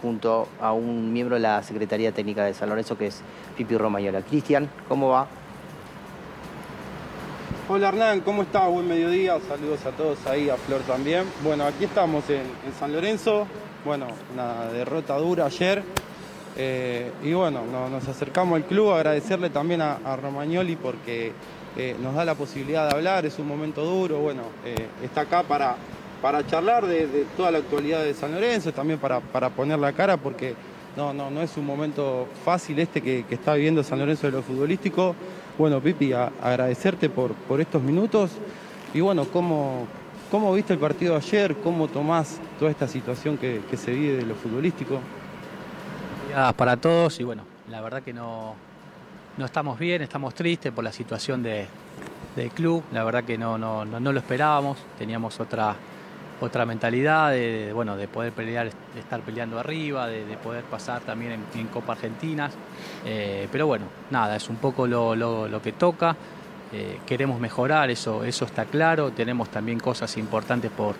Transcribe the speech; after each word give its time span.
Junto 0.00 0.48
a 0.58 0.72
un 0.72 1.12
miembro 1.12 1.34
de 1.34 1.42
la 1.42 1.62
Secretaría 1.62 2.12
Técnica 2.12 2.44
de 2.44 2.54
San 2.54 2.70
Lorenzo 2.70 2.96
que 2.96 3.08
es 3.08 3.20
Pipi 3.54 3.76
Romañola. 3.76 4.22
Cristian, 4.22 4.70
¿cómo 4.88 5.10
va? 5.10 5.26
Hola 7.68 7.88
Hernán, 7.88 8.22
¿cómo 8.22 8.40
estás? 8.40 8.70
Buen 8.70 8.88
mediodía, 8.88 9.38
saludos 9.46 9.84
a 9.84 9.90
todos 9.90 10.26
ahí, 10.26 10.48
a 10.48 10.56
Flor 10.56 10.80
también. 10.82 11.24
Bueno, 11.42 11.64
aquí 11.64 11.84
estamos 11.84 12.24
en, 12.30 12.40
San 12.80 12.94
Lorenzo, 12.94 13.46
bueno, 13.84 14.06
una 14.32 14.72
derrota 14.72 15.18
dura 15.18 15.44
ayer. 15.44 15.82
Eh, 16.56 17.12
y 17.22 17.34
bueno, 17.34 17.64
nos 17.66 18.08
acercamos 18.08 18.56
al 18.56 18.64
club, 18.64 18.92
agradecerle 18.92 19.50
también 19.50 19.82
a, 19.82 20.16
Romagnoli 20.16 20.76
porque 20.76 21.32
eh, 21.76 21.96
nos 22.00 22.14
da 22.14 22.24
la 22.24 22.34
posibilidad 22.34 22.88
de 22.88 22.96
hablar, 22.96 23.26
es 23.26 23.38
un 23.38 23.48
momento 23.48 23.84
duro, 23.84 24.20
bueno, 24.20 24.44
eh, 24.64 24.86
está 25.02 25.22
acá 25.22 25.42
para, 25.42 25.76
para 26.24 26.46
charlar 26.46 26.86
de, 26.86 27.26
toda 27.36 27.50
la 27.50 27.58
actualidad 27.58 28.02
de 28.02 28.14
San 28.14 28.32
Lorenzo, 28.32 28.72
también 28.72 28.98
para, 28.98 29.20
para 29.20 29.50
poner 29.50 29.78
la 29.78 29.92
cara 29.92 30.16
porque 30.16 30.54
no, 30.96 31.12
no, 31.12 31.30
no 31.30 31.42
es 31.42 31.54
un 31.58 31.66
momento 31.66 32.26
fácil 32.46 32.78
este 32.78 33.02
que, 33.02 33.26
que 33.28 33.34
está 33.34 33.52
viviendo 33.52 33.82
San 33.82 33.98
Lorenzo 33.98 34.28
de 34.28 34.32
lo 34.32 34.42
futbolístico. 34.42 35.14
Bueno, 35.58 35.82
Pipi, 35.82 36.14
agradecerte 36.14 37.10
por, 37.10 37.34
por 37.34 37.60
estos 37.60 37.82
minutos 37.82 38.30
y 38.94 39.02
bueno, 39.02 39.26
¿cómo, 39.26 39.86
¿cómo 40.30 40.54
viste 40.54 40.72
el 40.72 40.78
partido 40.78 41.14
ayer? 41.14 41.56
¿Cómo 41.56 41.88
tomás 41.88 42.40
toda 42.58 42.70
esta 42.70 42.88
situación 42.88 43.36
que, 43.36 43.60
se 43.76 43.92
vive 43.92 44.16
de 44.16 44.22
lo 44.22 44.34
futbolístico? 44.34 45.00
Para 46.56 46.78
todos 46.78 47.20
y 47.20 47.24
bueno, 47.24 47.42
la 47.68 47.82
verdad 47.82 48.02
que 48.02 48.14
no, 48.14 48.54
no 49.36 49.44
estamos 49.44 49.78
bien, 49.78 50.00
estamos 50.00 50.32
tristes 50.32 50.72
por 50.72 50.84
la 50.84 50.92
situación 50.92 51.42
de, 51.42 51.66
del 52.34 52.48
club, 52.48 52.82
la 52.94 53.04
verdad 53.04 53.24
que 53.24 53.36
no, 53.36 53.58
no, 53.58 53.84
no, 53.84 54.00
no 54.00 54.10
lo 54.10 54.20
esperábamos, 54.20 54.78
teníamos 54.96 55.38
otra 55.38 55.76
otra 56.40 56.66
mentalidad 56.66 57.30
de, 57.30 57.72
bueno, 57.72 57.96
de 57.96 58.08
poder 58.08 58.32
pelear, 58.32 58.70
de 58.94 59.00
estar 59.00 59.20
peleando 59.20 59.58
arriba, 59.58 60.06
de, 60.08 60.36
poder 60.42 60.64
pasar 60.64 61.02
también 61.02 61.40
en, 61.54 61.66
Copa 61.68 61.92
Argentinas. 61.92 62.52
Eh, 63.04 63.48
pero 63.50 63.66
bueno, 63.66 63.86
nada, 64.10 64.36
es 64.36 64.48
un 64.48 64.56
poco 64.56 64.86
lo, 64.86 65.60
que 65.62 65.72
toca. 65.72 66.16
Eh, 66.72 66.98
queremos 67.06 67.40
mejorar, 67.40 67.90
eso, 67.90 68.24
eso 68.24 68.44
está 68.44 68.64
claro. 68.64 69.10
Tenemos 69.10 69.48
también 69.48 69.78
cosas 69.78 70.16
importantes 70.16 70.70
por, 70.70 70.96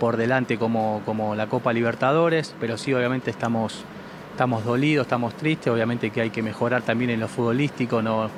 por 0.00 0.16
delante 0.16 0.58
como, 0.58 1.02
como 1.04 1.34
la 1.34 1.46
Copa 1.46 1.72
Libertadores, 1.72 2.54
pero 2.58 2.78
sí 2.78 2.92
obviamente 2.94 3.30
estamos, 3.30 3.84
estamos 4.32 4.64
dolidos, 4.64 5.06
estamos 5.06 5.34
tristes, 5.34 5.72
obviamente 5.72 6.10
que 6.10 6.22
hay 6.22 6.30
que 6.30 6.42
mejorar 6.42 6.82
también 6.82 7.10
en 7.10 7.20
lo 7.20 7.28
futbolístico, 7.28 8.02
no, 8.02 8.30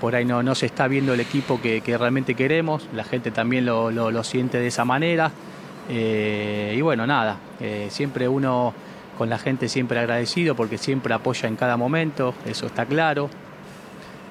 por 0.00 0.16
ahí 0.16 0.24
no, 0.24 0.42
no 0.42 0.54
se 0.54 0.66
está 0.66 0.88
viendo 0.88 1.14
el 1.14 1.20
equipo 1.20 1.60
que, 1.60 1.80
realmente 1.98 2.34
queremos, 2.34 2.88
la 2.92 3.04
gente 3.04 3.30
también 3.30 3.64
lo, 3.64 3.90
lo 3.90 4.24
siente 4.24 4.58
de 4.58 4.66
esa 4.66 4.84
manera. 4.84 5.30
Eh, 5.88 6.74
y 6.76 6.80
bueno, 6.80 7.06
nada, 7.06 7.36
eh, 7.60 7.88
siempre 7.90 8.28
uno 8.28 8.72
con 9.18 9.30
la 9.30 9.38
gente 9.38 9.68
siempre 9.68 9.98
agradecido 9.98 10.56
porque 10.56 10.78
siempre 10.78 11.14
apoya 11.14 11.48
en 11.48 11.56
cada 11.56 11.76
momento, 11.76 12.34
eso 12.46 12.66
está 12.66 12.86
claro. 12.86 13.30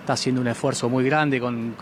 Está 0.01 0.13
haciendo 0.13 0.41
un 0.41 0.47
esfuerzo 0.47 0.89
muy 0.89 1.05
grande 1.05 1.39
con, 1.39 1.75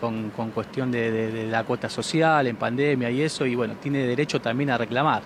cuestión 0.54 0.92
de, 0.92 1.48
la 1.50 1.64
cuota 1.64 1.88
social, 1.88 2.46
en 2.46 2.54
pandemia 2.54 3.10
y 3.10 3.22
eso, 3.22 3.44
y 3.46 3.56
bueno, 3.56 3.74
tiene 3.82 4.06
derecho 4.06 4.40
también 4.40 4.70
a 4.70 4.78
reclamar. 4.78 5.22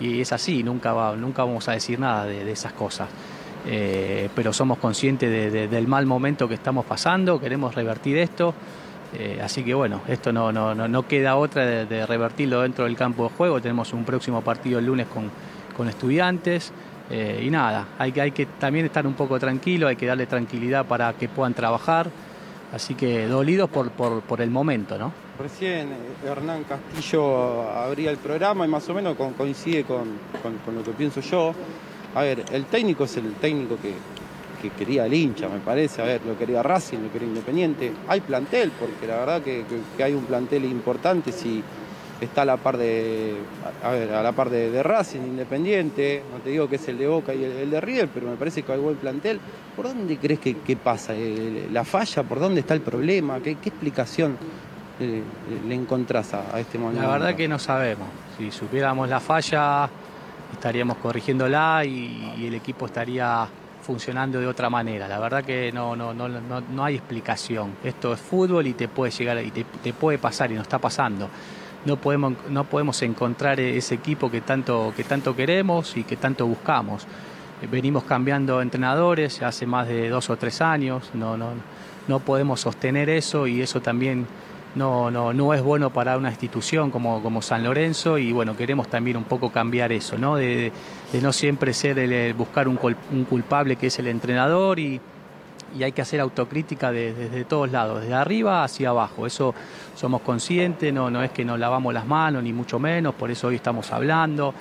Y 0.00 0.22
es 0.22 0.32
así, 0.32 0.62
nunca, 0.62 0.94
va, 0.94 1.14
nunca 1.14 1.44
vamos 1.44 1.68
a 1.68 1.72
decir 1.72 2.00
nada 2.00 2.24
de, 2.24 2.50
esas 2.50 2.72
cosas. 2.72 3.08
Eh, 3.66 4.30
pero 4.34 4.54
somos 4.54 4.78
conscientes 4.78 5.70
del 5.70 5.86
mal 5.88 6.06
momento 6.06 6.48
que 6.48 6.54
estamos 6.54 6.86
pasando, 6.86 7.38
queremos 7.38 7.74
revertir 7.74 8.16
esto. 8.16 8.54
Eh, 9.14 9.40
así 9.42 9.64
que 9.64 9.72
bueno, 9.72 10.02
esto 10.06 10.32
no, 10.32 10.52
no, 10.52 10.74
no, 10.74 11.08
queda 11.08 11.36
otra 11.36 11.64
de, 11.64 12.06
revertirlo 12.06 12.60
dentro 12.62 12.84
del 12.84 12.96
campo 12.96 13.24
de 13.24 13.30
juego. 13.30 13.60
Tenemos 13.60 13.92
un 13.92 14.04
próximo 14.04 14.42
partido 14.42 14.78
el 14.78 14.86
lunes 14.86 15.06
con, 15.06 15.30
con 15.76 15.88
estudiantes. 15.88 16.72
Eh, 17.10 17.42
y 17.42 17.50
nada, 17.50 17.86
hay 17.98 18.12
que, 18.12 18.20
hay 18.20 18.32
que 18.32 18.44
también 18.44 18.84
estar 18.84 19.06
un 19.06 19.14
poco 19.14 19.38
tranquilo, 19.38 19.88
hay 19.88 19.96
que 19.96 20.04
darle 20.04 20.26
tranquilidad 20.26 20.84
para 20.84 21.12
que 21.14 21.28
puedan 21.28 21.54
trabajar. 21.54 22.10
Así 22.70 22.94
que 22.94 23.26
dolidos 23.26 23.70
por, 23.70 23.90
por, 23.90 24.40
el 24.42 24.50
momento, 24.50 24.98
¿no? 24.98 25.10
Recién 25.38 25.88
eh, 25.90 25.96
Hernán 26.26 26.64
Castillo 26.64 27.70
abría 27.70 28.10
el 28.10 28.18
programa 28.18 28.66
y 28.66 28.68
más 28.68 28.86
o 28.90 28.94
menos 28.94 29.16
coincide 29.16 29.84
con, 29.84 30.06
con 30.42 30.74
lo 30.74 30.82
que 30.82 30.90
pienso 30.90 31.22
yo. 31.22 31.54
A 32.14 32.22
ver, 32.22 32.44
el 32.52 32.66
técnico 32.66 33.04
es 33.04 33.16
el 33.16 33.32
técnico 33.34 33.78
que, 33.80 33.94
que 34.60 34.70
quería 34.70 35.06
el 35.06 35.14
hincha, 35.14 35.48
me 35.48 35.60
parece. 35.60 36.02
A 36.02 36.04
ver, 36.04 36.20
lo 36.26 36.36
quería 36.36 36.62
Racing, 36.62 36.98
lo 36.98 37.12
quería 37.12 37.28
Independiente. 37.28 37.92
Hay 38.08 38.20
plantel, 38.20 38.72
porque 38.78 39.06
la 39.06 39.18
verdad 39.18 39.42
que, 39.42 39.64
hay 40.02 40.14
un 40.14 40.24
plantel 40.24 40.64
importante 40.64 41.32
si 41.32 41.62
está 42.20 42.42
a 42.42 42.44
la 42.44 42.56
par 42.56 42.76
de, 42.76 43.34
a, 43.82 43.90
ver, 43.90 44.12
a 44.12 44.22
la 44.22 44.32
par 44.32 44.50
de, 44.50 44.82
Racing, 44.82 45.20
Independiente. 45.20 46.22
No 46.32 46.40
te 46.40 46.50
digo 46.50 46.68
que 46.68 46.76
es 46.76 46.88
el 46.88 46.98
de 46.98 47.06
Boca 47.06 47.34
y 47.34 47.44
el, 47.44 47.70
de 47.70 47.80
River, 47.80 48.08
pero 48.12 48.28
me 48.28 48.36
parece 48.36 48.62
que 48.62 48.72
hay 48.72 48.78
buen 48.78 48.96
plantel. 48.96 49.40
¿Por 49.76 49.86
dónde 49.86 50.16
crees 50.16 50.40
que, 50.40 50.76
pasa? 50.76 51.14
Eh, 51.14 51.68
¿La 51.72 51.84
falla? 51.84 52.22
¿Por 52.22 52.40
dónde 52.40 52.60
está 52.60 52.74
el 52.74 52.80
problema? 52.80 53.40
¿Qué, 53.40 53.52
explicación 53.52 54.36
eh, 55.00 55.22
le 55.66 55.74
encontrás 55.74 56.34
a, 56.34 56.58
este 56.58 56.78
momento? 56.78 57.02
La 57.02 57.12
verdad 57.12 57.36
que 57.36 57.46
no 57.46 57.58
sabemos. 57.58 58.08
Si 58.36 58.50
supiéramos 58.50 59.08
la 59.08 59.20
falla, 59.20 59.88
estaríamos 60.52 60.96
corrigiéndola 60.98 61.84
y 61.84 62.44
el 62.46 62.54
equipo 62.54 62.86
estaría 62.86 63.48
funcionando 63.88 64.38
de 64.38 64.46
otra 64.46 64.68
manera. 64.68 65.08
La 65.08 65.18
verdad 65.18 65.42
que 65.42 65.72
no, 65.72 65.96
no, 65.96 66.12
no, 66.12 66.28
no, 66.28 66.84
hay 66.84 66.96
explicación. 66.96 67.72
Esto 67.82 68.12
es 68.12 68.20
fútbol 68.20 68.66
y 68.66 68.74
te 68.74 68.86
puede 68.86 69.10
llegar 69.10 69.42
y 69.42 69.50
te, 69.50 69.94
puede 69.94 70.18
pasar 70.18 70.52
y 70.52 70.54
nos 70.56 70.64
está 70.64 70.78
pasando. 70.78 71.30
No 71.86 71.96
podemos, 71.96 72.34
no 72.50 72.64
podemos 72.64 73.00
encontrar 73.00 73.58
ese 73.60 73.94
equipo 73.94 74.30
que 74.30 74.42
tanto, 74.42 74.92
que 74.94 75.04
tanto 75.04 75.34
queremos 75.34 75.96
y 75.96 76.04
que 76.04 76.18
tanto 76.18 76.46
buscamos. 76.46 77.06
Venimos 77.70 78.04
cambiando 78.04 78.60
entrenadores 78.60 79.40
hace 79.40 79.64
más 79.64 79.88
de 79.88 80.10
dos 80.10 80.28
o 80.28 80.36
tres 80.36 80.60
años, 80.60 81.10
no, 81.14 81.38
no, 81.38 81.52
no 82.08 82.20
podemos 82.20 82.60
sostener 82.60 83.08
eso 83.08 83.46
y 83.46 83.62
eso 83.62 83.80
también 83.80 84.26
no, 84.74 85.10
no, 85.10 85.32
no 85.32 85.54
es 85.54 85.62
bueno 85.62 85.90
para 85.90 86.16
una 86.16 86.30
institución 86.30 86.90
como, 86.90 87.22
como 87.22 87.42
San 87.42 87.64
Lorenzo 87.64 88.18
y 88.18 88.32
bueno, 88.32 88.56
queremos 88.56 88.88
también 88.88 89.16
un 89.16 89.24
poco 89.24 89.50
cambiar 89.50 89.92
eso, 89.92 90.18
¿no? 90.18 90.36
De, 90.36 90.72
no 91.20 91.32
siempre 91.32 91.72
ser 91.72 91.98
el, 91.98 92.34
buscar 92.34 92.68
un, 92.68 92.76
culpable 92.76 93.76
que 93.76 93.88
es 93.88 93.98
el 93.98 94.08
entrenador 94.08 94.78
y, 94.78 95.00
hay 95.82 95.92
que 95.92 96.00
hacer 96.00 96.18
autocrítica 96.20 96.90
desde 96.90 97.44
todos 97.44 97.70
lados, 97.70 98.00
desde 98.00 98.14
arriba 98.14 98.64
hacia 98.64 98.88
abajo. 98.88 99.26
Eso 99.26 99.54
somos 99.94 100.22
conscientes, 100.22 100.94
no, 100.94 101.10
no 101.10 101.22
es 101.22 101.30
que 101.30 101.44
nos 101.44 101.58
lavamos 101.58 101.92
las 101.92 102.06
manos, 102.06 102.42
ni 102.42 102.54
mucho 102.54 102.78
menos, 102.78 103.14
por 103.14 103.30
eso 103.30 103.48
hoy 103.48 103.56
estamos 103.56 103.92
hablando. 103.92 104.54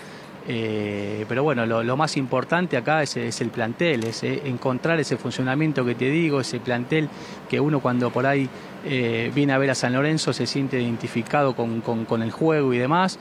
Eh, 0.49 1.25
pero 1.27 1.43
bueno, 1.43 1.65
lo, 1.65 1.97
más 1.97 2.15
importante 2.15 2.77
acá 2.77 3.03
es, 3.03 3.17
el 3.17 3.49
plantel, 3.49 4.05
es 4.05 4.23
eh, 4.23 4.43
encontrar 4.45 4.97
ese 4.97 5.17
funcionamiento 5.17 5.83
que 5.83 5.93
te 5.93 6.09
digo, 6.09 6.39
ese 6.39 6.61
plantel 6.61 7.09
que 7.49 7.59
uno 7.59 7.81
cuando 7.81 8.11
por 8.11 8.25
ahí 8.25 8.49
eh, 8.85 9.29
viene 9.35 9.51
a 9.51 9.57
ver 9.57 9.71
a 9.71 9.75
San 9.75 9.91
Lorenzo 9.91 10.31
se 10.31 10.47
siente 10.47 10.81
identificado 10.81 11.53
con, 11.53 12.21
el 12.21 12.31
juego 12.31 12.73
y 12.73 12.77
demás. 12.77 13.19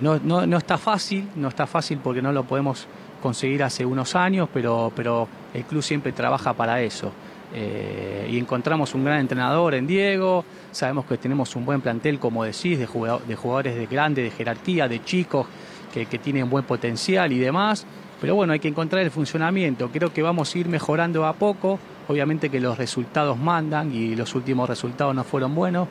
No, 0.00 0.58
está 0.58 0.76
fácil, 0.76 1.28
no 1.36 1.46
está 1.46 1.68
fácil 1.68 2.00
porque 2.02 2.20
no 2.20 2.32
lo 2.32 2.42
podemos 2.42 2.88
conseguir 3.22 3.62
hace 3.62 3.86
unos 3.86 4.16
años, 4.16 4.48
pero, 4.52 4.92
pero 4.96 5.28
el 5.54 5.64
club 5.64 5.82
siempre 5.84 6.10
trabaja 6.10 6.52
para 6.52 6.82
eso. 6.82 7.12
y 7.54 8.36
encontramos 8.36 8.92
un 8.96 9.04
gran 9.04 9.20
entrenador 9.20 9.74
en 9.74 9.86
Diego, 9.86 10.44
sabemos 10.72 11.04
que 11.04 11.16
tenemos 11.16 11.54
un 11.54 11.64
buen 11.64 11.80
plantel, 11.80 12.18
como 12.18 12.42
decís, 12.42 12.76
de, 12.76 12.86
jugadores 12.86 13.76
de 13.76 13.86
grande, 13.86 14.22
de 14.22 14.32
jerarquía, 14.32 14.88
de 14.88 15.04
chicos 15.04 15.46
que, 15.92 16.06
tienen 16.18 16.50
buen 16.50 16.64
potencial 16.64 17.32
y 17.32 17.38
demás. 17.38 17.86
Pero 18.20 18.34
bueno, 18.34 18.52
hay 18.52 18.58
que 18.58 18.68
encontrar 18.68 19.02
el 19.02 19.10
funcionamiento. 19.10 19.90
Creo 19.90 20.12
que 20.12 20.22
vamos 20.22 20.54
a 20.54 20.58
ir 20.58 20.68
mejorando 20.68 21.26
a 21.26 21.34
poco. 21.34 21.78
Obviamente 22.08 22.50
que 22.50 22.60
los 22.60 22.78
resultados 22.78 23.38
mandan 23.38 23.94
y 23.94 24.16
los 24.16 24.34
últimos 24.34 24.68
resultados 24.68 25.14
no 25.14 25.24
fueron 25.24 25.54
buenos. 25.54 25.88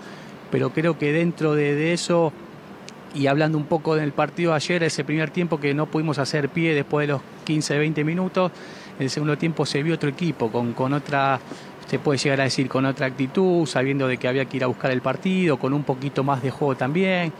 Pero 0.52 0.72
creo 0.72 0.97
que 0.97 1.12
dentro 1.12 1.56
de, 1.56 1.94
eso, 1.94 2.31
y 3.13 3.28
hablando 3.28 3.57
un 3.57 3.66
poco 3.66 3.96
del 3.96 4.12
partido 4.12 4.53
ayer, 4.53 4.84
ese 4.84 5.03
primer 5.03 5.30
tiempo 5.30 5.59
que 5.59 5.74
no 5.74 5.86
pudimos 5.86 6.19
hacer 6.19 6.50
pie 6.50 6.74
después 6.74 7.07
de 7.07 7.13
los 7.13 7.22
15, 7.46 7.78
20 7.78 8.04
minutos, 8.04 8.51
en 8.98 9.04
el 9.04 9.10
segundo 9.10 9.38
tiempo 9.38 9.66
se 9.66 9.83
vio 9.83 9.95
otro 9.95 10.10
equipo 10.10 10.51
con, 10.51 10.74
con 10.74 10.94
otra 10.94 11.39
se 11.88 12.00
puede 12.00 12.19
llegar 12.19 12.42
a 12.42 12.44
decir 12.44 12.68
con 12.68 12.86
otra 12.86 13.07
actitud, 13.07 13.66
sabiendo 13.66 14.07
de 14.07 14.18
que 14.18 14.27
había 14.27 14.45
que 14.45 14.57
ir 14.57 14.63
a 14.63 14.68
buscar 14.68 14.92
el 14.92 15.01
partido, 15.01 15.57
con 15.57 15.74
un 15.74 15.83
poquito 15.83 16.24
más 16.24 16.44
de 16.44 16.51
juego 16.51 16.75
también. 16.75 17.31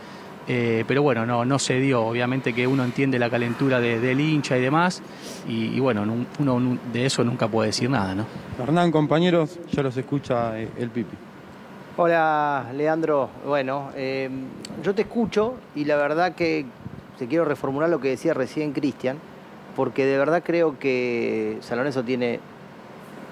Eh, 0.50 0.84
pero 0.88 1.02
bueno, 1.02 1.26
no, 1.26 1.44
no 1.44 1.58
se 1.58 1.78
dio. 1.78 2.02
Obviamente 2.02 2.54
que 2.54 2.66
uno 2.66 2.82
entiende 2.82 3.18
la 3.18 3.28
calentura 3.28 3.80
del 3.80 4.18
hincha 4.18 4.56
y 4.56 4.62
demás, 4.62 5.02
y, 5.46 5.78
bueno, 5.78 6.06
uno 6.38 6.78
de 6.92 7.06
eso 7.06 7.22
nunca 7.22 7.48
puede 7.48 7.68
decir 7.68 7.90
nada, 7.90 8.14
¿no? 8.14 8.26
Hernán, 8.58 8.90
compañeros, 8.90 9.58
ya 9.70 9.82
los 9.82 9.96
escucha 9.96 10.58
eh, 10.58 10.68
el 10.78 10.88
Pipi. 10.90 11.16
Hola, 11.98 12.70
Leandro. 12.74 13.28
Bueno, 13.46 13.90
eh, 13.94 14.30
yo 14.82 14.94
te 14.94 15.02
escucho 15.02 15.54
y 15.74 15.84
la 15.84 15.96
verdad 15.96 16.34
que 16.34 16.64
te 17.18 17.26
quiero 17.26 17.44
reformular 17.44 17.90
lo 17.90 18.00
que 18.00 18.08
decía 18.08 18.32
recién 18.32 18.72
Cristian, 18.72 19.18
porque 19.76 20.06
de 20.06 20.16
verdad 20.16 20.42
creo 20.44 20.78
que 20.78 21.58
San 21.60 21.76
Lorenzo 21.76 22.04
tiene 22.04 22.40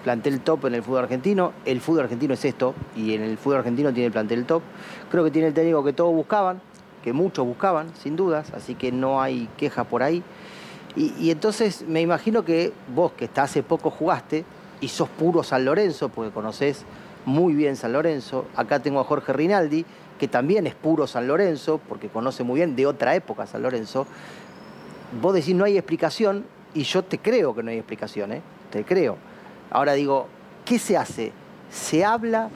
plantel 0.05 0.41
top 0.41 0.67
en 0.67 0.75
el 0.75 0.83
fútbol 0.83 1.05
argentino. 1.05 1.53
El 1.65 1.81
fútbol 1.81 2.03
argentino 2.03 2.35
es 2.35 2.45
esto 2.45 2.75
y 2.97 3.15
en 3.15 3.23
el 3.23 3.39
fútbol 3.39 3.59
argentino 3.59 3.93
tiene 3.93 4.07
el 4.07 4.13
plantel 4.13 4.45
top. 4.45 4.63
Creo 5.11 5.25
que 5.25 5.31
tiene 5.31 5.49
el 5.49 5.55
técnico 5.55 5.83
que 5.85 5.93
todos 5.93 6.13
buscaban, 6.13 6.61
que 7.07 7.13
muchos 7.13 7.47
buscaban, 7.47 7.95
sin 8.03 8.17
dudas, 8.17 8.53
así 8.53 8.75
que 8.75 8.91
no 8.91 9.23
hay 9.23 9.49
queja 9.57 9.85
por 9.85 10.03
ahí. 10.03 10.25
Y, 10.97 11.31
entonces 11.31 11.85
me 11.87 12.01
imagino 12.01 12.45
que 12.45 12.73
vos, 12.93 13.13
que 13.13 13.27
hasta 13.27 13.45
hace 13.45 13.63
poco 13.63 13.91
jugaste 13.93 14.45
y 14.81 14.89
sos 14.89 15.09
puro 15.09 15.45
San 15.45 15.65
Lorenzo, 15.65 16.09
porque 16.09 16.33
conocés 16.33 16.85
muy 17.25 17.55
bien 17.55 17.77
San 17.77 17.93
Lorenzo. 17.93 18.47
Acá 18.57 18.81
tengo 18.81 18.99
a 18.99 19.05
Jorge 19.05 19.33
Rinaldi, 19.33 19.87
que 20.19 20.27
también 20.27 20.67
es 20.67 20.75
puro 20.75 21.07
San 21.07 21.29
Lorenzo, 21.29 21.81
porque 21.89 22.09
conoce 22.09 22.43
muy 22.43 22.57
bien 22.57 22.75
de 22.75 22.89
otra 22.89 23.15
época 23.15 23.47
San 23.47 23.63
Lorenzo. 23.63 24.09
Vos 25.23 25.33
decís 25.33 25.55
no 25.55 25.65
hay 25.65 25.79
explicación, 25.79 26.45
y 26.75 26.83
yo 26.83 27.05
te 27.05 27.19
creo 27.19 27.55
que 27.55 27.63
no 27.63 27.71
hay 27.71 27.77
explicación, 27.77 28.33
¿eh? 28.33 28.43
te 28.73 28.85
creo. 28.85 29.17
Ahora 29.71 29.93
digo, 29.93 30.27
¿qué 30.65 30.81
se 30.81 30.97
hace? 30.97 31.31
Se 31.71 32.05
habla, 32.05 32.51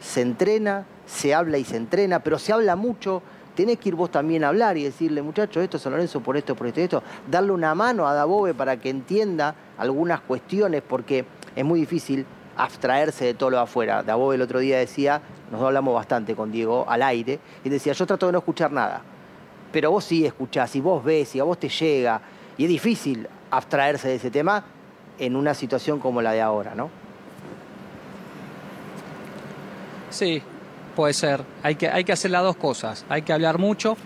se 0.00 0.22
entrena, 0.22 0.86
se 1.04 1.34
habla 1.34 1.58
y 1.58 1.64
se 1.64 1.76
entrena, 1.76 2.20
pero 2.20 2.38
se 2.38 2.54
habla 2.54 2.76
mucho. 2.76 3.22
Tenés 3.54 3.78
que 3.78 3.90
ir 3.90 3.94
vos 3.94 4.10
también 4.10 4.44
a 4.44 4.48
hablar 4.48 4.76
y 4.76 4.84
decirle, 4.84 5.22
muchachos, 5.22 5.62
esto 5.62 5.76
es 5.76 5.82
San 5.82 5.92
Lorenzo 5.92 6.20
por 6.20 6.36
esto, 6.36 6.54
por 6.54 6.66
esto, 6.66 6.80
esto. 6.80 7.02
Darle 7.30 7.52
una 7.52 7.74
mano 7.74 8.06
a 8.06 8.14
Dabove 8.14 8.54
para 8.54 8.76
que 8.78 8.90
entienda 8.90 9.54
algunas 9.76 10.20
cuestiones, 10.20 10.82
porque 10.86 11.24
es 11.54 11.64
muy 11.64 11.80
difícil 11.80 12.24
abstraerse 12.56 13.24
de 13.24 13.34
todo 13.34 13.50
lo 13.50 13.58
afuera. 13.58 14.02
Dabove 14.02 14.36
el 14.36 14.42
otro 14.42 14.60
día 14.60 14.78
decía, 14.78 15.20
nos 15.50 15.60
hablamos 15.62 15.94
bastante 15.94 16.34
con 16.34 16.52
Diego 16.52 16.84
al 16.88 17.02
aire, 17.02 17.40
y 17.64 17.68
decía, 17.68 17.92
yo 17.92 18.06
trato 18.06 18.26
de 18.26 18.32
no 18.32 18.38
escuchar 18.38 18.70
nada. 18.70 19.02
Pero 19.72 19.90
vos 19.90 20.04
sí 20.04 20.24
escuchás, 20.24 20.74
y 20.76 20.80
vos 20.80 21.02
ves, 21.04 21.34
y 21.34 21.40
a 21.40 21.44
vos 21.44 21.58
te 21.58 21.68
llega, 21.68 22.20
y 22.56 22.64
es 22.64 22.68
difícil 22.68 23.28
abstraerse 23.50 24.08
de 24.08 24.14
ese 24.14 24.30
tema 24.30 24.64
en 25.18 25.36
una 25.36 25.54
situación 25.54 25.98
como 25.98 26.22
la 26.22 26.32
de 26.32 26.40
ahora, 26.40 26.74
¿no? 26.74 26.88
Sí, 30.10 30.42
puede 30.90 31.12
ser. 31.12 31.42
Hay 31.62 31.74
que, 31.74 31.88
hay 31.88 32.04
que 32.04 32.12
hacer 32.12 32.30
las 32.30 32.42
dos 32.42 32.56
cosas. 32.56 33.04
Hay 33.08 33.22
que 33.22 33.32
hablar 33.32 33.58
mucho, 33.58 33.96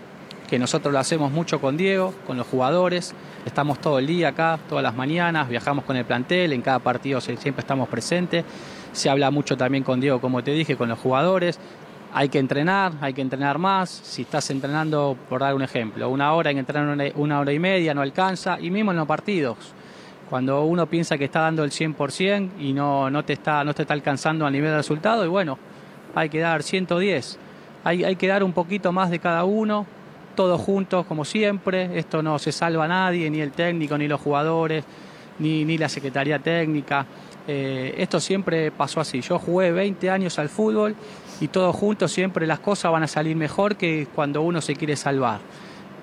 que 0.47 0.59
nosotros 0.59 0.93
lo 0.93 0.99
hacemos 0.99 1.31
mucho 1.31 1.59
con 1.59 1.77
Diego, 1.77 2.13
con 2.25 2.37
los 2.37 2.47
jugadores. 2.47 3.13
Estamos 3.45 3.79
todo 3.79 3.99
el 3.99 4.07
día 4.07 4.29
acá, 4.29 4.59
todas 4.69 4.83
las 4.83 4.95
mañanas, 4.95 5.49
viajamos 5.49 5.85
con 5.85 5.95
el 5.95 6.05
plantel, 6.05 6.53
en 6.53 6.61
cada 6.61 6.79
partido 6.79 7.21
siempre 7.21 7.59
estamos 7.59 7.87
presentes. 7.89 8.43
Se 8.91 9.09
habla 9.09 9.29
mucho 9.31 9.57
también 9.57 9.83
con 9.83 9.99
Diego, 9.99 10.21
como 10.21 10.43
te 10.43 10.51
dije, 10.51 10.77
con 10.77 10.89
los 10.89 10.99
jugadores. 10.99 11.59
Hay 12.13 12.29
que 12.29 12.39
entrenar, 12.39 12.93
hay 13.01 13.13
que 13.13 13.21
entrenar 13.21 13.57
más. 13.57 13.89
Si 13.89 14.21
estás 14.21 14.49
entrenando, 14.49 15.17
por 15.27 15.41
dar 15.41 15.53
un 15.53 15.61
ejemplo, 15.61 16.09
una 16.09 16.33
hora, 16.33 16.49
hay 16.49 16.55
que 16.55 16.61
entrenar 16.61 17.13
una 17.15 17.39
hora 17.39 17.51
y 17.51 17.59
media, 17.59 17.93
no 17.93 18.01
alcanza. 18.01 18.57
Y 18.59 18.71
mismo 18.71 18.91
en 18.91 18.97
los 18.97 19.07
partidos. 19.07 19.57
Cuando 20.29 20.63
uno 20.63 20.87
piensa 20.87 21.17
que 21.17 21.25
está 21.25 21.41
dando 21.41 21.63
el 21.63 21.71
100% 21.71 22.51
y 22.59 22.73
no, 22.73 23.09
no, 23.11 23.23
te 23.23 23.33
está, 23.33 23.63
no 23.63 23.73
te 23.73 23.83
está 23.83 23.93
alcanzando 23.93 24.45
a 24.45 24.49
nivel 24.49 24.71
de 24.71 24.77
resultado, 24.77 25.23
y 25.23 25.27
bueno, 25.27 25.57
hay 26.15 26.29
que 26.29 26.39
dar 26.39 26.63
110. 26.63 27.37
Hay, 27.83 28.03
hay 28.03 28.15
que 28.15 28.27
dar 28.27 28.43
un 28.43 28.53
poquito 28.53 28.91
más 28.91 29.11
de 29.11 29.19
cada 29.19 29.43
uno, 29.43 29.85
todos 30.35 30.59
juntos 30.59 31.05
como 31.05 31.25
siempre. 31.25 31.99
Esto 31.99 32.23
no 32.23 32.39
se 32.39 32.51
salva 32.51 32.85
a 32.85 32.87
nadie, 32.87 33.29
ni 33.29 33.41
el 33.41 33.51
técnico, 33.51 33.97
ni 33.97 34.07
los 34.07 34.19
jugadores, 34.21 34.83
ni, 35.37 35.65
ni 35.65 35.77
la 35.77 35.89
Secretaría 35.89 36.39
Técnica. 36.39 37.05
Eh, 37.47 37.93
esto 37.97 38.19
siempre 38.19 38.71
pasó 38.71 39.01
así. 39.01 39.21
Yo 39.21 39.37
jugué 39.37 39.71
20 39.71 40.09
años 40.09 40.39
al 40.39 40.49
fútbol 40.49 40.95
y 41.39 41.49
todos 41.49 41.75
juntos 41.75 42.11
siempre 42.11 42.47
las 42.47 42.59
cosas 42.59 42.91
van 42.91 43.03
a 43.03 43.07
salir 43.07 43.35
mejor 43.35 43.75
que 43.75 44.07
cuando 44.15 44.41
uno 44.41 44.61
se 44.61 44.75
quiere 44.75 44.95
salvar. 44.95 45.41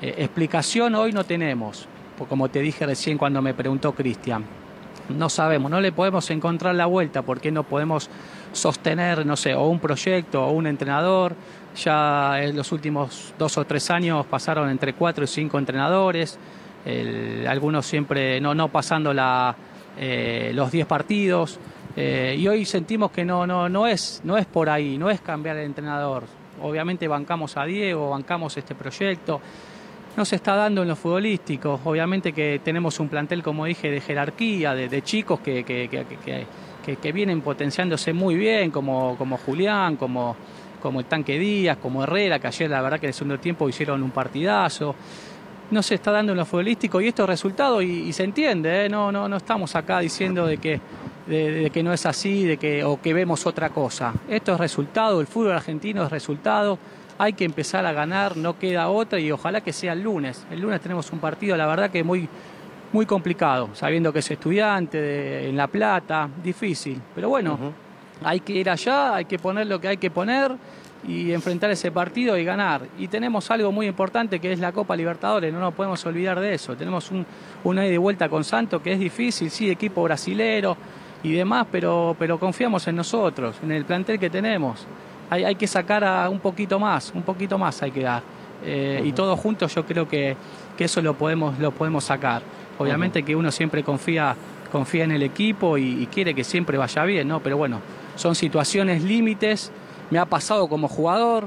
Eh, 0.00 0.14
explicación 0.18 0.94
hoy 0.94 1.12
no 1.12 1.24
tenemos, 1.24 1.88
como 2.28 2.48
te 2.48 2.60
dije 2.60 2.86
recién 2.86 3.18
cuando 3.18 3.42
me 3.42 3.54
preguntó 3.54 3.92
Cristian. 3.92 4.61
No 5.08 5.28
sabemos, 5.28 5.70
no 5.70 5.80
le 5.80 5.92
podemos 5.92 6.30
encontrar 6.30 6.74
la 6.74 6.86
vuelta 6.86 7.22
porque 7.22 7.50
no 7.50 7.64
podemos 7.64 8.08
sostener, 8.52 9.26
no 9.26 9.36
sé, 9.36 9.54
o 9.54 9.66
un 9.66 9.80
proyecto 9.80 10.44
o 10.44 10.52
un 10.52 10.66
entrenador. 10.66 11.34
Ya 11.76 12.42
en 12.42 12.54
los 12.54 12.70
últimos 12.72 13.34
dos 13.38 13.56
o 13.56 13.64
tres 13.64 13.90
años 13.90 14.26
pasaron 14.26 14.68
entre 14.68 14.92
cuatro 14.92 15.24
y 15.24 15.26
cinco 15.26 15.58
entrenadores, 15.58 16.38
algunos 17.48 17.86
siempre 17.86 18.40
no, 18.40 18.54
no 18.54 18.68
pasando 18.68 19.14
la, 19.14 19.54
eh, 19.98 20.52
los 20.54 20.70
diez 20.70 20.86
partidos. 20.86 21.58
Eh, 21.96 22.36
y 22.38 22.48
hoy 22.48 22.64
sentimos 22.64 23.10
que 23.10 23.24
no, 23.24 23.46
no, 23.46 23.68
no, 23.68 23.86
es, 23.86 24.20
no 24.24 24.38
es 24.38 24.46
por 24.46 24.70
ahí, 24.70 24.96
no 24.98 25.10
es 25.10 25.20
cambiar 25.20 25.56
el 25.56 25.66
entrenador. 25.66 26.24
Obviamente 26.62 27.08
bancamos 27.08 27.56
a 27.56 27.64
Diego, 27.64 28.10
bancamos 28.10 28.56
este 28.56 28.74
proyecto. 28.74 29.40
No 30.16 30.24
se 30.24 30.36
está 30.36 30.54
dando 30.54 30.82
en 30.82 30.88
lo 30.88 30.96
futbolístico. 30.96 31.80
Obviamente 31.84 32.32
que 32.32 32.60
tenemos 32.62 33.00
un 33.00 33.08
plantel, 33.08 33.42
como 33.42 33.64
dije, 33.64 33.90
de 33.90 34.00
jerarquía, 34.00 34.74
de, 34.74 35.02
chicos 35.02 35.40
que, 35.40 35.64
que, 35.64 35.88
que 35.88 36.46
que, 36.82 37.12
vienen 37.12 37.40
potenciándose 37.40 38.12
muy 38.12 38.34
bien, 38.34 38.70
como, 38.70 39.16
como 39.16 39.38
Julián, 39.38 39.96
como, 39.96 40.36
como 40.82 41.00
el 41.00 41.06
Tanque 41.06 41.38
Díaz, 41.38 41.78
como 41.78 42.02
Herrera, 42.02 42.38
que 42.38 42.48
ayer 42.48 42.70
la 42.70 42.82
verdad 42.82 42.98
que 42.98 43.06
en 43.06 43.10
el 43.10 43.14
segundo 43.14 43.38
tiempo 43.38 43.68
hicieron 43.68 44.02
un 44.02 44.10
partidazo. 44.10 44.94
No 45.70 45.82
se 45.82 45.94
está 45.94 46.10
dando 46.10 46.32
en 46.32 46.38
lo 46.38 46.44
futbolístico 46.44 47.00
y 47.00 47.08
esto 47.08 47.22
es 47.22 47.28
resultado 47.28 47.80
y, 47.80 48.12
se 48.12 48.24
entiende, 48.24 48.84
¿eh? 48.84 48.88
no, 48.88 49.10
no, 49.10 49.28
no 49.28 49.36
estamos 49.36 49.74
acá 49.74 50.00
diciendo 50.00 50.46
de 50.46 50.58
que, 50.58 50.80
de, 51.26 51.70
que 51.72 51.82
no 51.82 51.92
es 51.94 52.04
así 52.04 52.44
de 52.44 52.58
que, 52.58 52.84
o 52.84 53.00
que 53.00 53.14
vemos 53.14 53.46
otra 53.46 53.70
cosa. 53.70 54.12
Esto 54.28 54.52
es 54.52 54.58
resultado, 54.60 55.20
el 55.20 55.26
fútbol 55.26 55.52
argentino 55.52 56.04
es 56.04 56.10
resultado, 56.10 56.78
hay 57.18 57.32
que 57.34 57.44
empezar 57.44 57.84
a 57.86 57.92
ganar, 57.92 58.36
no 58.36 58.58
queda 58.58 58.88
otra 58.88 59.18
y 59.18 59.30
ojalá 59.30 59.60
que 59.60 59.72
sea 59.72 59.92
el 59.92 60.02
lunes. 60.02 60.46
El 60.50 60.60
lunes 60.60 60.80
tenemos 60.80 61.10
un 61.12 61.18
partido, 61.18 61.56
la 61.56 61.66
verdad 61.66 61.90
que 61.90 62.02
muy, 62.02 62.28
muy 62.92 63.06
complicado, 63.06 63.70
sabiendo 63.74 64.12
que 64.12 64.20
es 64.20 64.30
estudiante 64.30 65.48
en 65.48 65.56
La 65.56 65.66
Plata, 65.66 66.28
difícil. 66.42 67.00
Pero 67.14 67.28
bueno, 67.28 67.58
hay 68.24 68.40
que 68.40 68.52
ir 68.52 68.70
allá, 68.70 69.14
hay 69.14 69.24
que 69.24 69.38
poner 69.38 69.66
lo 69.66 69.80
que 69.80 69.88
hay 69.88 69.96
que 69.96 70.10
poner 70.10 70.52
y 71.06 71.32
enfrentar 71.32 71.70
ese 71.70 71.90
partido 71.90 72.36
y 72.36 72.44
ganar. 72.44 72.82
Y 72.98 73.08
tenemos 73.08 73.50
algo 73.50 73.72
muy 73.72 73.86
importante 73.86 74.38
que 74.38 74.52
es 74.52 74.58
la 74.58 74.72
Copa 74.72 74.94
Libertadores, 74.94 75.52
no 75.52 75.60
nos 75.60 75.74
podemos 75.74 76.04
olvidar 76.06 76.38
de 76.40 76.54
eso. 76.54 76.76
Tenemos 76.76 77.10
un, 77.10 77.26
una 77.64 77.82
de 77.82 77.98
vuelta 77.98 78.28
con 78.28 78.44
Santos 78.44 78.82
que 78.82 78.92
es 78.92 78.98
difícil, 78.98 79.50
sí, 79.50 79.70
equipo 79.70 80.02
brasilero 80.02 80.76
y 81.22 81.32
demás, 81.32 81.66
pero, 81.70 82.16
pero 82.18 82.38
confiamos 82.38 82.86
en 82.88 82.96
nosotros, 82.96 83.56
en 83.62 83.72
el 83.72 83.84
plantel 83.84 84.18
que 84.18 84.30
tenemos. 84.30 84.86
Hay, 85.32 85.44
hay 85.44 85.54
que 85.54 85.66
sacar 85.66 86.04
a 86.04 86.28
un 86.28 86.40
poquito 86.40 86.78
más, 86.78 87.10
un 87.14 87.22
poquito 87.22 87.56
más 87.56 87.82
hay 87.82 87.90
que 87.90 88.02
dar. 88.02 88.22
Eh, 88.62 89.00
y 89.02 89.12
todos 89.12 89.40
juntos 89.40 89.74
yo 89.74 89.86
creo 89.86 90.06
que, 90.06 90.36
que 90.76 90.84
eso 90.84 91.00
lo 91.00 91.14
podemos, 91.14 91.58
lo 91.58 91.70
podemos 91.70 92.04
sacar. 92.04 92.42
Obviamente 92.78 93.22
que 93.22 93.34
uno 93.34 93.50
siempre 93.50 93.82
confía, 93.82 94.36
confía 94.70 95.04
en 95.04 95.12
el 95.12 95.22
equipo 95.22 95.78
y, 95.78 96.06
quiere 96.12 96.34
que 96.34 96.44
siempre 96.44 96.76
vaya 96.76 97.02
bien, 97.04 97.28
¿no? 97.28 97.40
Pero 97.40 97.56
bueno, 97.56 97.80
son 98.14 98.34
situaciones 98.34 99.02
límites. 99.02 99.72
Me 100.10 100.18
ha 100.18 100.26
pasado 100.26 100.68
como 100.68 100.86
jugador, 100.86 101.46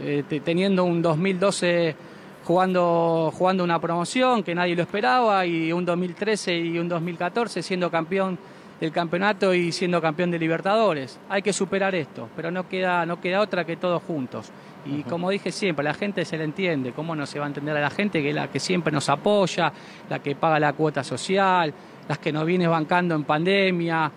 eh, 0.00 0.22
teniendo 0.44 0.84
un 0.84 1.02
2012 1.02 1.96
jugando, 2.44 3.32
jugando 3.36 3.64
una 3.64 3.80
promoción 3.80 4.44
que 4.44 4.54
nadie 4.54 4.76
lo 4.76 4.82
esperaba 4.82 5.44
y 5.44 5.72
un 5.72 5.84
2013 5.84 6.56
y 6.56 6.78
un 6.78 6.88
2014 6.88 7.64
siendo 7.64 7.90
campeón 7.90 8.38
del 8.80 8.92
campeonato 8.92 9.54
y 9.54 9.72
siendo 9.72 10.00
campeón 10.00 10.30
de 10.30 10.38
Libertadores. 10.38 11.18
Hay 11.28 11.42
que 11.42 11.52
superar 11.52 11.94
esto, 11.94 12.28
pero 12.36 12.50
no 12.50 12.68
queda, 12.68 13.06
no 13.06 13.20
queda 13.20 13.40
otra 13.40 13.64
que 13.64 13.76
todos 13.76 14.02
juntos. 14.02 14.50
Y 14.86 15.02
como 15.04 15.30
dije 15.30 15.50
siempre, 15.50 15.84
la 15.84 15.94
gente 15.94 16.24
se 16.24 16.36
le 16.36 16.44
entiende, 16.44 16.92
¿cómo 16.92 17.16
no 17.16 17.24
se 17.26 17.38
va 17.38 17.46
a 17.46 17.48
entender 17.48 17.76
a 17.76 17.80
la 17.80 17.90
gente 17.90 18.22
que 18.22 18.30
es 18.30 18.34
la 18.34 18.48
que 18.48 18.60
siempre 18.60 18.92
nos 18.92 19.08
apoya, 19.08 19.72
la 20.10 20.18
que 20.18 20.36
paga 20.36 20.60
la 20.60 20.72
cuota 20.74 21.02
social, 21.02 21.72
las 22.06 22.18
que 22.18 22.32
nos 22.32 22.44
viene 22.44 22.68
bancando 22.68 23.14
en 23.14 23.24
pandemia? 23.24 24.10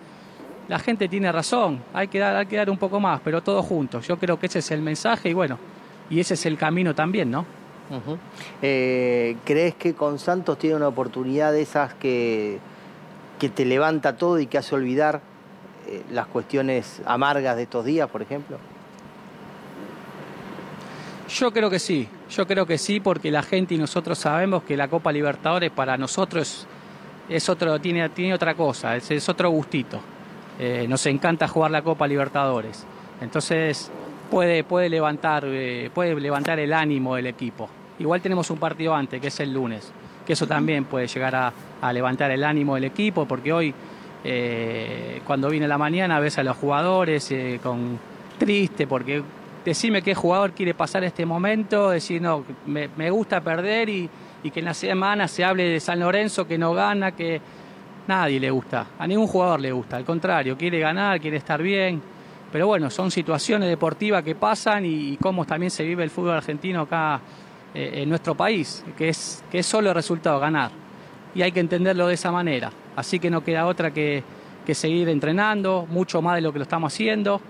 La 0.68 0.78
gente 0.78 1.08
tiene 1.08 1.32
razón, 1.32 1.82
hay 1.94 2.08
que 2.08 2.18
dar, 2.18 2.36
hay 2.36 2.46
que 2.46 2.56
dar 2.56 2.68
un 2.68 2.76
poco 2.76 3.00
más, 3.00 3.20
pero 3.24 3.42
todos 3.42 3.64
juntos. 3.64 4.06
Yo 4.06 4.18
creo 4.18 4.38
que 4.38 4.46
ese 4.46 4.58
es 4.58 4.70
el 4.70 4.82
mensaje 4.82 5.30
y 5.30 5.32
bueno, 5.32 5.58
y 6.10 6.20
ese 6.20 6.34
es 6.34 6.44
el 6.44 6.58
camino 6.58 6.94
también, 6.94 7.30
¿no? 7.30 7.46
Eh, 8.60 9.36
¿Crees 9.44 9.74
que 9.76 9.94
con 9.94 10.18
Santos 10.18 10.58
tiene 10.58 10.76
una 10.76 10.88
oportunidad 10.88 11.52
de 11.52 11.62
esas 11.62 11.94
que, 11.94 12.58
que 13.38 13.48
te 13.48 13.64
levanta 13.64 14.16
todo 14.16 14.38
y 14.38 14.46
que 14.46 14.58
hace 14.58 14.74
olvidar 14.74 15.20
eh, 15.86 16.02
las 16.10 16.26
cuestiones 16.26 17.00
amargas 17.06 17.56
de 17.56 17.62
estos 17.62 17.84
días, 17.84 18.08
por 18.08 18.22
ejemplo? 18.22 18.58
Yo 21.28 21.52
creo 21.52 21.68
que 21.68 21.78
sí, 21.78 22.08
yo 22.30 22.46
creo 22.46 22.66
que 22.66 22.78
sí, 22.78 23.00
porque 23.00 23.30
la 23.30 23.42
gente 23.42 23.74
y 23.74 23.78
nosotros 23.78 24.18
sabemos 24.18 24.62
que 24.62 24.76
la 24.76 24.88
Copa 24.88 25.12
Libertadores 25.12 25.70
para 25.70 25.98
nosotros 25.98 26.66
es 27.28 27.48
otro, 27.48 27.78
tiene, 27.80 28.08
tiene 28.10 28.32
otra 28.32 28.54
cosa, 28.54 28.96
es, 28.96 29.28
otro 29.28 29.50
gustito. 29.50 30.00
Eh, 30.58 30.86
nos 30.88 31.04
encanta 31.06 31.46
jugar 31.46 31.70
la 31.70 31.82
Copa 31.82 32.06
Libertadores. 32.06 32.86
Entonces 33.20 33.90
puede, 34.30 34.64
puede, 34.64 34.88
levantar, 34.88 35.44
eh, 35.46 35.90
puede 35.92 36.18
levantar 36.18 36.58
el 36.58 36.72
ánimo 36.72 37.16
del 37.16 37.26
equipo. 37.26 37.68
Igual 37.98 38.22
tenemos 38.22 38.50
un 38.50 38.58
partido 38.58 38.94
antes, 38.94 39.20
que 39.20 39.28
es 39.28 39.40
el 39.40 39.52
lunes, 39.52 39.92
que 40.28 40.34
eso 40.34 40.46
también 40.46 40.84
puede 40.84 41.06
llegar 41.06 41.34
a, 41.34 41.90
levantar 41.90 42.30
el 42.30 42.44
ánimo 42.44 42.74
del 42.74 42.84
equipo, 42.84 43.24
porque 43.24 43.50
hoy, 43.50 43.74
eh, 44.22 45.22
cuando 45.24 45.48
viene 45.48 45.66
la 45.66 45.78
mañana, 45.78 46.20
ves 46.20 46.36
a 46.36 46.42
los 46.42 46.54
jugadores 46.54 47.34
con 47.62 47.98
triste, 48.38 48.86
porque 48.86 49.22
decime 49.64 50.02
qué 50.02 50.14
jugador 50.14 50.52
quiere 50.52 50.74
pasar 50.74 51.02
este 51.02 51.24
momento, 51.24 51.88
decir, 51.88 52.20
no, 52.20 52.44
me, 52.66 53.10
gusta 53.10 53.40
perder 53.40 53.88
y, 53.88 54.10
que 54.52 54.60
en 54.60 54.66
la 54.66 54.74
semana 54.74 55.28
se 55.28 55.46
hable 55.46 55.64
de 55.64 55.80
San 55.80 55.98
Lorenzo 55.98 56.46
que 56.46 56.58
no 56.58 56.74
gana, 56.74 57.12
que 57.12 57.40
nadie 58.06 58.38
le 58.38 58.50
gusta, 58.50 58.88
a 58.98 59.06
ningún 59.06 59.28
jugador 59.28 59.60
le 59.60 59.72
gusta, 59.72 59.96
al 59.96 60.04
contrario, 60.04 60.58
quiere 60.58 60.78
ganar, 60.78 61.18
quiere 61.22 61.38
estar 61.38 61.62
bien. 61.62 62.02
Pero 62.52 62.66
bueno, 62.66 62.90
son 62.90 63.10
situaciones 63.10 63.66
deportivas 63.70 64.22
que 64.22 64.34
pasan 64.34 64.84
y, 64.84 65.16
cómo 65.16 65.46
también 65.46 65.70
se 65.70 65.84
vive 65.84 66.04
el 66.04 66.10
fútbol 66.10 66.32
argentino 66.32 66.82
acá 66.82 67.18
eh, 67.74 68.02
en 68.02 68.08
nuestro 68.08 68.34
país, 68.34 68.84
que 68.96 69.10
es, 69.10 69.44
que 69.50 69.58
es 69.58 69.66
solo 69.66 69.90
el 69.90 69.94
resultado, 69.94 70.40
ganar. 70.40 70.70
y 71.34 71.42
hay 71.42 71.52
que 71.52 71.60
entenderlo 71.60 72.06
de 72.06 72.14
esa 72.14 72.32
manera. 72.32 72.70
Así 72.96 73.18
que 73.18 73.30
no 73.30 73.44
queda 73.44 73.66
otra 73.66 73.92
que, 73.92 74.22
que 74.66 74.74
seguir 74.74 75.08
entrenando, 75.08 75.86
mucho 75.88 76.20
más 76.22 76.36
de 76.36 76.40
lo 76.40 76.52
que 76.52 76.58
lo 76.58 76.62
estamos 76.64 76.92
haciendo. 76.92 77.40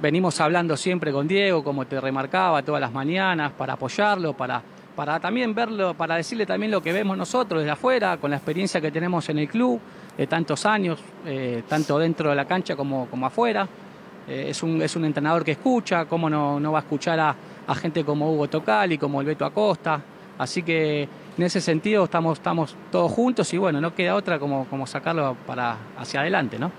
Venimos 0.00 0.40
hablando 0.40 0.76
siempre 0.76 1.12
con 1.12 1.26
Diego, 1.26 1.64
como 1.64 1.86
te 1.86 2.00
remarcaba, 2.00 2.62
todas 2.62 2.80
las 2.80 2.92
mañanas, 2.92 3.52
para 3.52 3.72
apoyarlo, 3.72 4.34
para, 4.34 4.62
para 4.94 5.18
también 5.18 5.54
verlo, 5.54 5.94
para 5.94 6.16
decirle 6.16 6.46
también 6.46 6.70
lo 6.70 6.80
que 6.80 6.92
vemos 6.92 7.16
nosotros 7.16 7.60
desde 7.60 7.72
afuera, 7.72 8.16
con 8.18 8.30
la 8.30 8.36
experiencia 8.36 8.80
que 8.80 8.90
tenemos 8.90 9.28
en 9.28 9.38
el 9.38 9.48
club 9.48 9.80
de 10.16 10.26
tantos 10.26 10.64
años, 10.66 11.00
eh, 11.26 11.62
tanto 11.68 11.98
dentro 11.98 12.30
de 12.30 12.36
la 12.36 12.44
cancha 12.44 12.76
como, 12.76 13.06
como 13.06 13.26
afuera. 13.26 13.66
Eh, 14.28 14.46
es, 14.50 14.62
un, 14.62 14.80
es 14.82 14.94
un 14.94 15.04
entrenador 15.04 15.44
que 15.44 15.52
escucha, 15.52 16.04
cómo 16.04 16.28
no, 16.30 16.60
no 16.60 16.72
va 16.72 16.80
a 16.80 16.82
escuchar 16.82 17.18
a, 17.18 17.34
a 17.68 17.74
gente 17.74 18.04
como 18.04 18.32
Hugo 18.32 18.48
Tocali, 18.48 18.98
como 18.98 19.20
el 19.20 19.26
Beto 19.26 19.44
Acosta. 19.44 20.02
Así 20.38 20.62
que 20.62 21.02
en 21.02 21.44
ese 21.44 21.60
sentido 21.60 22.04
estamos, 22.04 22.40
todos 22.90 23.12
juntos 23.12 23.52
y 23.52 23.58
bueno, 23.58 23.80
no 23.80 23.94
queda 23.94 24.14
otra 24.14 24.38
como, 24.38 24.66
como 24.66 24.86
sacarlo 24.86 25.36
para 25.46 25.76
hacia 25.96 26.20
adelante, 26.20 26.58
¿no? 26.58 26.72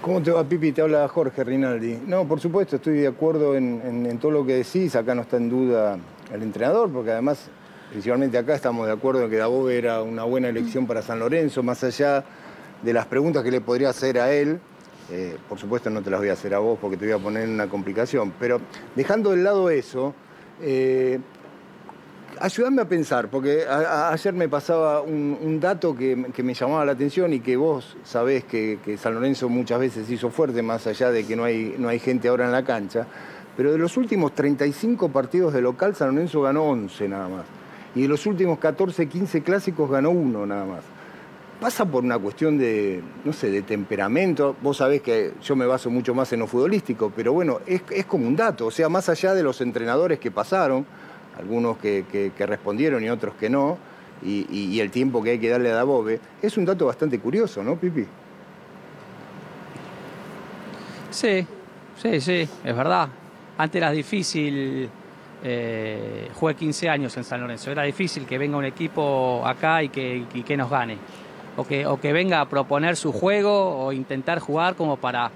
¿Cómo 0.00 0.22
te 0.22 0.30
va, 0.30 0.44
Pipi? 0.44 0.72
Te 0.72 0.82
habla 0.82 1.06
Jorge 1.08 1.42
Rinaldi. 1.42 1.98
No, 2.06 2.26
por 2.26 2.40
supuesto, 2.40 2.76
estoy 2.76 2.98
de 2.98 3.08
acuerdo 3.08 3.56
en, 3.56 4.18
todo 4.20 4.30
lo 4.30 4.46
que 4.46 4.54
decís. 4.54 4.94
Acá 4.94 5.14
no 5.14 5.22
está 5.22 5.36
en 5.36 5.50
duda 5.50 5.98
el 6.32 6.42
entrenador, 6.42 6.90
porque 6.90 7.10
además, 7.10 7.48
principalmente 7.90 8.38
acá, 8.38 8.54
estamos 8.54 8.86
de 8.86 8.92
acuerdo 8.92 9.24
en 9.24 9.30
que 9.30 9.36
Dabove 9.36 9.76
era 9.76 10.02
una 10.02 10.22
buena 10.22 10.48
elección 10.48 10.86
para 10.86 11.02
San 11.02 11.18
Lorenzo, 11.18 11.62
más 11.64 11.82
allá 11.82 12.24
de 12.82 12.92
las 12.92 13.06
preguntas 13.06 13.42
que 13.42 13.50
le 13.50 13.60
podría 13.60 13.88
hacer 13.88 14.20
a 14.20 14.32
él. 14.32 14.60
Eh, 15.10 15.36
por 15.48 15.58
supuesto, 15.58 15.88
no 15.90 16.02
te 16.02 16.10
las 16.10 16.20
voy 16.20 16.30
a 16.30 16.32
hacer 16.32 16.54
a 16.54 16.58
vos 16.58 16.78
porque 16.80 16.96
te 16.96 17.04
voy 17.04 17.14
a 17.14 17.18
poner 17.18 17.44
en 17.44 17.50
una 17.50 17.68
complicación. 17.68 18.32
Pero 18.38 18.60
dejando 18.94 19.30
de 19.30 19.36
lado 19.38 19.70
eso, 19.70 20.14
eh, 20.60 21.20
ayúdame 22.40 22.82
a 22.82 22.88
pensar, 22.88 23.28
porque 23.28 23.64
ayer 23.66 24.32
me 24.34 24.48
pasaba 24.48 25.00
un, 25.02 25.58
dato 25.60 25.94
que, 25.94 26.16
me 26.16 26.54
llamaba 26.54 26.84
la 26.84 26.92
atención 26.92 27.32
y 27.32 27.40
que 27.40 27.56
vos 27.56 27.96
sabés 28.04 28.44
que, 28.44 28.78
San 28.98 29.14
Lorenzo 29.14 29.48
muchas 29.48 29.80
veces 29.80 30.10
hizo 30.10 30.30
fuerte, 30.30 30.62
más 30.62 30.86
allá 30.86 31.10
de 31.10 31.24
que 31.24 31.36
no 31.36 31.44
hay, 31.44 31.76
no 31.78 31.88
hay 31.88 31.98
gente 31.98 32.28
ahora 32.28 32.46
en 32.46 32.52
la 32.52 32.64
cancha. 32.64 33.06
Pero 33.56 33.72
de 33.72 33.78
los 33.78 33.96
últimos 33.96 34.34
35 34.34 35.08
partidos 35.08 35.54
de 35.54 35.62
local, 35.62 35.94
San 35.94 36.14
Lorenzo 36.14 36.42
ganó 36.42 36.64
11 36.64 37.08
nada 37.08 37.28
más. 37.28 37.44
Y 37.94 38.02
de 38.02 38.08
los 38.08 38.26
últimos 38.26 38.58
14, 38.58 39.08
15 39.08 39.42
clásicos 39.42 39.90
ganó 39.90 40.10
uno 40.10 40.44
nada 40.44 40.66
más. 40.66 40.95
Pasa 41.60 41.86
por 41.86 42.04
una 42.04 42.18
cuestión 42.18 42.58
de, 42.58 43.02
no 43.24 43.32
sé, 43.32 43.50
de 43.50 43.62
temperamento. 43.62 44.54
Vos 44.62 44.76
sabés 44.76 45.00
que 45.00 45.32
yo 45.42 45.56
me 45.56 45.64
baso 45.64 45.90
mucho 45.90 46.14
más 46.14 46.30
en 46.34 46.40
lo 46.40 46.46
futbolístico, 46.46 47.10
pero 47.14 47.32
bueno, 47.32 47.60
es, 47.66 47.82
es 47.90 48.04
como 48.04 48.26
un 48.26 48.36
dato. 48.36 48.66
O 48.66 48.70
sea, 48.70 48.90
más 48.90 49.08
allá 49.08 49.34
de 49.34 49.42
los 49.42 49.62
entrenadores 49.62 50.18
que 50.18 50.30
pasaron, 50.30 50.84
algunos 51.38 51.78
que, 51.78 52.32
respondieron 52.38 53.02
y 53.04 53.10
otros 53.10 53.34
que 53.34 53.48
no, 53.50 53.78
y, 54.22 54.80
el 54.80 54.90
tiempo 54.90 55.22
que 55.22 55.30
hay 55.30 55.38
que 55.38 55.48
darle 55.48 55.70
a 55.70 55.74
Dabove, 55.74 56.18
es 56.42 56.56
un 56.56 56.64
dato 56.64 56.86
bastante 56.86 57.18
curioso, 57.18 57.62
¿no, 57.62 57.76
Pipi? 57.76 58.06
Sí, 61.10 61.46
sí, 61.96 62.20
sí, 62.20 62.48
es 62.64 62.76
verdad. 62.76 63.08
Antes 63.58 63.76
era 63.76 63.90
difícil, 63.90 64.88
eh, 65.42 66.30
jugué 66.34 66.54
15 66.54 66.88
años 66.88 67.16
en 67.16 67.24
San 67.24 67.40
Lorenzo, 67.40 67.70
era 67.70 67.82
difícil 67.82 68.26
que 68.26 68.38
venga 68.38 68.56
un 68.56 68.64
equipo 68.64 69.42
acá 69.46 69.82
y 69.82 69.88
que, 69.90 70.24
que 70.44 70.56
nos 70.56 70.70
gane. 70.70 70.98
O 71.56 71.66
que, 71.66 71.86
o 71.86 71.98
que 71.98 72.12
venga 72.12 72.40
a 72.40 72.48
proponer 72.48 72.96
su 72.96 73.12
juego 73.12 73.84
o 73.84 73.92
intentar 73.92 74.40
jugar 74.40 74.74
como 74.74 74.96
para 74.98 75.30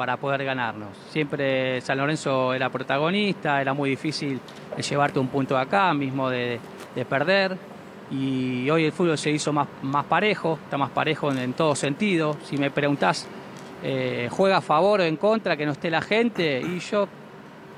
para 0.00 0.16
poder 0.16 0.42
ganarnos. 0.46 0.88
Siempre 1.10 1.78
San 1.82 1.98
Lorenzo 1.98 2.54
era 2.54 2.70
protagonista, 2.70 3.60
era 3.60 3.74
muy 3.74 3.90
difícil 3.90 4.40
llevarte 4.78 5.18
un 5.18 5.28
punto 5.28 5.56
de 5.56 5.60
acá, 5.60 5.92
mismo 5.92 6.30
de, 6.30 6.58
perder. 7.06 7.54
Y 8.10 8.70
hoy 8.70 8.86
el 8.86 8.92
fútbol 8.92 9.18
se 9.18 9.30
hizo 9.30 9.52
más, 9.52 9.68
más 9.82 10.06
parejo, 10.06 10.58
está 10.64 10.78
más 10.78 10.88
parejo 10.88 11.30
en, 11.30 11.52
todo 11.52 11.74
sentido. 11.74 12.38
Si 12.44 12.56
me 12.56 12.70
preguntás, 12.70 13.26
eh, 13.82 14.28
¿juega 14.30 14.56
a 14.56 14.60
favor 14.62 15.00
o 15.00 15.04
en 15.04 15.16
contra 15.16 15.54
que 15.54 15.66
no 15.66 15.72
esté 15.72 15.90
la 15.90 16.00
gente? 16.00 16.62
Y 16.62 16.78
yo 16.78 17.06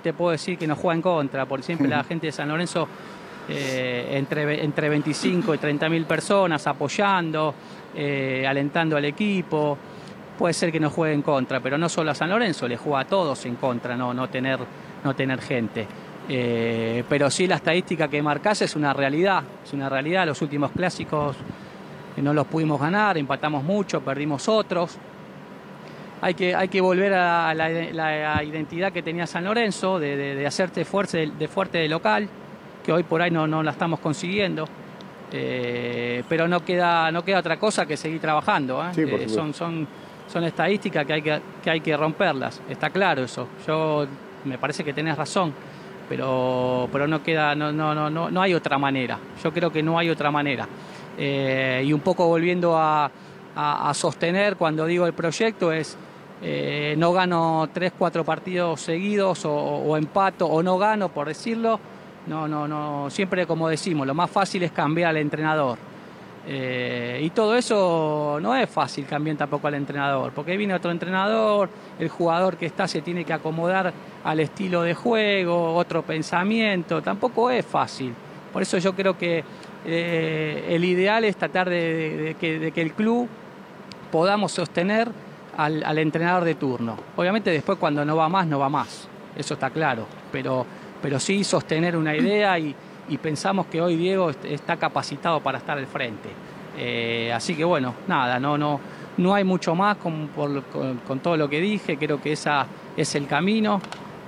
te 0.00 0.12
puedo 0.12 0.30
decir 0.30 0.56
que 0.56 0.68
no 0.68 0.76
juega 0.76 0.94
en 0.94 1.02
contra, 1.02 1.46
porque 1.46 1.64
siempre 1.64 1.88
la 1.88 2.04
gente 2.04 2.28
de 2.28 2.32
San 2.32 2.48
Lorenzo, 2.48 2.86
eh, 3.48 4.10
entre, 4.12 4.62
entre 4.62 4.88
25 4.88 5.56
y 5.56 5.58
30 5.58 5.88
mil 5.88 6.04
personas 6.04 6.64
apoyando, 6.68 7.52
eh, 7.94 8.44
alentando 8.46 8.96
al 8.96 9.04
equipo 9.04 9.78
puede 10.38 10.54
ser 10.54 10.72
que 10.72 10.80
no 10.80 10.90
juegue 10.90 11.14
en 11.14 11.22
contra, 11.22 11.60
pero 11.60 11.78
no 11.78 11.88
solo 11.88 12.10
a 12.10 12.14
San 12.14 12.30
Lorenzo, 12.30 12.66
le 12.66 12.76
juega 12.76 13.00
a 13.00 13.04
todos 13.04 13.44
en 13.46 13.56
contra, 13.56 13.96
no, 13.96 14.28
tener, 14.28 14.58
no 15.04 15.14
tener 15.14 15.40
gente. 15.40 15.86
Eh, 16.28 17.04
pero 17.08 17.30
sí 17.30 17.46
la 17.46 17.56
estadística 17.56 18.08
que 18.08 18.22
marcás 18.22 18.62
es 18.62 18.74
una 18.74 18.92
realidad, 18.92 19.42
es 19.64 19.72
una 19.72 19.88
realidad. 19.88 20.26
Los 20.26 20.42
últimos 20.42 20.72
clásicos 20.72 21.36
no 22.16 22.34
los 22.34 22.46
pudimos 22.46 22.80
ganar, 22.80 23.16
empatamos 23.18 23.62
mucho, 23.62 24.00
perdimos 24.00 24.48
otros. 24.48 24.98
Hay 26.20 26.34
que, 26.34 26.54
hay 26.54 26.68
que 26.68 26.80
volver 26.80 27.14
a 27.14 27.52
la, 27.54 28.42
identidad 28.44 28.92
que 28.92 29.02
tenía 29.02 29.26
San 29.26 29.44
Lorenzo, 29.44 29.98
de, 29.98 30.44
hacerte 30.46 30.84
fuerte 30.84 31.30
de, 31.38 31.48
fuerte 31.48 31.78
de 31.78 31.88
local, 31.88 32.28
que 32.84 32.92
hoy 32.92 33.02
por 33.02 33.22
ahí 33.22 33.30
no, 33.30 33.46
no 33.46 33.62
la 33.62 33.72
estamos 33.72 34.00
consiguiendo. 34.00 34.66
Eh, 35.34 36.22
pero 36.28 36.46
no 36.46 36.64
queda, 36.64 37.10
no 37.10 37.24
queda 37.24 37.38
otra 37.38 37.58
cosa 37.58 37.86
que 37.86 37.96
seguir 37.96 38.20
trabajando. 38.20 38.82
¿eh? 38.84 39.28
son, 39.28 39.54
son 39.54 39.88
son 40.32 40.44
estadísticas 40.44 41.04
que 41.04 41.12
hay 41.12 41.22
que, 41.22 41.40
hay 41.66 41.80
que 41.80 41.96
romperlas, 41.96 42.62
está 42.68 42.90
claro 42.90 43.22
eso. 43.22 43.48
Yo 43.66 44.06
me 44.44 44.56
parece 44.58 44.82
que 44.82 44.92
tenés 44.92 45.16
razón, 45.16 45.52
pero, 46.08 46.88
pero 46.90 47.06
no 47.06 47.22
queda, 47.22 47.54
no, 47.54 47.70
no, 47.70 47.94
no, 47.94 48.08
no, 48.08 48.30
no 48.30 48.42
hay 48.42 48.54
otra 48.54 48.78
manera. 48.78 49.18
Yo 49.42 49.52
creo 49.52 49.70
que 49.70 49.82
no 49.82 49.98
hay 49.98 50.08
otra 50.08 50.30
manera. 50.30 50.66
Eh, 51.18 51.82
y 51.84 51.92
un 51.92 52.00
poco 52.00 52.26
volviendo 52.26 52.76
a, 52.76 53.10
sostener 53.92 54.56
cuando 54.56 54.86
digo 54.86 55.06
el 55.06 55.12
proyecto 55.12 55.72
es 55.72 55.98
eh, 56.40 56.94
no 56.96 57.12
gano 57.12 57.68
tres, 57.70 57.92
cuatro 57.96 58.24
partidos 58.24 58.80
seguidos 58.80 59.44
o, 59.44 59.52
o, 59.52 59.96
empato 59.98 60.46
o 60.46 60.62
no 60.62 60.78
gano, 60.78 61.10
por 61.10 61.28
decirlo. 61.28 61.78
No, 62.26 62.46
no, 62.46 62.68
no. 62.68 63.10
Siempre 63.10 63.46
como 63.46 63.68
decimos, 63.68 64.06
lo 64.06 64.14
más 64.14 64.30
fácil 64.30 64.62
es 64.62 64.72
cambiar 64.72 65.10
al 65.10 65.16
entrenador. 65.18 65.78
Eh, 66.44 67.20
y 67.22 67.30
todo 67.30 67.56
eso 67.56 68.38
no 68.42 68.56
es 68.56 68.68
fácil 68.68 69.06
cambiar 69.06 69.36
tampoco 69.36 69.68
al 69.68 69.74
entrenador, 69.74 70.32
porque 70.32 70.56
viene 70.56 70.74
otro 70.74 70.90
entrenador, 70.90 71.68
el 72.00 72.08
jugador 72.08 72.56
que 72.56 72.66
está 72.66 72.88
se 72.88 73.00
tiene 73.00 73.24
que 73.24 73.32
acomodar 73.32 73.92
al 74.24 74.40
estilo 74.40 74.82
de 74.82 74.94
juego, 74.94 75.74
otro 75.74 76.02
pensamiento, 76.02 77.00
tampoco 77.00 77.50
es 77.50 77.64
fácil. 77.64 78.12
Por 78.52 78.62
eso 78.62 78.78
yo 78.78 78.94
creo 78.94 79.16
que 79.16 79.44
eh, 79.84 80.66
el 80.68 80.84
ideal 80.84 81.24
es 81.24 81.36
tratar 81.36 81.70
de, 81.70 82.36
que, 82.40 82.72
el 82.74 82.92
club 82.92 83.28
podamos 84.10 84.52
sostener 84.52 85.08
al, 85.56 85.98
entrenador 85.98 86.44
de 86.44 86.56
turno. 86.56 86.96
Obviamente 87.16 87.50
después 87.50 87.78
cuando 87.78 88.04
no 88.04 88.16
va 88.16 88.28
más, 88.28 88.46
no 88.48 88.58
va 88.58 88.68
más, 88.68 89.08
eso 89.36 89.54
está 89.54 89.70
claro, 89.70 90.06
pero, 90.32 90.66
pero 91.02 91.18
sí 91.18 91.44
sostener 91.44 91.96
una 91.96 92.16
idea 92.16 92.58
y 92.58 92.74
y 93.08 93.18
pensamos 93.18 93.66
que 93.66 93.80
hoy 93.80 93.96
Diego 93.96 94.30
está 94.30 94.76
capacitado 94.76 95.40
para 95.40 95.58
estar 95.58 95.76
al 95.76 95.86
frente. 95.86 96.30
Eh, 96.78 97.32
así 97.32 97.54
que 97.54 97.64
bueno, 97.64 97.94
nada, 98.06 98.38
no, 98.38 98.56
no, 98.56 98.80
no 99.18 99.34
hay 99.34 99.44
mucho 99.44 99.74
más 99.74 99.96
con, 99.98 100.28
con, 100.28 101.20
todo 101.20 101.36
lo 101.36 101.48
que 101.48 101.60
dije, 101.60 101.98
creo 101.98 102.20
que 102.20 102.32
ese 102.32 102.50
es 102.96 103.14
el 103.14 103.26
camino. 103.26 103.80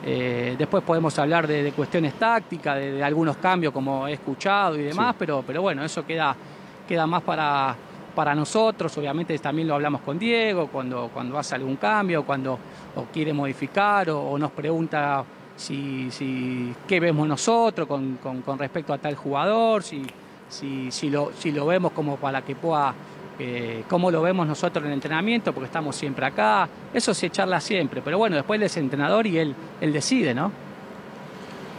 Eh, 0.04 0.54
después 0.58 0.82
podemos 0.84 1.18
hablar 1.18 1.46
de, 1.46 1.72
cuestiones 1.72 2.14
tácticas, 2.14 2.76
de, 2.76 3.02
algunos 3.02 3.38
cambios 3.38 3.72
como 3.72 4.06
he 4.06 4.12
escuchado 4.12 4.76
y 4.76 4.82
demás, 4.82 5.14
pero, 5.18 5.42
pero 5.46 5.62
bueno, 5.62 5.82
eso 5.82 6.04
queda, 6.04 6.36
queda 6.86 7.06
más 7.06 7.22
para, 7.22 7.74
para 8.14 8.34
nosotros. 8.34 8.96
Obviamente 8.98 9.38
también 9.38 9.68
lo 9.68 9.76
hablamos 9.76 10.02
con 10.02 10.18
Diego 10.18 10.66
cuando, 10.66 11.08
cuando 11.14 11.38
hace 11.38 11.54
algún 11.54 11.76
cambio, 11.76 12.24
cuando 12.24 12.58
quiere 13.12 13.32
modificar 13.32 14.10
o 14.10 14.36
nos 14.36 14.50
pregunta 14.50 15.24
si, 15.56 16.10
si, 16.10 16.74
qué 16.86 17.00
vemos 17.00 17.28
nosotros 17.28 17.86
con, 17.86 18.18
con, 18.18 18.58
respecto 18.58 18.92
a 18.92 18.98
tal 18.98 19.14
jugador, 19.14 19.82
si, 19.82 20.04
si, 20.48 20.90
si, 20.90 21.10
lo, 21.10 21.32
si 21.38 21.52
lo 21.52 21.66
vemos 21.66 21.92
como 21.92 22.16
para 22.16 22.42
que 22.42 22.54
pueda, 22.56 22.94
eh, 23.38 23.84
cómo 23.88 24.10
lo 24.10 24.22
vemos 24.22 24.46
nosotros 24.46 24.84
en 24.84 24.90
el 24.90 24.94
entrenamiento, 24.94 25.52
porque 25.52 25.66
estamos 25.66 25.96
siempre 25.96 26.26
acá, 26.26 26.68
eso 26.92 27.14
se 27.14 27.30
charla 27.30 27.60
siempre, 27.60 28.02
pero 28.02 28.18
bueno, 28.18 28.36
después 28.36 28.58
él 28.58 28.64
es 28.64 28.76
entrenador 28.76 29.26
y 29.26 29.38
él, 29.38 29.54
él 29.80 29.92
decide, 29.92 30.34
¿no? 30.34 30.50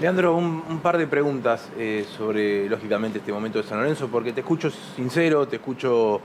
Leandro, 0.01 0.35
un, 0.35 0.79
par 0.83 0.97
de 0.97 1.07
preguntas 1.07 1.69
eh, 1.77 2.05
sobre, 2.17 2.67
lógicamente, 2.67 3.19
este 3.19 3.31
momento 3.31 3.61
de 3.61 3.67
San 3.67 3.77
Lorenzo, 3.77 4.09
porque 4.09 4.33
te 4.33 4.41
escucho 4.41 4.69
sincero, 4.69 5.47
te 5.47 5.55
escucho 5.55 6.19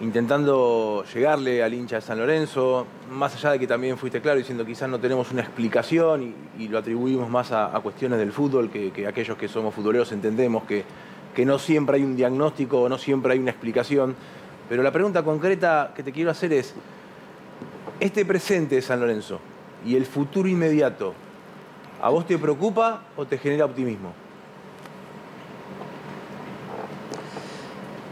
intentando 0.00 1.04
llegarle 1.12 1.62
al 1.62 1.74
hincha 1.74 1.96
de 1.96 2.02
San 2.02 2.18
Lorenzo, 2.18 2.86
más 3.10 3.34
allá 3.34 3.52
de 3.52 3.58
que 3.58 3.66
también 3.66 3.98
fuiste 3.98 4.20
claro 4.20 4.38
diciendo 4.38 4.64
quizás 4.64 4.88
no 4.88 4.98
tenemos 4.98 5.30
una 5.30 5.42
explicación 5.42 6.34
y, 6.58 6.68
lo 6.68 6.78
atribuimos 6.78 7.28
más 7.28 7.52
a, 7.52 7.68
cuestiones 7.82 8.18
del 8.18 8.32
fútbol, 8.32 8.70
que, 8.70 9.06
aquellos 9.06 9.36
que 9.36 9.48
somos 9.48 9.74
futboleros 9.74 10.10
entendemos 10.12 10.64
que, 10.64 10.84
que 11.34 11.44
no 11.44 11.58
siempre 11.58 11.96
hay 11.96 12.02
un 12.02 12.16
diagnóstico, 12.16 12.88
no 12.88 12.98
siempre 12.98 13.32
hay 13.32 13.38
una 13.38 13.50
explicación. 13.50 14.14
Pero 14.68 14.82
la 14.82 14.92
pregunta 14.92 15.22
concreta 15.22 15.92
que 15.94 16.02
te 16.02 16.12
quiero 16.12 16.30
hacer 16.30 16.52
es, 16.52 16.74
este 17.98 18.24
presente 18.24 18.76
de 18.76 18.82
San 18.82 19.00
Lorenzo 19.00 19.40
y 19.84 19.96
el 19.96 20.06
futuro 20.06 20.48
inmediato, 20.48 21.14
¿a 22.00 22.08
vos 22.08 22.26
te 22.26 22.38
preocupa 22.38 23.02
o 23.16 23.26
te 23.26 23.36
genera 23.36 23.64
optimismo? 23.64 24.12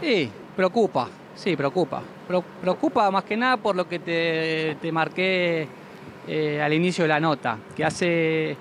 Sí, 0.01 0.31
Preocupa, 0.59 1.07
sí, 1.39 1.55
preocupa. 1.55 2.01
preocupa 2.61 3.09
más 3.11 3.23
que 3.23 3.37
nada 3.37 3.57
por 3.57 3.75
lo 3.75 3.87
que 3.87 3.99
te, 3.99 4.91
marqué 4.91 5.67
eh, 6.27 6.61
al 6.61 6.73
inicio 6.73 7.05
de 7.05 7.07
la 7.07 7.19
nota, 7.19 7.57
que 7.75 7.85
hace 7.85 8.57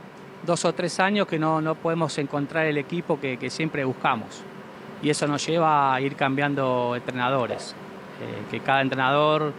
dos 0.47 0.65
o 0.65 0.73
tres 0.73 1.01
años 1.01 1.27
que 1.27 1.39
no, 1.39 1.61
no 1.61 1.75
podemos 1.75 2.17
encontrar 2.19 2.67
el 2.67 2.79
equipo 2.79 3.19
que, 3.21 3.51
siempre 3.51 3.85
buscamos. 3.85 4.43
Y 5.03 5.11
eso 5.11 5.27
nos 5.27 5.45
lleva 5.47 5.95
a 5.95 6.01
ir 6.01 6.15
cambiando 6.15 6.95
entrenadores, 6.95 7.75
eh, 8.21 8.43
que 8.51 8.61
cada 8.61 8.81
entrenador 8.81 9.53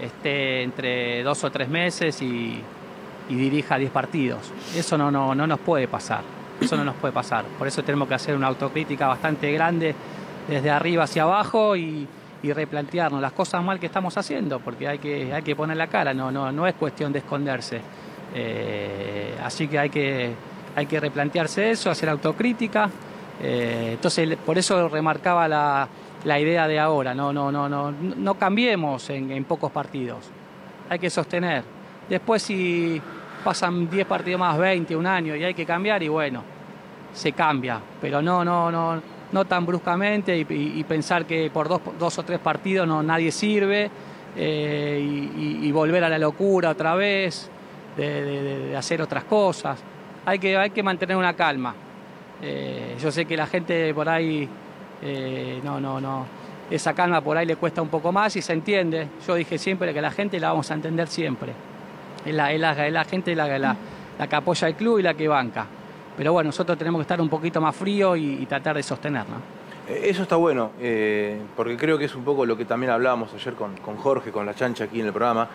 esté 0.00 0.62
entre 0.62 1.22
dos 1.22 1.42
o 1.44 1.50
tres 1.50 1.68
meses 1.68 2.20
y, 2.20 2.62
dirija 3.28 3.76
diez 3.78 3.90
partidos. 3.90 4.52
Eso 4.76 4.96
no, 4.96 5.10
no, 5.10 5.34
no 5.34 5.46
nos 5.46 5.58
puede 5.58 5.88
pasar, 5.88 6.22
eso 6.60 6.76
no 6.76 6.84
nos 6.84 6.94
puede 6.96 7.12
pasar. 7.12 7.44
Por 7.58 7.66
eso 7.66 7.82
tenemos 7.82 8.06
que 8.06 8.14
hacer 8.14 8.36
una 8.36 8.46
autocrítica 8.46 9.08
bastante 9.08 9.50
grande 9.52 9.94
desde 10.48 10.70
arriba 10.70 11.04
hacia 11.04 11.24
abajo 11.24 11.76
y, 11.76 12.06
replantearnos 12.42 13.20
las 13.20 13.32
cosas 13.32 13.62
mal 13.62 13.80
que 13.80 13.86
estamos 13.86 14.16
haciendo, 14.16 14.60
porque 14.60 14.88
hay 14.88 14.98
que, 14.98 15.32
hay 15.32 15.42
que 15.42 15.56
poner 15.56 15.76
la 15.76 15.88
cara, 15.88 16.14
no, 16.14 16.30
no, 16.30 16.52
no 16.52 16.66
es 16.66 16.74
cuestión 16.74 17.12
de 17.12 17.18
esconderse. 17.20 17.80
Eh, 18.34 19.34
así 19.42 19.68
que 19.68 19.78
hay, 19.78 19.90
que 19.90 20.32
hay 20.74 20.86
que 20.86 21.00
replantearse 21.00 21.70
eso, 21.70 21.90
hacer 21.90 22.08
autocrítica. 22.08 22.90
Eh, 23.42 23.90
entonces, 23.92 24.36
por 24.36 24.58
eso 24.58 24.88
remarcaba 24.88 25.48
la, 25.48 25.88
la, 26.24 26.40
idea 26.40 26.68
de 26.68 26.78
ahora, 26.78 27.14
no, 27.14 27.32
no, 27.32 27.50
no, 27.50 27.68
no, 27.68 27.90
no 27.92 28.34
cambiemos 28.34 29.10
en, 29.10 29.30
en 29.30 29.44
pocos 29.44 29.72
partidos, 29.72 30.30
hay 30.88 30.98
que 30.98 31.10
sostener. 31.10 31.64
Después 32.08 32.42
si 32.42 33.00
pasan 33.44 33.88
10 33.90 34.06
partidos 34.06 34.40
más, 34.40 34.58
20, 34.58 34.96
un 34.96 35.06
año 35.06 35.36
y 35.36 35.44
hay 35.44 35.54
que 35.54 35.66
cambiar 35.66 36.02
y 36.02 36.08
bueno, 36.08 36.42
se 37.12 37.32
cambia, 37.32 37.80
pero 38.00 38.20
no, 38.20 38.44
no, 38.44 38.70
no, 38.70 39.00
no 39.32 39.44
tan 39.44 39.66
bruscamente 39.66 40.36
y, 40.38 40.84
pensar 40.84 41.26
que 41.26 41.50
por 41.50 41.68
dos, 41.68 41.80
dos, 41.98 42.18
o 42.18 42.22
tres 42.22 42.38
partidos 42.38 42.86
no, 42.86 43.02
nadie 43.02 43.32
sirve 43.32 43.90
eh, 44.36 45.00
y, 45.60 45.70
volver 45.72 46.04
a 46.04 46.08
la 46.08 46.18
locura 46.18 46.70
otra 46.70 46.94
vez, 46.94 47.50
de, 47.96 48.74
hacer 48.76 49.02
otras 49.02 49.24
cosas. 49.24 49.78
Hay 50.24 50.38
que, 50.38 50.56
hay 50.56 50.70
que 50.70 50.82
mantener 50.82 51.16
una 51.16 51.34
calma. 51.34 51.74
Eh, 52.42 52.96
yo 53.00 53.10
sé 53.10 53.24
que 53.24 53.36
la 53.36 53.46
gente 53.46 53.92
por 53.94 54.08
ahí, 54.08 54.48
eh, 55.02 55.60
no, 55.64 55.80
no, 55.80 56.00
no, 56.00 56.26
esa 56.70 56.94
calma 56.94 57.20
por 57.20 57.36
ahí 57.36 57.46
le 57.46 57.56
cuesta 57.56 57.80
un 57.80 57.88
poco 57.88 58.12
más 58.12 58.36
y 58.36 58.42
se 58.42 58.52
entiende. 58.52 59.08
Yo 59.26 59.34
dije 59.34 59.58
siempre 59.58 59.92
que 59.94 60.00
la 60.00 60.10
gente 60.10 60.38
la 60.38 60.50
vamos 60.50 60.70
a 60.70 60.74
entender 60.74 61.08
siempre. 61.08 61.52
Es 62.24 62.34
la, 62.34 62.52
la, 62.58 63.04
gente 63.04 63.34
la, 63.34 63.58
la 63.58 64.26
que 64.28 64.36
apoya 64.36 64.68
el 64.68 64.74
club 64.74 64.98
y 64.98 65.02
la 65.02 65.14
que 65.14 65.28
banca. 65.28 65.66
Pero 66.16 66.32
bueno, 66.32 66.48
nosotros 66.48 66.78
tenemos 66.78 67.00
que 67.00 67.02
estar 67.02 67.20
un 67.20 67.28
poquito 67.28 67.60
más 67.60 67.76
frío 67.76 68.16
y, 68.16 68.46
tratar 68.46 68.76
de 68.76 68.82
sostener, 68.82 69.24
eh, 69.88 70.02
Eso 70.04 70.22
está 70.22 70.36
bueno, 70.36 70.70
eh, 70.80 71.38
porque 71.54 71.76
creo 71.76 71.98
que 71.98 72.06
es 72.06 72.14
un 72.14 72.24
poco 72.24 72.46
lo 72.46 72.56
que 72.56 72.64
también 72.64 72.90
hablábamos 72.90 73.34
ayer 73.34 73.54
con, 73.54 73.76
Jorge, 73.96 74.32
con 74.32 74.46
la 74.46 74.54
chancha 74.54 74.84
aquí 74.84 75.00
en 75.00 75.06
el 75.06 75.12
programa, 75.12 75.48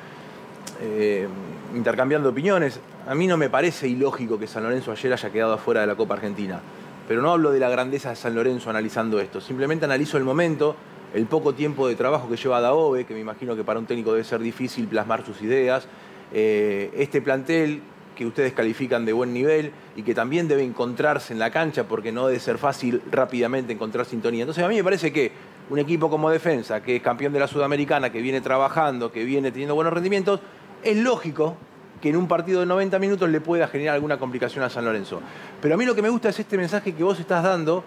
eh, 0.81 1.27
intercambiando 1.75 2.29
opiniones. 2.29 2.79
A 3.07 3.15
mí 3.15 3.25
no 3.25 3.37
me 3.37 3.49
parece 3.49 3.87
ilógico 3.87 4.37
que 4.37 4.45
San 4.45 4.63
Lorenzo 4.63 4.91
ayer 4.91 5.13
haya 5.13 5.29
quedado 5.31 5.53
afuera 5.53 5.81
de 5.81 5.87
la 5.87 5.95
Copa 5.95 6.13
Argentina, 6.13 6.59
pero 7.07 7.23
no 7.23 7.31
hablo 7.31 7.51
de 7.51 7.59
la 7.59 7.69
grandeza 7.69 8.09
de 8.11 8.15
San 8.15 8.35
Lorenzo 8.35 8.69
analizando 8.69 9.19
esto, 9.19 9.41
simplemente 9.41 9.85
analizo 9.85 10.17
el 10.17 10.23
momento, 10.23 10.75
el 11.15 11.25
poco 11.25 11.53
tiempo 11.53 11.87
de 11.87 11.95
trabajo 11.95 12.29
que 12.29 12.37
lleva 12.37 12.61
Daobe, 12.61 13.05
que 13.05 13.15
me 13.15 13.19
imagino 13.19 13.55
que 13.55 13.63
para 13.63 13.79
un 13.79 13.87
técnico 13.87 14.11
debe 14.11 14.23
ser 14.23 14.39
difícil 14.39 14.87
plasmar 14.87 15.25
sus 15.25 15.41
ideas, 15.41 15.87
este 16.31 17.21
plantel 17.21 17.81
que 18.21 18.27
ustedes 18.27 18.53
califican 18.53 19.03
de 19.03 19.13
buen 19.13 19.33
nivel 19.33 19.71
y 19.95 20.03
que 20.03 20.13
también 20.13 20.47
debe 20.47 20.63
encontrarse 20.63 21.33
en 21.33 21.39
la 21.39 21.49
cancha 21.49 21.85
porque 21.85 22.11
no 22.11 22.27
debe 22.27 22.39
ser 22.39 22.59
fácil 22.59 23.01
rápidamente 23.09 23.73
encontrar 23.73 24.05
sintonía. 24.05 24.43
Entonces 24.43 24.63
a 24.63 24.67
mí 24.67 24.75
me 24.75 24.83
parece 24.83 25.11
que 25.11 25.31
un 25.71 25.79
equipo 25.79 26.07
como 26.07 26.29
defensa, 26.29 26.83
que 26.83 26.97
es 26.97 27.01
campeón 27.01 27.33
de 27.33 27.39
la 27.39 27.47
Sudamericana, 27.47 28.11
que 28.11 28.21
viene 28.21 28.39
trabajando, 28.39 29.11
que 29.11 29.23
viene 29.23 29.49
teniendo 29.51 29.73
buenos 29.73 29.91
rendimientos, 29.91 30.39
es 30.83 30.97
lógico 30.97 31.57
que 31.99 32.09
en 32.09 32.15
un 32.15 32.27
partido 32.27 32.59
de 32.59 32.67
90 32.67 32.99
minutos 32.99 33.27
le 33.27 33.41
pueda 33.41 33.67
generar 33.67 33.95
alguna 33.95 34.19
complicación 34.19 34.63
a 34.63 34.69
San 34.69 34.85
Lorenzo. 34.85 35.19
Pero 35.59 35.73
a 35.73 35.77
mí 35.79 35.85
lo 35.85 35.95
que 35.95 36.03
me 36.03 36.09
gusta 36.09 36.29
es 36.29 36.39
este 36.39 36.57
mensaje 36.57 36.93
que 36.93 37.03
vos 37.03 37.19
estás 37.19 37.43
dando 37.43 37.83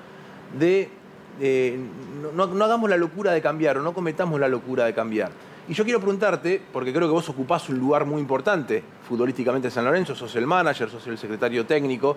de 0.58 0.88
no, 2.34 2.46
no 2.48 2.64
hagamos 2.64 2.90
la 2.90 2.96
locura 2.96 3.30
de 3.30 3.40
cambiar 3.40 3.78
o 3.78 3.82
no 3.82 3.92
cometamos 3.92 4.40
la 4.40 4.48
locura 4.48 4.84
de 4.84 4.94
cambiar. 4.94 5.30
Y 5.66 5.72
yo 5.72 5.84
quiero 5.84 5.98
preguntarte, 5.98 6.60
porque 6.72 6.92
creo 6.92 7.08
que 7.08 7.14
vos 7.14 7.26
ocupás 7.30 7.70
un 7.70 7.78
lugar 7.78 8.04
muy 8.04 8.20
importante 8.20 8.82
futbolísticamente 9.08 9.68
en 9.68 9.72
San 9.72 9.84
Lorenzo, 9.86 10.14
sos 10.14 10.36
el 10.36 10.46
manager, 10.46 10.90
sos 10.90 11.06
el 11.06 11.16
secretario 11.16 11.64
técnico, 11.64 12.16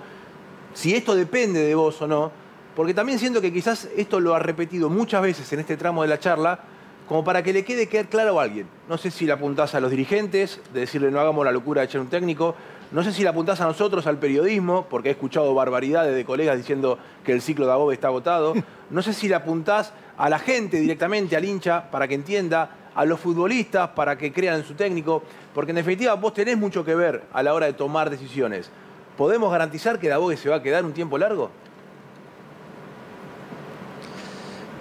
si 0.73 0.93
esto 0.93 1.15
depende 1.15 1.61
de 1.61 1.73
vos 1.73 2.01
o 2.01 2.07
no, 2.07 2.29
porque 2.75 2.93
también 2.93 3.19
siento 3.19 3.39
que 3.39 3.53
quizás 3.53 3.87
esto 3.95 4.19
lo 4.19 4.35
ha 4.35 4.39
repetido 4.39 4.89
muchas 4.89 5.21
veces 5.21 5.51
en 5.53 5.61
este 5.61 5.77
tramo 5.77 6.01
de 6.01 6.09
la 6.09 6.19
charla, 6.19 6.59
como 7.07 7.23
para 7.23 7.41
que 7.41 7.53
le 7.53 7.63
quede 7.63 7.87
claro 7.87 8.37
a 8.37 8.43
alguien. 8.43 8.67
No 8.89 8.97
sé 8.97 9.11
si 9.11 9.25
le 9.25 9.31
apuntás 9.31 9.73
a 9.75 9.79
los 9.79 9.91
dirigentes, 9.91 10.59
de 10.73 10.81
decirle 10.81 11.09
no 11.09 11.21
hagamos 11.21 11.45
la 11.45 11.53
locura 11.53 11.79
de 11.79 11.85
echar 11.85 12.01
un 12.01 12.09
técnico, 12.09 12.53
no 12.91 13.01
sé 13.01 13.13
si 13.13 13.23
le 13.23 13.29
apuntás 13.29 13.61
a 13.61 13.65
nosotros, 13.65 14.07
al 14.07 14.17
periodismo, 14.17 14.87
porque 14.89 15.07
he 15.07 15.11
escuchado 15.13 15.53
barbaridades 15.53 16.13
de 16.13 16.25
colegas 16.25 16.57
diciendo 16.57 16.99
que 17.23 17.31
el 17.31 17.41
ciclo 17.41 17.65
de 17.65 17.71
Agobe 17.71 17.93
está 17.93 18.07
agotado. 18.07 18.53
No 18.89 19.01
sé 19.01 19.13
si 19.13 19.27
le 19.27 19.35
apuntás 19.35 19.93
a 20.17 20.29
la 20.29 20.39
gente 20.39 20.79
directamente, 20.79 21.35
al 21.35 21.45
hincha, 21.45 21.89
para 21.91 22.07
que 22.07 22.15
entienda 22.15 22.86
a 22.97 23.05
los 23.05 23.19
futbolistas 23.19 23.89
para 23.89 24.17
que 24.17 24.33
crean 24.33 24.55
en 24.55 24.65
su 24.65 24.73
técnico, 24.73 25.21
porque 25.53 25.71
en 25.71 25.75
definitiva 25.75 26.15
vos 26.15 26.33
tenés 26.33 26.57
mucho 26.57 26.83
que 26.83 26.95
ver 26.95 27.25
a 27.31 27.43
la 27.43 27.53
hora 27.53 27.67
de 27.67 27.73
tomar 27.73 28.09
decisiones. 28.09 28.71
¿Podemos 29.15 29.51
garantizar 29.51 29.99
que 29.99 30.09
Dabogue 30.09 30.35
se 30.35 30.49
va 30.49 30.55
a 30.55 30.63
quedar 30.63 30.83
un 30.83 30.93
tiempo 30.93 31.15
largo? 31.15 31.51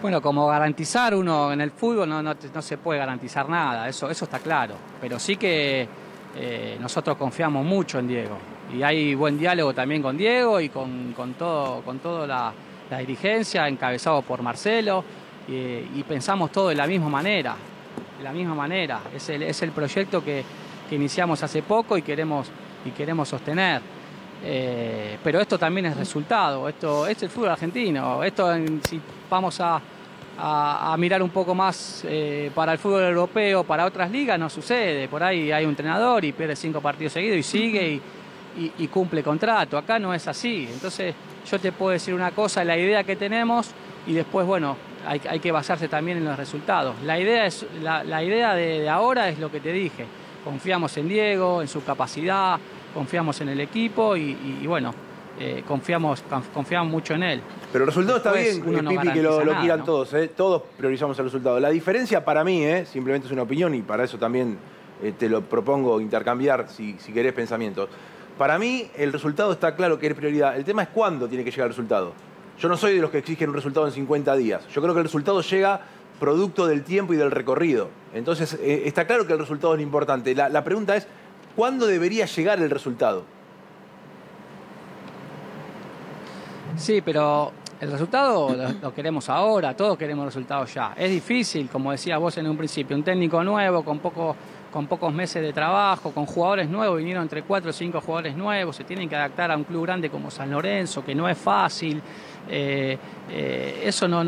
Bueno, 0.01 0.23
como 0.23 0.47
garantizar 0.47 1.15
uno 1.15 1.53
en 1.53 1.61
el 1.61 1.71
fútbol 1.71 2.09
no, 2.09 2.23
no, 2.23 2.35
se 2.63 2.79
puede 2.79 2.99
garantizar 2.99 3.51
nada, 3.51 3.87
eso, 3.87 4.09
eso 4.09 4.25
está 4.25 4.39
claro. 4.39 4.77
Pero 4.99 5.19
sí 5.19 5.37
que 5.37 5.87
eh, 6.37 6.79
nosotros 6.81 7.19
confiamos 7.19 7.67
mucho 7.67 7.99
en 7.99 8.09
Diego. 8.09 8.39
Y 8.73 8.83
hay 8.83 9.15
buen 9.15 9.39
diálogo 9.39 9.75
también 9.75 10.01
con 10.01 10.17
Diego 10.17 10.59
y 10.59 10.71
con, 10.71 11.13
todo, 11.39 11.83
con 11.83 11.99
toda 11.99 12.27
la, 12.27 12.99
dirigencia, 12.99 13.69
encabezado 13.69 14.23
por 14.23 14.41
Marcelo, 14.41 15.05
y 15.49 16.03
pensamos 16.05 16.51
todo 16.51 16.71
de 16.71 16.75
la 16.75 16.87
misma 16.89 17.09
manera 17.09 17.55
de 18.19 18.25
la 18.25 18.33
misma 18.33 18.55
manera. 18.55 19.01
Es 19.15 19.29
el, 19.29 19.43
es 19.43 19.63
el 19.63 19.73
proyecto 19.73 20.25
que, 20.25 20.45
iniciamos 20.91 21.43
hace 21.43 21.63
poco 21.63 21.99
y 21.99 22.03
queremos, 22.03 22.49
y 22.85 22.91
queremos 22.91 23.29
sostener. 23.29 23.83
Eh, 24.45 25.19
pero 25.25 25.41
esto 25.41 25.59
también 25.59 25.87
es 25.87 25.97
resultado, 25.97 26.69
esto, 26.69 27.07
es 27.07 27.21
el 27.23 27.29
fútbol 27.29 27.51
argentino. 27.51 28.23
Esto, 28.23 28.55
si 28.89 29.01
vamos 29.29 29.61
a, 29.61 29.81
mirar 30.99 31.23
un 31.23 31.31
poco 31.31 31.55
más 31.55 32.05
eh, 32.07 32.51
para 32.55 32.73
el 32.73 32.79
fútbol 32.79 33.03
europeo, 33.03 33.65
para 33.65 33.87
otras 33.87 34.11
ligas, 34.11 34.39
no 34.39 34.49
sucede. 34.49 35.09
Por 35.09 35.23
ahí 35.23 35.51
hay 35.51 35.65
un 35.65 35.71
entrenador 35.71 36.25
y 36.25 36.33
pierde 36.33 36.55
cinco 36.55 36.81
partidos 36.81 37.15
seguidos 37.15 37.39
y 37.39 37.43
sigue 37.43 38.01
y, 38.79 38.87
cumple 38.89 39.23
contrato. 39.23 39.77
Acá 39.77 39.99
no 39.99 40.15
es 40.15 40.29
así. 40.29 40.69
Entonces, 40.71 41.15
yo 41.51 41.59
te 41.59 41.73
puedo 41.73 41.93
decir 41.93 42.15
una 42.15 42.31
cosa, 42.31 42.65
la 42.65 42.77
idea 42.77 43.05
que 43.05 43.17
tenemos 43.17 43.71
y 44.07 44.13
después, 44.13 44.47
bueno, 44.47 44.77
hay, 45.07 45.41
que 45.41 45.53
basarse 45.53 45.89
también 45.89 46.19
en 46.19 46.25
los 46.25 46.37
resultados. 46.37 46.97
La 47.05 47.19
idea, 47.19 47.47
es, 47.47 47.67
la, 47.83 48.23
idea 48.23 48.55
de, 48.55 48.89
ahora 48.89 49.29
es 49.29 49.39
lo 49.39 49.51
que 49.51 49.61
te 49.61 49.73
dije. 49.73 50.05
Confiamos 50.45 50.97
en 50.97 51.09
Diego, 51.09 51.63
en 51.63 51.69
su 51.69 51.85
capacidad, 51.85 52.59
confiamos 52.93 53.41
en 53.41 53.49
el 53.49 53.61
equipo 53.61 54.17
y, 54.17 54.67
bueno, 54.67 54.95
eh, 55.39 55.63
confiamos, 55.67 56.25
confiamos 56.53 56.91
mucho 56.91 57.15
en 57.15 57.23
él. 57.23 57.41
Pero 57.73 57.85
el 57.85 57.89
resultado 57.89 58.19
está 58.19 58.33
bien, 58.33 58.63
Pipi, 58.63 59.13
que 59.13 59.23
lo, 59.23 59.41
quieran 59.61 59.85
todos. 59.85 60.13
¿eh? 60.15 60.29
Todos 60.29 60.63
priorizamos 60.77 61.19
el 61.19 61.27
resultado. 61.27 61.61
La 61.61 61.71
diferencia 61.71 62.25
para 62.25 62.43
mí, 62.45 62.65
¿eh? 62.65 62.87
simplemente 62.87 63.27
es 63.27 63.33
una 63.33 63.43
opinión 63.43 63.75
y 63.75 63.83
para 63.83 64.05
eso 64.05 64.19
también 64.19 64.59
te 65.19 65.29
lo 65.29 65.43
propongo 65.43 66.01
intercambiar 66.01 66.69
si, 66.69 66.97
si 66.99 67.13
querés 67.13 67.33
pensamientos. 67.33 67.89
Para 68.39 68.59
mí 68.59 68.89
el 68.97 69.13
resultado 69.13 69.53
está 69.53 69.75
claro 69.75 69.99
que 69.99 70.09
es 70.09 70.15
prioridad. 70.15 70.57
El 70.57 70.65
tema 70.65 70.83
es 70.83 70.89
cuándo 70.89 71.29
tiene 71.29 71.45
que 71.45 71.51
llegar 71.51 71.67
el 71.67 71.73
resultado. 71.73 72.13
Yo 72.59 72.69
no 72.69 72.77
soy 72.77 72.95
de 72.95 73.01
los 73.01 73.11
que 73.11 73.19
exigen 73.19 73.51
un 73.51 73.55
resultado 73.55 73.87
en 73.87 73.93
50 73.93 74.35
días. 74.37 74.67
Yo 74.69 74.81
creo 74.81 74.95
que 74.95 75.01
el 75.01 75.05
resultado 75.05 75.41
llega 75.43 75.81
producto 76.19 76.67
del 76.67 76.83
tiempo 76.83 77.13
y 77.13 77.17
del 77.17 77.31
recorrido. 77.31 77.91
Entonces, 78.15 78.55
eh, 78.55 78.83
está 78.87 79.07
claro 79.07 79.27
que 79.27 79.35
el 79.35 79.39
resultado 79.39 79.75
es 79.75 79.83
importante. 79.83 80.35
La, 80.35 80.65
pregunta 80.65 80.97
es, 80.97 81.07
¿cuándo 81.55 81.87
debería 81.87 82.27
llegar 82.27 82.61
el 82.61 82.71
resultado? 82.71 83.25
Sí, 86.77 87.03
pero 87.03 87.53
el 87.81 87.91
resultado 87.91 88.55
lo, 88.83 88.95
queremos 88.95 89.29
ahora, 89.29 89.77
todos 89.77 89.99
queremos 89.99 90.25
resultados 90.27 90.73
ya. 90.73 90.95
Es 90.97 91.11
difícil, 91.11 91.69
como 91.69 91.93
decía 91.93 92.17
vos 92.19 92.37
en 92.39 92.49
un 92.49 92.57
principio, 92.57 92.97
un 92.97 93.03
técnico 93.03 93.43
nuevo 93.45 93.85
con, 93.85 93.99
poco, 93.99 94.35
con 94.77 94.89
pocos 94.89 95.11
meses 95.11 95.41
de 95.41 95.55
trabajo, 95.55 96.11
con 96.11 96.27
jugadores 96.27 96.69
nuevos, 96.69 96.99
vinieron 96.99 97.23
entre 97.23 97.45
cuatro 97.45 97.71
o 97.71 97.73
cinco 97.73 97.99
jugadores 98.03 98.37
nuevos, 98.37 98.77
se 98.77 98.85
tienen 98.85 99.09
que 99.09 99.17
adaptar 99.17 99.51
a 99.51 99.57
un 99.57 99.65
club 99.65 99.87
grande 99.87 100.11
como 100.11 100.31
San 100.31 100.51
Lorenzo, 100.51 101.03
que 101.03 101.15
no 101.15 101.27
es 101.31 101.39
fácil. 101.39 102.03
Eh, 102.47 102.99
eh, 103.31 103.83
eso 103.85 104.07
no, 104.07 104.21
es 104.21 104.27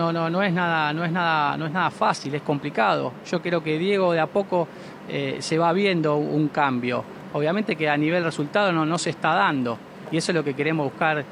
nada, 0.54 0.90
no, 0.94 1.04
es 1.04 1.12
nada, 1.12 1.54
no 1.58 1.66
es 1.66 1.70
nada 1.70 1.90
fácil, 1.90 2.34
es 2.34 2.40
complicado. 2.40 3.12
Yo 3.30 3.42
creo 3.42 3.62
que 3.62 3.78
Diego 3.78 4.14
de 4.14 4.20
a 4.20 4.26
poco 4.26 4.66
eh, 5.06 5.37
se 5.40 5.58
va 5.58 5.70
viendo 5.74 6.16
un 6.16 6.48
cambio. 6.48 7.04
Obviamente 7.34 7.76
que 7.76 7.87
a 7.87 7.98
nivel 7.98 8.24
resultado 8.24 8.72
no, 8.72 8.87
no 8.87 8.96
se 8.96 9.11
está 9.11 9.34
dando 9.34 9.76
y 10.11 10.16
eso 10.16 10.32
es 10.32 10.34
lo 10.34 10.42
que 10.42 10.54
queremos 10.54 10.87
buscar, 10.90 11.22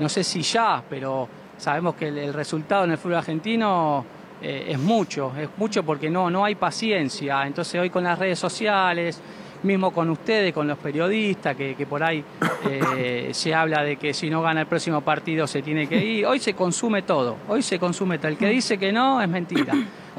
no 0.00 0.08
sé 0.08 0.24
si 0.24 0.40
ya, 0.40 0.82
pero 0.88 1.28
sabemos 1.58 1.96
que 1.96 2.08
el, 2.08 2.32
resultado 2.32 2.84
en 2.84 2.92
el 2.92 2.96
fútbol 2.96 3.18
argentino 3.18 4.06
eh, 4.46 4.72
es 4.72 4.78
mucho, 4.78 5.32
es 5.40 5.48
mucho 5.56 5.82
porque 5.84 6.10
no, 6.10 6.28
no 6.28 6.44
hay 6.44 6.54
paciencia. 6.54 7.46
Entonces 7.46 7.80
hoy 7.80 7.88
con 7.88 8.04
las 8.04 8.18
redes 8.18 8.38
sociales, 8.38 9.18
mismo 9.62 9.90
con 9.90 10.10
ustedes, 10.10 10.52
con 10.52 10.68
los 10.68 10.76
periodistas, 10.76 11.56
que, 11.56 11.86
por 11.88 12.02
ahí 12.02 12.22
eh, 12.68 13.30
se 13.32 13.54
habla 13.54 13.82
de 13.82 13.96
que 13.96 14.12
si 14.12 14.28
no 14.28 14.42
gana 14.42 14.60
el 14.60 14.66
próximo 14.66 15.00
partido 15.00 15.46
se 15.46 15.62
tiene 15.62 15.86
que 15.86 15.96
ir. 15.96 16.26
Hoy 16.26 16.40
se 16.40 16.52
consume 16.52 17.00
todo, 17.00 17.38
hoy 17.48 17.62
se 17.62 17.78
consume 17.78 18.18
todo. 18.18 18.28
El 18.28 18.36
que 18.36 18.50
dice 18.50 18.76
que 18.76 18.92
no 18.92 19.22
es 19.22 19.28
mentira. 19.30 19.72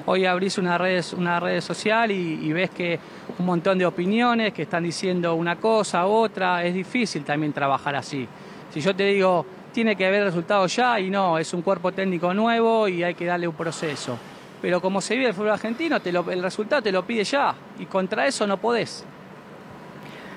Hoy 0.08 0.26
abrís 0.26 0.58
una 0.58 0.80
red, 0.80 1.06
una 1.16 1.40
red 1.40 1.62
social 1.62 2.10
y, 2.10 2.52
ves 2.52 2.72
que 2.72 3.00
un 3.38 3.46
montón 3.46 3.78
de 3.78 3.86
opiniones 3.86 4.54
que 4.54 4.64
están 4.64 4.84
diciendo 4.84 5.36
una 5.36 5.58
cosa, 5.58 6.08
otra. 6.08 6.64
Es 6.64 6.74
difícil 6.74 7.24
también 7.24 7.54
trabajar 7.54 7.96
así. 7.96 8.28
Si 8.74 8.82
yo 8.82 8.96
te 8.96 9.06
digo, 9.06 9.46
tiene 9.76 9.98
que 9.98 10.08
haber 10.08 10.24
resultados 10.24 10.74
ya 10.74 10.98
y 11.02 11.10
no, 11.10 11.38
es 11.38 11.54
un 11.54 11.62
cuerpo 11.62 11.92
técnico 11.92 12.34
nuevo 12.34 12.88
y 12.88 13.04
hay 13.04 13.14
que 13.14 13.26
darle 13.26 13.46
un 13.46 13.56
proceso. 13.56 14.18
Pero 14.62 14.80
como 14.80 15.02
se 15.02 15.16
vive 15.16 15.28
el 15.28 15.34
fútbol 15.34 15.50
argentino, 15.50 15.98
el 16.02 16.42
resultado 16.42 16.82
te 16.82 16.94
lo 16.94 17.06
pide 17.06 17.26
ya 17.26 17.54
y 17.78 17.86
contra 17.86 18.26
eso 18.26 18.48
no 18.48 18.56
podés. 18.56 19.04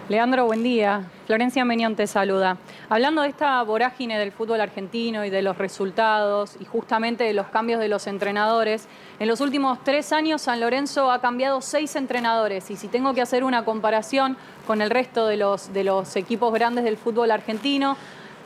Leandro, 0.08 0.46
buen 0.46 0.64
día. 0.64 1.04
Florencia 1.26 1.64
Meñón 1.64 1.94
te 1.94 2.08
saluda. 2.08 2.56
Hablando 2.88 3.22
de 3.22 3.28
esta 3.28 3.62
vorágine 3.62 4.18
del 4.18 4.32
fútbol 4.32 4.60
argentino 4.60 5.24
y 5.24 5.30
de 5.30 5.42
los 5.42 5.56
resultados 5.56 6.56
y 6.58 6.64
justamente 6.64 7.22
de 7.22 7.32
los 7.32 7.46
cambios 7.46 7.78
de 7.78 7.88
los 7.88 8.08
entrenadores, 8.08 8.88
en 9.20 9.28
los 9.28 9.40
últimos 9.40 9.78
tres 9.84 10.12
años 10.12 10.42
San 10.42 10.58
Lorenzo 10.58 11.12
ha 11.12 11.20
cambiado 11.20 11.60
seis 11.60 11.94
entrenadores 11.94 12.72
y 12.72 12.76
si 12.76 12.88
tengo 12.88 13.14
que 13.14 13.22
hacer 13.22 13.44
una 13.44 13.64
comparación 13.64 14.36
con 14.66 14.82
el 14.82 14.90
resto 14.90 15.28
de 15.28 15.36
los 15.84 16.16
equipos 16.16 16.52
grandes 16.52 16.82
del 16.82 16.96
fútbol 16.96 17.30
argentino, 17.30 17.96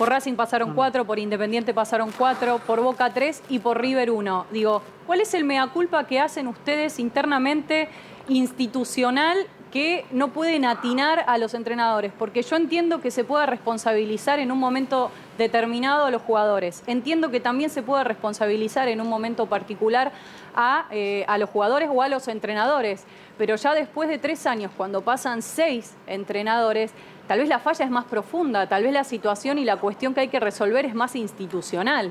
por 0.02 0.08
Racing 0.08 0.34
pasaron 0.34 0.74
cuatro, 0.74 1.04
por 1.04 1.20
Independiente 1.20 1.72
pasaron 1.72 2.10
cuatro, 2.18 2.58
por 2.66 2.80
Boca 2.80 3.14
tres 3.14 3.40
y 3.48 3.60
por 3.60 3.80
River 3.80 4.10
uno. 4.10 4.46
Digo, 4.50 4.82
¿cuál 5.06 5.20
es 5.20 5.32
el 5.32 5.44
mea 5.44 5.68
culpa 5.68 6.08
que 6.08 6.18
hacen 6.18 6.48
ustedes 6.48 6.98
internamente 6.98 7.88
institucional 8.26 9.46
que 9.70 10.04
no 10.10 10.28
pueden 10.32 10.64
atinar 10.64 11.24
a 11.28 11.38
los 11.38 11.54
entrenadores, 11.54 12.12
porque 12.18 12.42
yo 12.42 12.56
entiendo 12.56 13.00
que 13.00 13.10
se 13.10 13.24
puede 13.24 13.46
responsabilizar 13.46 14.38
en 14.38 14.52
un 14.52 14.58
momento 14.58 15.10
determinado 15.38 16.04
a 16.04 16.10
los 16.10 16.20
jugadores, 16.20 16.82
entiendo 16.86 17.30
que 17.30 17.40
también 17.40 17.70
se 17.70 17.82
puede 17.82 18.04
responsabilizar 18.04 18.88
en 18.88 19.00
un 19.00 19.08
momento 19.08 19.46
particular 19.46 20.12
a, 20.54 20.86
eh, 20.90 21.24
a 21.26 21.38
los 21.38 21.48
jugadores 21.48 21.88
o 21.90 22.02
a 22.02 22.08
los 22.08 22.28
entrenadores, 22.28 23.04
pero 23.38 23.56
ya 23.56 23.72
después 23.72 24.10
de 24.10 24.18
tres 24.18 24.46
años, 24.46 24.72
cuando 24.76 25.00
pasan 25.00 25.40
seis 25.40 25.94
entrenadores, 26.06 26.92
tal 27.32 27.40
vez 27.40 27.48
la 27.48 27.58
falla 27.58 27.84
es 27.84 27.90
más 27.90 28.04
profunda, 28.04 28.66
tal 28.66 28.82
vez 28.82 28.92
la 28.92 29.04
situación 29.04 29.56
y 29.56 29.64
la 29.64 29.76
cuestión 29.76 30.12
que 30.12 30.20
hay 30.20 30.28
que 30.28 30.38
resolver 30.38 30.84
es 30.84 30.94
más 30.94 31.16
institucional. 31.16 32.10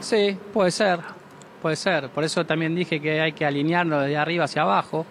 Sí, 0.00 0.38
puede 0.52 0.70
ser 0.70 1.00
puede 1.64 1.76
ser. 1.76 2.10
Por 2.10 2.24
eso 2.24 2.44
también 2.44 2.74
dije 2.74 3.00
que 3.00 3.22
hay 3.22 3.32
que 3.32 3.46
alinearnos 3.46 4.04
de 4.04 4.18
arriba 4.18 4.44
hacia 4.44 4.60
abajo, 4.60 5.06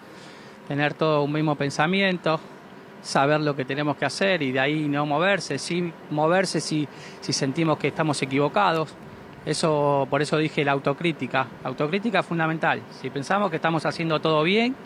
tener 0.68 0.94
todo 0.94 1.24
un 1.24 1.32
mismo 1.32 1.56
pensamiento, 1.56 2.38
saber 3.02 3.40
lo 3.40 3.56
que 3.56 3.64
tenemos 3.64 3.96
que 3.96 4.04
hacer 4.04 4.40
y 4.40 4.52
de 4.52 4.60
ahí 4.60 4.86
no 4.88 5.04
moverse, 5.04 5.58
sí 5.58 5.92
moverse 6.10 6.60
si, 6.60 6.86
si 7.20 7.32
sentimos 7.32 7.76
que 7.76 7.88
estamos 7.88 8.22
equivocados. 8.22 8.94
Eso, 9.44 10.06
por 10.08 10.22
eso 10.22 10.38
dije 10.38 10.64
la 10.64 10.70
autocrítica. 10.70 11.48
autocrítica 11.64 12.20
es 12.20 12.26
fundamental. 12.26 12.82
Si 13.02 13.10
pensamos 13.10 13.50
que 13.50 13.56
estamos 13.56 13.84
haciendo 13.84 14.20
todo 14.20 14.44
bien, 14.44 14.76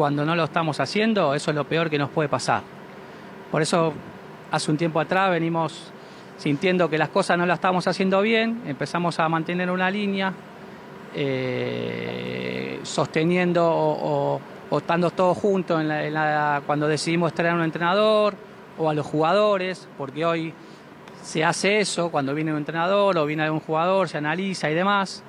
cuando 0.00 0.24
no 0.24 0.34
lo 0.34 0.44
estamos 0.44 0.80
haciendo, 0.80 1.34
eso 1.34 1.50
es 1.50 1.54
lo 1.54 1.64
peor 1.64 1.90
que 1.90 1.98
nos 1.98 2.08
puede 2.08 2.26
pasar. 2.26 2.62
Por 3.50 3.60
eso, 3.60 3.92
hace 4.50 4.70
un 4.70 4.78
tiempo 4.78 4.98
atrás 4.98 5.30
venimos 5.30 5.92
sintiendo 6.38 6.88
que 6.88 6.96
las 6.96 7.10
cosas 7.10 7.36
no 7.36 7.44
las 7.44 7.58
estamos 7.58 7.86
haciendo 7.86 8.22
bien, 8.22 8.62
empezamos 8.64 9.20
a 9.20 9.28
mantener 9.28 9.70
una 9.70 9.90
línea, 9.90 10.32
eh, 11.14 12.80
sosteniendo 12.82 13.62
o, 13.62 14.40
estando 14.74 15.10
todos 15.10 15.36
juntos 15.36 15.84
cuando 16.64 16.88
decidimos 16.88 17.34
traer 17.34 17.52
a 17.52 17.56
un 17.56 17.64
entrenador 17.64 18.36
o 18.78 18.88
a 18.88 18.94
los 18.94 19.04
jugadores, 19.04 19.86
porque 19.98 20.24
hoy 20.24 20.54
se 21.22 21.44
hace 21.44 21.80
eso 21.80 22.10
cuando 22.10 22.34
viene 22.34 22.52
un 22.52 22.56
entrenador 22.56 23.18
o 23.18 23.26
viene 23.26 23.42
algún 23.42 23.60
jugador, 23.60 24.08
se 24.08 24.16
analiza 24.16 24.70
y 24.70 24.74
demás, 24.74 25.22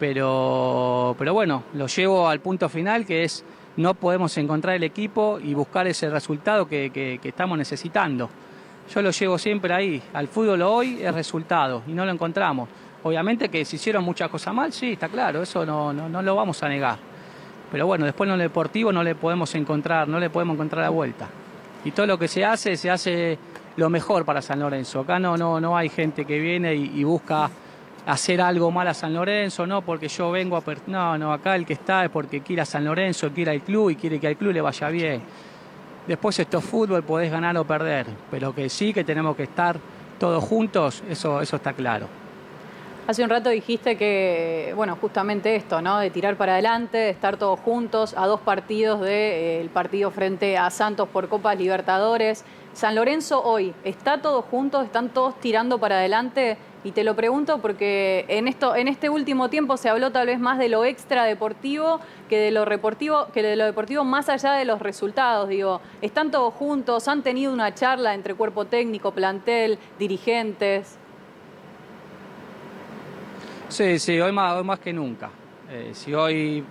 pero, 0.00 1.14
pero 1.18 1.34
bueno, 1.34 1.64
lo 1.74 1.86
llevo 1.86 2.30
al 2.30 2.40
punto 2.40 2.70
final 2.70 3.04
que 3.04 3.24
es 3.24 3.44
no 3.76 3.94
podemos 3.94 4.36
encontrar 4.38 4.76
el 4.76 4.84
equipo 4.84 5.38
y 5.42 5.54
buscar 5.54 5.86
ese 5.86 6.08
resultado 6.10 6.66
que, 6.66 6.90
que 6.92 7.28
estamos 7.28 7.58
necesitando. 7.58 8.28
Yo 8.92 9.02
lo 9.02 9.10
llevo 9.10 9.36
siempre 9.38 9.74
ahí, 9.74 10.02
al 10.12 10.28
fútbol 10.28 10.62
hoy 10.62 10.98
es 11.02 11.12
resultado 11.12 11.82
y 11.86 11.92
no 11.92 12.04
lo 12.04 12.12
encontramos. 12.12 12.68
Obviamente 13.02 13.48
que 13.48 13.64
se 13.64 13.76
hicieron 13.76 14.02
muchas 14.04 14.28
cosas 14.28 14.52
mal, 14.54 14.72
sí, 14.72 14.92
está 14.92 15.08
claro, 15.08 15.42
eso 15.42 15.64
no, 15.64 15.92
no, 15.92 16.22
lo 16.22 16.34
vamos 16.34 16.60
a 16.62 16.68
negar. 16.68 16.98
Pero 17.70 17.86
bueno, 17.86 18.04
después 18.04 18.28
en 18.28 18.36
lo 18.36 18.42
deportivo 18.42 18.92
no 18.92 19.02
le 19.02 19.14
podemos 19.14 19.54
encontrar, 19.54 20.08
no 20.08 20.18
le 20.18 20.30
podemos 20.30 20.54
encontrar 20.54 20.82
la 20.82 20.90
vuelta. 20.90 21.28
Y 21.84 21.92
todo 21.92 22.06
lo 22.06 22.18
que 22.18 22.26
se 22.26 22.44
hace, 22.44 22.76
se 22.76 22.90
hace 22.90 23.38
lo 23.76 23.90
mejor 23.90 24.24
para 24.24 24.42
San 24.42 24.58
Lorenzo. 24.58 25.00
Acá 25.00 25.18
no, 25.18 25.36
no, 25.36 25.60
no 25.60 25.76
hay 25.76 25.88
gente 25.88 26.24
que 26.24 26.38
viene 26.40 26.74
y, 26.74 27.04
busca 27.04 27.48
hacer 28.06 28.40
algo 28.40 28.70
mal 28.70 28.86
a 28.88 28.94
San 28.94 29.12
Lorenzo, 29.12 29.66
no 29.66 29.82
porque 29.82 30.08
yo 30.08 30.30
vengo 30.30 30.56
a... 30.56 30.62
No, 30.86 31.18
no, 31.18 31.32
acá 31.32 31.56
el 31.56 31.66
que 31.66 31.72
está 31.72 32.04
es 32.04 32.10
porque 32.10 32.40
quiere 32.40 32.62
a 32.62 32.64
San 32.64 32.84
Lorenzo, 32.84 33.30
quiere 33.32 33.50
al 33.50 33.62
club 33.62 33.90
y 33.90 33.96
quiere 33.96 34.20
que 34.20 34.28
al 34.28 34.36
club 34.36 34.52
le 34.52 34.60
vaya 34.60 34.88
bien. 34.88 35.22
Después 36.06 36.38
esto 36.38 36.58
es 36.58 36.64
fútbol, 36.64 37.02
podés 37.02 37.32
ganar 37.32 37.56
o 37.56 37.64
perder, 37.64 38.06
pero 38.30 38.54
que 38.54 38.68
sí 38.68 38.94
que 38.94 39.02
tenemos 39.02 39.34
que 39.34 39.42
estar 39.42 39.76
todos 40.20 40.42
juntos, 40.44 41.02
eso, 41.10 41.40
eso 41.40 41.56
está 41.56 41.72
claro. 41.72 42.06
Hace 43.08 43.22
un 43.22 43.30
rato 43.30 43.50
dijiste 43.50 43.96
que, 43.96 44.72
bueno, 44.74 44.96
justamente 45.00 45.54
esto, 45.54 45.80
¿no? 45.80 45.98
De 45.98 46.10
tirar 46.10 46.36
para 46.36 46.54
adelante, 46.54 46.98
de 46.98 47.10
estar 47.10 47.36
todos 47.36 47.60
juntos 47.60 48.14
a 48.16 48.26
dos 48.26 48.40
partidos 48.40 49.00
del 49.00 49.08
eh, 49.66 49.70
partido 49.72 50.10
frente 50.10 50.58
a 50.58 50.70
Santos 50.70 51.08
por 51.08 51.28
Copas 51.28 51.56
Libertadores. 51.56 52.44
San 52.72 52.96
Lorenzo 52.96 53.42
hoy, 53.44 53.74
¿está 53.84 54.20
todos 54.20 54.44
juntos? 54.46 54.84
¿Están 54.84 55.10
todos 55.10 55.38
tirando 55.38 55.78
para 55.78 55.98
adelante? 55.98 56.58
Y 56.86 56.92
te 56.92 57.02
lo 57.02 57.16
pregunto 57.16 57.58
porque 57.58 58.24
en, 58.28 58.46
esto, 58.46 58.76
en 58.76 58.86
este 58.86 59.10
último 59.10 59.50
tiempo 59.50 59.76
se 59.76 59.88
habló 59.88 60.12
tal 60.12 60.28
vez 60.28 60.38
más 60.38 60.56
de 60.56 60.68
lo 60.68 60.84
extra 60.84 61.24
deportivo 61.24 61.98
que 62.28 62.38
de 62.38 62.52
lo 62.52 62.64
deportivo, 62.64 63.26
que 63.34 63.42
de 63.42 63.56
lo 63.56 63.64
deportivo 63.64 64.04
más 64.04 64.28
allá 64.28 64.52
de 64.52 64.64
los 64.64 64.78
resultados. 64.78 65.48
Digo, 65.48 65.80
¿están 66.00 66.30
todos 66.30 66.54
juntos? 66.54 67.08
¿Han 67.08 67.24
tenido 67.24 67.52
una 67.52 67.74
charla 67.74 68.14
entre 68.14 68.34
cuerpo 68.34 68.66
técnico, 68.66 69.10
plantel, 69.10 69.80
dirigentes? 69.98 70.96
Sí, 73.68 73.98
sí, 73.98 74.20
hoy 74.20 74.30
más, 74.30 74.52
hoy 74.52 74.62
más 74.62 74.78
que 74.78 74.92
nunca. 74.92 75.28
Eh, 75.68 75.90
si 75.92 76.14
hoy, 76.14 76.64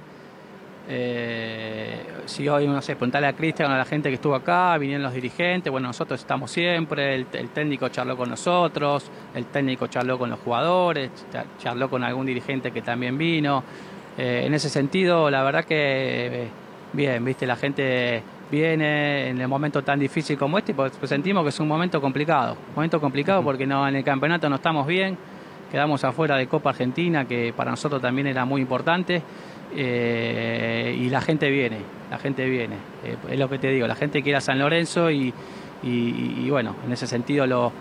eh, 0.87 1.99
si 2.25 2.47
hoy, 2.47 2.67
no 2.67 2.81
sé, 2.81 2.95
preguntarle 2.95 3.27
a 3.27 3.33
Cristian, 3.33 3.71
a 3.71 3.77
la 3.77 3.85
gente 3.85 4.09
que 4.09 4.15
estuvo 4.15 4.35
acá, 4.35 4.77
vinieron 4.77 5.03
los 5.03 5.13
dirigentes, 5.13 5.71
bueno, 5.71 5.87
nosotros 5.87 6.19
estamos 6.19 6.51
siempre, 6.51 7.15
el, 7.15 7.25
técnico 7.25 7.89
charló 7.89 8.15
con 8.15 8.29
nosotros, 8.29 9.09
el 9.33 9.45
técnico 9.47 9.87
charló 9.87 10.19
con 10.19 10.29
los 10.29 10.39
jugadores, 10.39 11.09
charló 11.59 11.89
con 11.89 12.03
algún 12.03 12.25
dirigente 12.25 12.71
que 12.71 12.81
también 12.81 13.17
vino. 13.17 13.63
Eh, 14.17 14.43
en 14.45 14.53
ese 14.53 14.69
sentido, 14.69 15.29
la 15.29 15.43
verdad 15.43 15.65
que 15.65 16.47
bien, 16.93 17.25
viste, 17.25 17.47
la 17.47 17.55
gente 17.55 18.21
viene 18.51 19.29
en 19.29 19.41
el 19.41 19.47
momento 19.47 19.83
tan 19.83 19.99
difícil 19.99 20.37
como 20.37 20.59
este, 20.59 20.73
pues 20.73 20.93
sentimos 21.05 21.43
que 21.43 21.49
es 21.49 21.59
un 21.59 21.67
momento 21.67 21.99
complicado, 21.99 22.53
un 22.69 22.75
momento 22.75 23.01
complicado 23.01 23.43
porque 23.43 23.65
no, 23.65 23.87
en 23.87 23.95
el 23.95 24.03
campeonato 24.03 24.47
no 24.49 24.57
estamos 24.57 24.85
bien 24.85 25.17
quedamos 25.71 26.03
afuera 26.03 26.37
de 26.37 26.47
Copa 26.47 26.69
Argentina, 26.69 27.25
que 27.25 27.53
para 27.53 27.71
nosotros 27.71 28.01
también 28.01 28.27
era 28.27 28.45
muy 28.45 28.61
importante. 28.61 29.21
Eh, 29.73 30.95
y 30.99 31.09
la 31.09 31.21
gente 31.21 31.49
viene, 31.49 31.77
la 32.09 32.17
gente 32.17 32.45
viene. 32.45 32.75
Eh, 33.03 33.17
es 33.29 33.39
lo 33.39 33.49
que 33.49 33.57
te 33.57 33.69
digo, 33.69 33.87
la 33.87 33.95
gente 33.95 34.21
quiere 34.21 34.37
a 34.37 34.41
San 34.41 34.59
Lorenzo 34.59 35.09
y, 35.11 35.33
bueno, 36.49 36.75
en 36.85 36.91
ese 36.91 37.07
sentido 37.07 37.45
lo, 37.47 37.71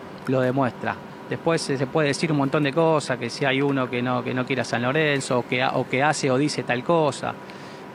demuestra. 0.40 0.96
Después 1.28 1.62
se 1.62 1.86
puede 1.86 2.08
decir 2.08 2.30
un 2.30 2.38
montón 2.38 2.62
de 2.64 2.72
cosas, 2.72 3.18
que 3.18 3.30
si 3.30 3.44
hay 3.44 3.62
uno 3.62 3.88
que 3.88 4.02
no, 4.02 4.22
que 4.22 4.34
no 4.34 4.44
quiere 4.44 4.62
a 4.62 4.64
San 4.64 4.82
Lorenzo, 4.82 5.38
o 5.38 5.46
que, 5.46 5.64
o 5.64 5.88
que 5.88 6.02
hace 6.02 6.30
o 6.30 6.36
dice 6.36 6.62
tal 6.64 6.84
cosa, 6.84 7.34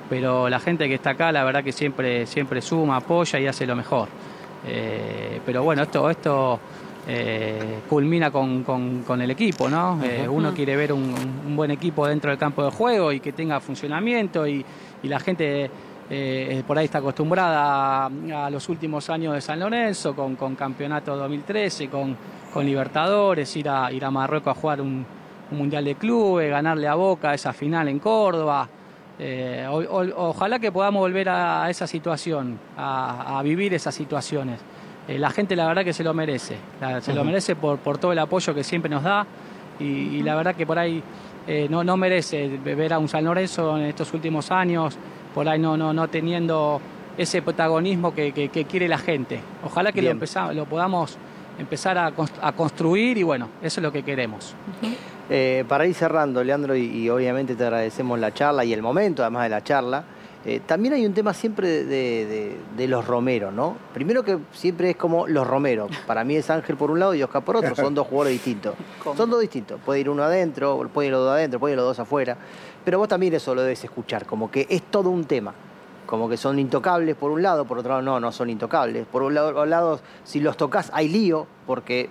pero 0.09 0.49
la 0.49 0.59
gente 0.59 0.87
que 0.87 0.95
está 0.95 1.11
acá, 1.11 1.31
la 1.31 1.43
verdad 1.43 1.63
que 1.63 1.71
siempre, 1.71 2.25
siempre 2.25 2.61
suma, 2.61 2.97
apoya 2.97 3.39
y 3.39 3.45
hace 3.45 3.67
lo 3.67 3.75
mejor. 3.75 4.09
Eh, 4.65 5.39
pero 5.45 5.63
bueno, 5.63 5.83
esto, 5.83 6.09
esto 6.09 6.59
eh, 7.11 7.79
culmina 7.89 8.29
con, 8.29 9.03
el 9.19 9.31
equipo, 9.31 9.67
¿no? 9.67 9.99
Eh, 10.03 10.27
uno 10.29 10.53
quiere 10.53 10.75
ver 10.75 10.93
un, 10.93 11.55
buen 11.55 11.71
equipo 11.71 12.05
dentro 12.05 12.29
del 12.29 12.37
campo 12.37 12.63
de 12.63 12.69
juego 12.69 13.11
y 13.11 13.19
que 13.19 13.31
tenga 13.31 13.59
funcionamiento 13.59 14.45
y, 14.45 14.63
la 15.01 15.19
gente 15.19 15.71
eh, 16.07 16.63
por 16.67 16.77
ahí 16.77 16.85
está 16.85 16.99
acostumbrada 16.99 18.05
a, 18.05 18.49
los 18.51 18.69
últimos 18.69 19.09
años 19.09 19.33
de 19.33 19.41
San 19.41 19.59
Lorenzo, 19.59 20.15
con, 20.15 20.35
Campeonato 20.55 21.15
2013, 21.15 21.89
con, 21.89 22.15
Libertadores, 22.63 23.55
ir 23.55 23.69
a, 23.69 23.91
ir 23.91 24.05
a 24.05 24.11
Marruecos 24.11 24.55
a 24.55 24.59
jugar 24.59 24.79
un, 24.79 25.03
Mundial 25.49 25.85
de 25.85 25.95
Clubes, 25.95 26.47
ganarle 26.51 26.87
a 26.87 26.93
Boca 26.93 27.33
esa 27.33 27.53
final 27.53 27.87
en 27.87 27.97
Córdoba. 27.97 28.69
ojalá 30.15 30.59
que 30.59 30.71
podamos 30.71 30.99
volver 30.99 31.27
a, 31.27 31.67
esa 31.71 31.87
situación, 31.87 32.59
a 32.77 33.41
vivir 33.43 33.73
esas 33.73 33.95
situaciones. 33.95 34.59
Eh, 35.09 35.17
la 35.17 35.31
gente 35.31 35.55
la 35.55 35.65
verdad 35.65 35.83
que 35.83 35.91
se 35.91 36.03
lo 36.03 36.13
merece, 36.13 36.55
se 37.01 37.13
lo 37.15 37.23
merece 37.23 37.55
por, 37.55 37.79
por 37.79 37.97
todo 37.97 38.11
el 38.11 38.19
apoyo 38.19 38.53
que 38.53 38.63
siempre 38.63 38.91
nos 38.91 39.01
da, 39.01 39.25
y, 39.79 40.21
la 40.21 40.35
verdad 40.35 40.55
que 40.55 40.67
por 40.67 40.77
ahí 40.77 41.01
eh, 41.47 41.65
no, 41.67 41.83
no 41.83 41.97
merece 41.97 42.47
ver 42.63 42.93
a 42.93 42.99
un 42.99 43.09
San 43.09 43.23
Lorenzo 43.25 43.75
en 43.75 43.85
estos 43.85 44.13
últimos 44.13 44.51
años, 44.51 44.99
por 45.33 45.49
ahí 45.49 45.57
no, 45.57 45.75
no, 45.75 45.93
no 45.93 46.07
teniendo 46.09 46.79
ese 47.17 47.41
protagonismo 47.41 48.13
que, 48.13 48.31
quiere 48.69 48.87
la 48.87 48.99
gente. 48.99 49.39
Ojalá 49.63 49.91
que 49.91 50.03
lo, 50.03 50.13
lo 50.53 50.65
podamos 50.65 51.17
empezar 51.57 51.97
a, 51.97 52.11
construir 52.51 53.17
y 53.17 53.23
bueno, 53.23 53.49
eso 53.63 53.79
es 53.79 53.83
lo 53.83 53.91
que 53.91 54.03
queremos. 54.03 54.53
Eh, 55.27 55.65
para 55.67 55.87
ir 55.87 55.95
cerrando, 55.95 56.43
Leandro, 56.43 56.75
y, 56.75 57.09
obviamente 57.09 57.55
te 57.55 57.63
agradecemos 57.63 58.19
la 58.19 58.31
charla 58.31 58.63
y 58.63 58.73
el 58.73 58.83
momento 58.83 59.23
además 59.23 59.43
de 59.43 59.49
la 59.49 59.63
charla, 59.63 60.03
eh, 60.45 60.61
también 60.65 60.93
hay 60.93 61.05
un 61.05 61.13
tema 61.13 61.33
siempre 61.33 61.83
de, 61.83 62.87
los 62.87 63.05
Romero, 63.05 63.51
¿no? 63.51 63.75
Primero 63.93 64.23
que 64.23 64.37
siempre 64.53 64.91
es 64.91 64.95
como 64.95 65.27
los 65.27 65.45
Romero. 65.45 65.87
Para 66.07 66.23
mí 66.23 66.35
es 66.35 66.49
Ángel 66.49 66.77
por 66.77 66.91
un 66.91 66.99
lado 66.99 67.13
y 67.13 67.21
Oscar 67.21 67.43
por 67.43 67.57
otro. 67.57 67.75
Son 67.75 67.93
dos 67.93 68.07
jugadores 68.07 68.33
distintos. 68.33 68.75
Son 69.17 69.29
dos 69.29 69.41
distintos. 69.41 69.81
Puede 69.85 69.99
ir 69.99 70.09
uno 70.09 70.23
adentro, 70.23 70.79
puede 70.93 71.07
ir 71.07 71.11
los 71.11 71.23
dos 71.23 71.33
adentro, 71.33 71.59
puede 71.59 71.73
ir 71.73 71.77
los 71.77 71.85
dos 71.85 71.99
afuera. 71.99 72.37
Pero 72.85 72.99
vos 72.99 73.09
también 73.09 73.33
eso 73.33 73.53
lo 73.53 73.63
debes 73.63 73.83
escuchar, 73.83 74.25
como 74.25 74.49
que 74.49 74.65
es 74.69 74.83
todo 74.83 75.09
un 75.09 75.25
tema. 75.25 75.53
Como 76.05 76.29
que 76.29 76.37
son 76.37 76.57
intocables 76.57 77.15
por 77.15 77.31
un 77.31 77.43
lado, 77.43 77.65
por 77.65 77.77
otro 77.77 77.91
lado 77.91 78.01
no, 78.01 78.19
no 78.19 78.31
son 78.31 78.49
intocables. 78.49 79.05
Por 79.05 79.23
un 79.23 79.33
lado, 79.33 79.65
lado 79.65 79.99
si 80.23 80.39
los 80.39 80.55
tocas 80.55 80.89
hay 80.93 81.09
lío, 81.09 81.45
porque 81.67 82.09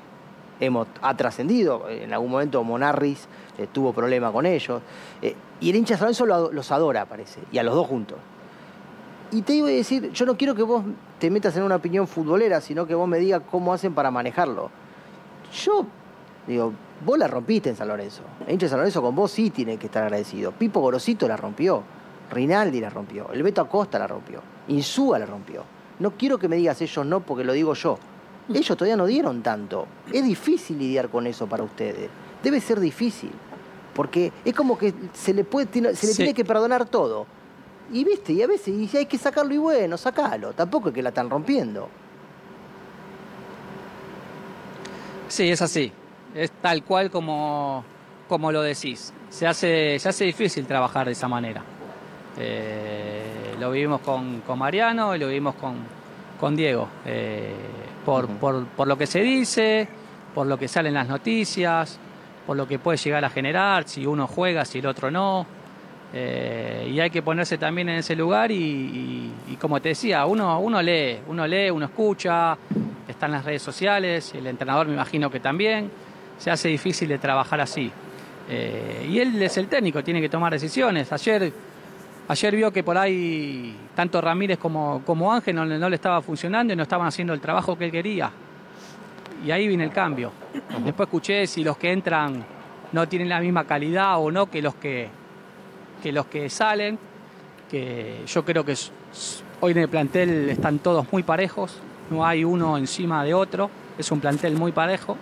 hemos, 0.60 0.86
ha 1.00 1.16
trascendido. 1.16 1.88
En 1.88 2.12
algún 2.12 2.30
momento 2.30 2.62
Monarris 2.62 3.26
eh, 3.58 3.66
tuvo 3.70 3.92
problema 3.92 4.32
con 4.32 4.46
ellos. 4.46 4.80
Eh, 5.20 5.34
y 5.60 5.70
el 5.70 5.76
hincha 5.76 5.94
de 5.94 5.98
San 5.98 6.26
Lorenzo 6.26 6.52
los 6.52 6.72
adora, 6.72 7.04
parece, 7.06 7.40
y 7.52 7.58
a 7.58 7.62
los 7.62 7.74
dos 7.74 7.86
juntos. 7.86 8.18
Y 9.30 9.42
te 9.42 9.54
iba 9.54 9.68
a 9.68 9.72
decir, 9.72 10.10
yo 10.12 10.24
no 10.24 10.36
quiero 10.36 10.54
que 10.54 10.62
vos 10.62 10.84
te 11.18 11.30
metas 11.30 11.56
en 11.56 11.64
una 11.64 11.76
opinión 11.76 12.06
futbolera, 12.06 12.60
sino 12.60 12.86
que 12.86 12.94
vos 12.94 13.06
me 13.06 13.18
digas 13.18 13.42
cómo 13.50 13.74
hacen 13.74 13.92
para 13.92 14.10
manejarlo. 14.10 14.70
Yo, 15.52 15.84
digo, 16.46 16.72
vos 17.04 17.18
la 17.18 17.26
rompiste 17.26 17.68
en 17.68 17.76
San 17.76 17.88
Lorenzo. 17.88 18.22
El 18.46 18.54
hincha 18.54 18.66
de 18.66 18.70
San 18.70 18.78
Lorenzo 18.78 19.02
con 19.02 19.14
vos 19.14 19.30
sí 19.30 19.50
tiene 19.50 19.76
que 19.76 19.86
estar 19.86 20.04
agradecido. 20.04 20.52
Pipo 20.52 20.80
Gorosito 20.80 21.28
la 21.28 21.36
rompió. 21.36 21.82
Rinaldi 22.30 22.80
la 22.80 22.90
rompió. 22.90 23.30
El 23.32 23.42
Beto 23.42 23.60
Acosta 23.60 23.98
la 23.98 24.06
rompió. 24.06 24.40
Insúa 24.68 25.18
la 25.18 25.26
rompió. 25.26 25.64
No 25.98 26.12
quiero 26.12 26.38
que 26.38 26.48
me 26.48 26.56
digas 26.56 26.80
ellos 26.80 27.04
no 27.04 27.20
porque 27.20 27.44
lo 27.44 27.52
digo 27.52 27.74
yo. 27.74 27.98
Ellos 28.48 28.76
todavía 28.78 28.96
no 28.96 29.06
dieron 29.06 29.42
tanto. 29.42 29.86
Es 30.12 30.24
difícil 30.24 30.78
lidiar 30.78 31.08
con 31.10 31.26
eso 31.26 31.46
para 31.46 31.62
ustedes. 31.62 32.08
Debe 32.42 32.60
ser 32.60 32.80
difícil. 32.80 33.30
Porque 33.98 34.32
es 34.44 34.54
como 34.54 34.78
que 34.78 34.94
se 35.12 35.34
le, 35.34 35.42
puede, 35.42 35.66
se 35.96 36.06
le 36.06 36.14
tiene 36.14 36.32
que 36.32 36.44
perdonar 36.44 36.86
todo. 36.86 37.26
Y 37.92 38.04
viste, 38.04 38.32
y 38.32 38.42
a 38.42 38.46
veces 38.46 38.68
y 38.68 38.96
hay 38.96 39.06
que 39.06 39.18
sacarlo 39.18 39.52
y 39.52 39.58
bueno, 39.58 39.96
sacalo. 39.96 40.52
Tampoco 40.52 40.90
es 40.90 40.94
que 40.94 41.02
la 41.02 41.08
están 41.08 41.28
rompiendo. 41.28 41.88
Sí, 45.26 45.50
es 45.50 45.60
así. 45.62 45.90
Es 46.32 46.52
tal 46.62 46.84
cual 46.84 47.10
como, 47.10 47.82
como 48.28 48.52
lo 48.52 48.62
decís. 48.62 49.12
Se 49.30 49.48
hace, 49.48 49.98
se 49.98 50.08
hace 50.08 50.26
difícil 50.26 50.64
trabajar 50.64 51.06
de 51.06 51.12
esa 51.12 51.26
manera. 51.26 51.64
Eh, 52.38 53.56
lo 53.58 53.72
vivimos 53.72 54.00
con, 54.02 54.44
Mariano 54.56 55.16
y 55.16 55.18
lo 55.18 55.26
vivimos 55.26 55.56
con, 55.56 55.74
con 56.38 56.54
Diego. 56.54 56.88
Eh, 57.04 57.52
por, 58.04 58.28
por, 58.28 58.64
por, 58.64 58.86
lo 58.86 58.96
que 58.96 59.08
se 59.08 59.22
dice, 59.22 59.88
por 60.36 60.46
lo 60.46 60.56
que 60.56 60.68
salen 60.68 60.94
las 60.94 61.08
noticias, 61.08 61.98
por 62.48 62.56
lo 62.56 62.66
que 62.66 62.78
puede 62.78 62.96
llegar 62.96 63.22
a 63.26 63.28
generar, 63.28 63.86
si 63.86 64.06
uno 64.06 64.26
juega, 64.26 64.64
si 64.64 64.78
el 64.78 64.86
otro 64.86 65.10
no. 65.10 65.44
Eh, 66.14 66.90
y 66.94 66.98
hay 66.98 67.10
que 67.10 67.20
ponerse 67.20 67.58
también 67.58 67.90
en 67.90 67.96
ese 67.96 68.16
lugar 68.16 68.50
y, 68.50 69.30
como 69.60 69.82
te 69.82 69.90
decía, 69.90 70.24
uno, 70.24 70.58
uno 70.58 70.80
lee, 70.80 71.18
uno 71.26 71.46
lee, 71.46 71.68
uno 71.68 71.84
escucha, 71.84 72.56
están 73.06 73.32
las 73.32 73.44
redes 73.44 73.60
sociales, 73.60 74.32
el 74.34 74.46
entrenador 74.46 74.86
me 74.86 74.94
imagino 74.94 75.30
que 75.30 75.40
también, 75.40 75.90
se 76.38 76.50
hace 76.50 76.68
difícil 76.68 77.10
de 77.10 77.18
trabajar 77.18 77.60
así. 77.60 77.92
Eh, 78.48 79.06
y 79.10 79.18
él 79.18 79.42
es 79.42 79.58
el 79.58 79.68
técnico, 79.68 80.02
tiene 80.02 80.22
que 80.22 80.30
tomar 80.30 80.50
decisiones. 80.50 81.12
Ayer, 81.12 81.52
ayer 82.28 82.56
vio 82.56 82.72
que 82.72 82.82
por 82.82 82.96
ahí 82.96 83.76
tanto 83.94 84.22
Ramírez 84.22 84.56
como, 84.56 85.02
como 85.04 85.30
Ángel 85.34 85.54
no, 85.54 85.66
no 85.66 85.90
le 85.90 85.96
estaba 85.96 86.22
funcionando 86.22 86.72
y 86.72 86.76
no 86.76 86.84
estaban 86.84 87.08
haciendo 87.08 87.34
el 87.34 87.42
trabajo 87.42 87.76
que 87.76 87.84
él 87.84 87.92
quería 87.92 88.32
y 89.44 89.50
ahí 89.50 89.68
viene 89.68 89.84
el 89.84 89.92
cambio. 89.92 90.32
Después 90.84 91.06
escuché 91.06 91.46
si 91.46 91.64
los 91.64 91.76
que 91.76 91.92
entran 91.92 92.44
no 92.92 93.08
tienen 93.08 93.28
la 93.28 93.40
misma 93.40 93.64
calidad 93.64 94.18
o 94.18 94.30
no 94.30 94.50
que 94.50 94.62
los 94.62 94.74
que, 94.74 95.08
que, 96.02 96.12
los 96.12 96.26
que 96.26 96.48
salen, 96.48 96.98
que 97.70 98.22
yo 98.26 98.44
creo 98.44 98.64
que 98.64 98.74
hoy 99.60 99.72
en 99.72 99.78
el 99.78 99.88
plantel 99.88 100.48
están 100.50 100.78
todos 100.78 101.06
muy 101.12 101.22
parejos, 101.22 101.78
no 102.10 102.24
hay 102.24 102.44
uno 102.44 102.78
encima 102.78 103.24
de 103.24 103.34
otro, 103.34 103.70
es 103.98 104.10
un 104.10 104.20
plantel 104.20 104.54
muy 104.54 104.72
parejo. 104.72 105.16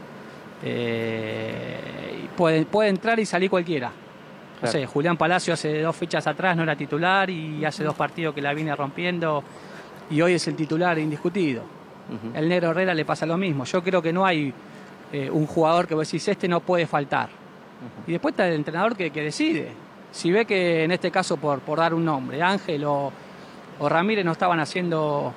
Eh, 0.62 2.28
puede, 2.36 2.64
puede 2.64 2.88
entrar 2.88 3.18
y 3.18 3.26
salir 3.26 3.50
cualquiera. 3.50 3.90
No 4.62 4.68
sé, 4.68 4.86
Julián 4.86 5.18
Palacio 5.18 5.52
hace 5.52 5.82
dos 5.82 5.94
fichas 5.94 6.26
atrás 6.26 6.56
no 6.56 6.62
era 6.62 6.74
titular 6.76 7.28
y 7.28 7.62
hace 7.64 7.84
dos 7.84 7.94
partidos 7.94 8.34
que 8.34 8.40
la 8.40 8.54
viene 8.54 8.74
rompiendo 8.74 9.44
y 10.10 10.20
hoy 10.22 10.34
es 10.34 10.48
el 10.48 10.56
titular 10.56 10.98
indiscutido. 10.98 11.75
El 12.34 12.48
Negro 12.48 12.70
Herrera 12.70 12.94
le 12.94 13.04
pasa 13.04 13.26
lo 13.26 13.36
mismo. 13.36 13.64
Yo 13.64 13.82
creo 13.82 14.00
que 14.00 14.12
no 14.12 14.24
hay 14.24 14.52
eh, 15.12 15.30
un 15.30 15.46
jugador 15.46 15.86
que 15.86 15.94
vos 15.94 16.06
decís, 16.06 16.26
este 16.28 16.48
no 16.48 16.60
puede 16.60 16.86
faltar. 16.86 17.28
Y 18.06 18.12
después 18.12 18.32
está 18.32 18.48
el 18.48 18.54
entrenador 18.54 18.96
que, 18.96 19.10
decide. 19.10 19.72
Si 20.10 20.32
ve 20.32 20.46
que 20.46 20.84
en 20.84 20.92
este 20.92 21.10
caso, 21.10 21.36
por, 21.36 21.60
por 21.60 21.78
dar 21.78 21.92
un 21.94 22.04
nombre, 22.04 22.42
Ángel 22.42 22.84
o, 22.84 23.12
Ramírez 23.80 24.24
no 24.24 24.32
estaban 24.32 24.58
haciendo 24.58 25.34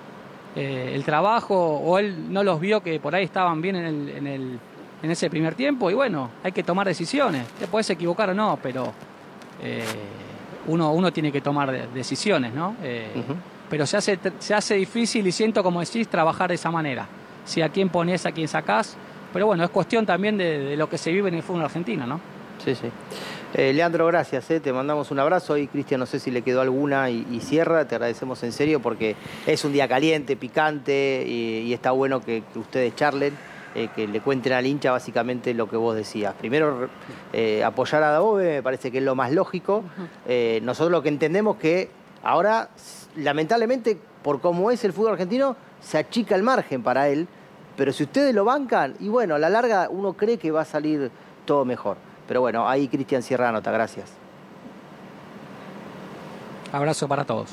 eh, 0.56 0.94
el 0.96 1.04
trabajo 1.04 1.56
o 1.56 2.00
él 2.00 2.32
no 2.32 2.42
los 2.44 2.60
vio 2.60 2.82
que 2.82 2.98
por 3.00 3.14
ahí 3.14 3.26
estaban 3.26 3.62
bien 3.62 3.76
en, 3.76 4.28
el, 4.28 4.60
en, 5.04 5.12
ese 5.12 5.30
primer 5.30 5.56
tiempo, 5.56 5.92
y 5.92 5.94
bueno, 5.94 6.30
hay 6.44 6.54
que 6.54 6.64
tomar 6.64 6.88
decisiones. 6.88 7.46
Te 7.60 7.68
puedes 7.68 7.90
equivocar 7.90 8.30
o 8.30 8.34
no, 8.34 8.58
pero 8.64 8.94
eh, 9.62 9.84
uno, 10.68 10.94
uno 10.94 11.12
tiene 11.12 11.32
que 11.32 11.42
tomar 11.42 11.90
decisiones, 11.94 12.54
¿no? 12.54 12.76
Pero 13.70 13.86
se 13.86 13.98
hace, 13.98 14.20
se 14.40 14.54
hace 14.54 14.76
difícil 14.76 15.26
y 15.28 15.32
siento, 15.32 15.64
como 15.64 15.80
decís, 15.80 16.08
trabajar 16.08 16.50
de 16.50 16.56
esa 16.56 16.72
manera. 16.72 17.08
Si 17.46 17.62
a 17.62 17.70
quién 17.70 17.90
pones, 17.90 18.26
a 18.26 18.32
quién 18.32 18.48
sacás, 18.48 18.98
pero 19.32 19.46
bueno, 19.46 19.64
es 19.64 19.70
cuestión 19.70 20.06
también 20.06 20.38
de, 20.38 20.76
lo 20.76 20.90
que 20.90 20.98
se 20.98 21.12
vive 21.12 21.30
en 21.30 21.36
el 21.36 21.44
fútbol 21.44 21.64
argentino, 21.64 22.08
¿no? 22.08 22.20
Sí, 22.64 22.76
sí. 22.76 22.90
Eh, 23.54 23.74
Leandro, 23.74 24.06
gracias, 24.08 24.50
eh, 24.52 24.60
te 24.60 24.74
mandamos 24.74 25.12
un 25.12 25.20
abrazo 25.20 25.58
y 25.58 25.68
Cristian, 25.68 26.00
no 26.00 26.06
sé 26.06 26.20
si 26.20 26.30
le 26.30 26.42
quedó 26.42 26.62
alguna 26.62 27.10
y, 27.10 27.40
cierra, 27.42 27.88
te 27.88 27.96
agradecemos 27.96 28.44
en 28.44 28.52
serio 28.52 28.80
porque 28.80 29.16
es 29.48 29.64
un 29.66 29.74
día 29.74 29.88
caliente, 29.88 30.36
picante 30.36 31.24
y, 31.28 31.72
está 31.74 31.92
bueno 31.92 32.22
que, 32.22 32.44
ustedes 32.56 32.96
charlen. 32.96 33.36
Eh, 33.76 33.90
que 33.96 34.08
le 34.08 34.20
cuenten 34.20 34.54
al 34.54 34.66
hincha 34.66 34.92
básicamente 34.92 35.54
lo 35.54 35.70
que 35.70 35.78
vos 35.78 35.96
decías. 35.96 36.34
Primero, 36.34 36.90
apoyar 37.64 38.02
a 38.02 38.10
Dabove 38.10 38.56
me 38.56 38.64
parece 38.64 38.90
que 38.90 38.98
es 38.98 39.04
lo 39.04 39.14
más 39.14 39.32
lógico. 39.32 39.84
nosotros 40.64 40.92
lo 40.92 41.04
que 41.04 41.10
entendemos 41.10 41.58
que 41.58 41.92
ahora 42.24 42.72
lamentablemente, 43.20 43.98
por 44.24 44.42
cómo 44.42 44.72
es 44.72 44.84
el 44.84 44.94
fútbol 44.94 45.14
argentino, 45.14 45.56
se 45.82 45.98
achica 45.98 46.36
el 46.36 46.44
margen 46.44 46.84
para 46.84 47.10
él. 47.10 47.28
Pero 47.76 47.94
si 47.94 48.04
ustedes 48.04 48.36
lo 48.36 48.44
bancan, 48.46 48.96
y 49.00 49.08
bueno, 49.08 49.36
a 49.36 49.40
la 49.40 49.50
larga 49.50 49.90
uno 49.90 50.14
cree 50.14 50.38
que 50.38 50.52
va 50.52 50.62
a 50.62 50.66
salir 50.66 51.12
todo 51.46 51.64
mejor. 51.66 51.98
Pero 52.28 52.42
bueno, 52.42 52.68
ahí 52.68 52.88
Cristian 52.88 53.24
cierra 53.24 53.52
nota, 53.52 53.72
gracias. 53.72 54.12
Abrazo 56.72 57.08
para 57.08 57.26
todos. 57.26 57.52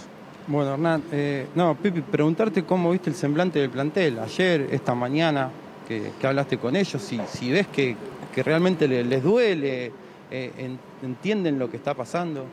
Bueno, 0.49 0.75
Hernán, 0.75 1.03
eh, 1.11 1.47
no, 1.55 1.75
Pipi, 1.75 2.03
preguntarte 2.03 2.65
cómo 2.65 2.91
viste 2.91 3.11
el 3.11 3.17
semblante 3.17 3.59
del 3.59 3.71
plantel 3.71 4.19
ayer, 4.19 4.69
esta 4.71 4.95
mañana, 4.95 5.51
que, 5.89 6.13
hablaste 6.23 6.59
con 6.59 6.77
ellos, 6.77 7.01
si, 7.01 7.21
si 7.27 7.51
ves 7.51 7.67
que, 7.69 7.97
realmente 8.45 8.87
les, 8.87 9.23
duele, 9.23 9.91
eh, 10.31 10.77
entienden 11.03 11.59
lo 11.59 11.71
que 11.71 11.79
está 11.79 11.95
pasando. 11.95 12.45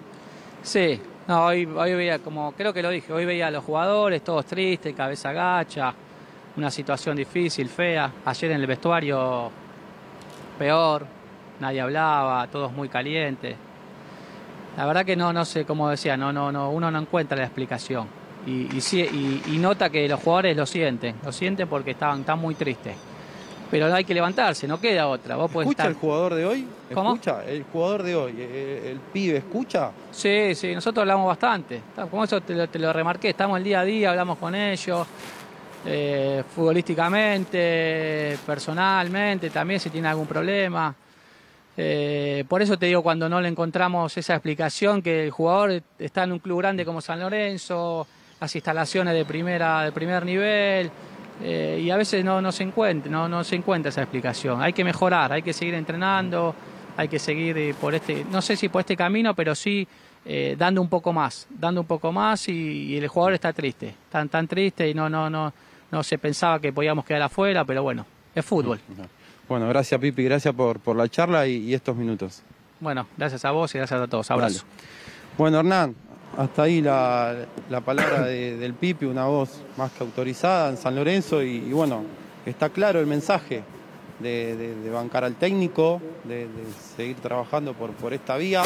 Sí, 0.64 1.00
no, 1.28 1.46
hoy, 1.46 1.66
hoy 1.66 1.94
veía, 1.94 2.20
como 2.20 2.52
creo 2.52 2.74
que 2.74 2.82
lo 2.82 2.90
dije, 2.90 3.14
hoy 3.14 3.26
veía 3.26 3.48
a 3.48 3.52
los 3.52 3.64
jugadores 3.64 4.24
todos 4.24 4.46
tristes, 4.46 4.94
cabeza 4.94 5.32
gacha, 5.32 5.94
una 6.58 6.70
situación 6.70 7.16
difícil, 7.16 7.70
fea. 7.70 8.12
Ayer 8.26 8.52
en 8.52 8.60
el 8.60 8.68
vestuario 8.68 9.50
peor, 10.60 11.06
nadie 11.60 11.82
hablaba, 11.82 12.46
todos 12.48 12.72
muy 12.74 12.90
calientes. 12.90 13.56
La 14.76 14.86
verdad 14.86 15.06
que 15.06 15.16
no, 15.16 15.32
no 15.32 15.46
sé, 15.46 15.66
como 15.66 15.90
decía, 15.90 16.18
no, 16.18 16.34
no, 16.34 16.52
no, 16.52 16.72
uno 16.72 16.92
no 16.92 17.00
encuentra 17.00 17.38
la 17.38 17.46
explicación. 17.46 18.08
Y, 18.46 18.68
y, 18.76 19.42
y, 19.48 19.58
nota 19.58 19.90
que 19.90 20.06
los 20.10 20.20
jugadores 20.20 20.58
lo 20.58 20.66
sienten, 20.66 21.16
lo 21.24 21.32
sienten 21.32 21.70
porque 21.70 21.92
estaban, 21.92 22.20
están 22.22 22.40
muy 22.40 22.56
tristes 22.56 22.98
pero 23.74 23.92
hay 23.92 24.04
que 24.04 24.14
levantarse, 24.14 24.68
no 24.68 24.80
queda 24.80 25.08
otra. 25.08 25.36
Vos 25.36 25.50
¿Escucha 25.50 25.88
el 25.88 25.96
jugador 25.96 26.36
de 26.36 26.46
hoy? 26.46 26.68
¿Cómo? 26.94 27.16
¿Escucha? 27.16 27.44
¿El 27.44 27.64
jugador 27.64 28.04
de 28.04 28.16
hoy, 28.16 28.40
el, 28.40 29.00
pibe, 29.12 29.38
escucha? 29.38 29.90
Sí, 30.12 30.54
sí, 30.54 30.76
nosotros 30.76 31.02
hablamos 31.02 31.26
bastante. 31.26 31.82
Como 32.12 32.24
eso 32.24 32.40
te 32.40 32.78
lo, 32.78 32.94
remarqué, 32.94 33.30
estamos 33.30 33.58
el 33.58 33.64
día 33.64 33.80
a 33.80 33.84
día, 33.84 34.12
hablamos 34.12 34.38
con 34.38 34.54
ellos, 34.54 35.08
eh, 35.88 36.44
futbolísticamente, 36.54 38.38
personalmente, 38.46 39.50
también 39.50 39.80
si 39.80 39.90
tiene 39.90 40.08
algún 40.08 40.28
problema. 40.28 40.94
Eh, 41.76 42.46
por 42.48 42.62
eso 42.62 42.78
te 42.78 42.86
digo, 42.86 43.02
cuando 43.02 43.28
no 43.28 43.42
le 43.42 43.48
encontramos 43.48 44.16
esa 44.16 44.36
explicación, 44.36 45.02
que 45.02 45.24
el 45.24 45.32
jugador 45.32 45.82
está 45.98 46.26
en 46.26 46.34
un 46.34 46.38
club 46.38 46.60
grande 46.60 46.86
como 46.86 47.02
San 47.02 47.20
Lorenzo, 47.20 48.06
las 48.40 48.56
instalaciones 48.56 49.16
de, 49.16 49.26
primera, 49.26 49.82
de 49.82 49.92
primer 49.92 50.24
nivel, 50.24 50.92
eh, 51.42 51.82
y 51.84 51.90
a 51.90 51.98
veces 51.98 52.24
no, 52.24 52.42
no, 52.42 52.52
se 52.52 52.64
encuentra, 52.64 53.12
no, 53.12 53.28
no 53.28 53.44
se 53.44 53.56
encuentra 53.56 53.90
esa 53.90 54.02
explicación. 54.02 54.62
Hay 54.62 54.74
que 54.74 54.84
mejorar, 54.84 55.34
hay 55.34 55.42
que 55.42 55.54
seguir 55.54 55.74
entrenando, 55.74 56.56
hay 56.96 57.08
que 57.08 57.20
seguir 57.20 57.58
eh, 57.58 57.76
por 57.80 57.96
este, 57.96 58.26
no 58.32 58.42
sé 58.42 58.56
si 58.56 58.70
por 58.70 58.82
este 58.82 58.96
camino, 58.96 59.34
pero 59.34 59.56
sí 59.56 59.88
eh, 60.26 60.56
dando 60.58 60.82
un 60.82 60.90
poco 60.90 61.12
más, 61.12 61.48
dando 61.50 61.82
un 61.82 61.88
poco 61.88 62.12
más 62.12 62.48
y, 62.48 62.98
el 62.98 63.08
jugador 63.08 63.34
está 63.34 63.52
triste, 63.52 63.96
tan 64.10 64.30
tan 64.30 64.48
triste 64.48 64.90
y 64.90 64.94
no 64.94 65.10
no 65.10 65.30
no 65.30 65.54
no 65.92 66.04
se 66.04 66.18
pensaba 66.18 66.60
que 66.60 66.72
podíamos 66.72 67.06
quedar 67.06 67.24
afuera, 67.24 67.66
pero 67.66 67.84
bueno, 67.84 68.06
es 68.34 68.46
fútbol. 68.46 68.80
Bueno, 69.48 69.68
gracias 69.68 70.00
Pipi, 70.00 70.24
gracias 70.24 70.54
por, 70.54 70.80
por 70.80 70.96
la 70.96 71.08
charla 71.10 71.46
y, 71.48 71.74
estos 71.74 71.96
minutos. 71.96 72.42
Bueno, 72.80 73.08
gracias 73.18 73.44
a 73.46 73.52
vos 73.52 73.74
y 73.76 73.78
gracias 73.78 74.00
a 74.00 74.08
todos. 74.08 74.30
Abrazo. 74.32 74.64
Bueno, 75.38 75.60
Hernán, 75.60 75.96
hasta 76.38 76.64
ahí 76.64 76.82
la, 76.82 77.46
palabra 77.86 78.26
del 78.26 78.74
Pipi, 78.74 79.06
una 79.06 79.26
voz 79.26 79.62
más 79.78 79.92
que 79.92 80.04
autorizada 80.04 80.70
en 80.70 80.78
San 80.78 80.96
Lorenzo 80.96 81.44
y, 81.44 81.72
bueno, 81.72 82.04
está 82.46 82.70
claro 82.70 83.00
el 83.00 83.08
mensaje 83.08 83.64
de, 84.20 84.90
bancar 84.92 85.24
al 85.24 85.36
técnico, 85.36 86.02
de, 86.24 86.48
seguir 86.96 87.18
trabajando 87.18 87.74
por, 87.74 87.92
por 87.92 88.14
esta 88.14 88.38
vía, 88.38 88.64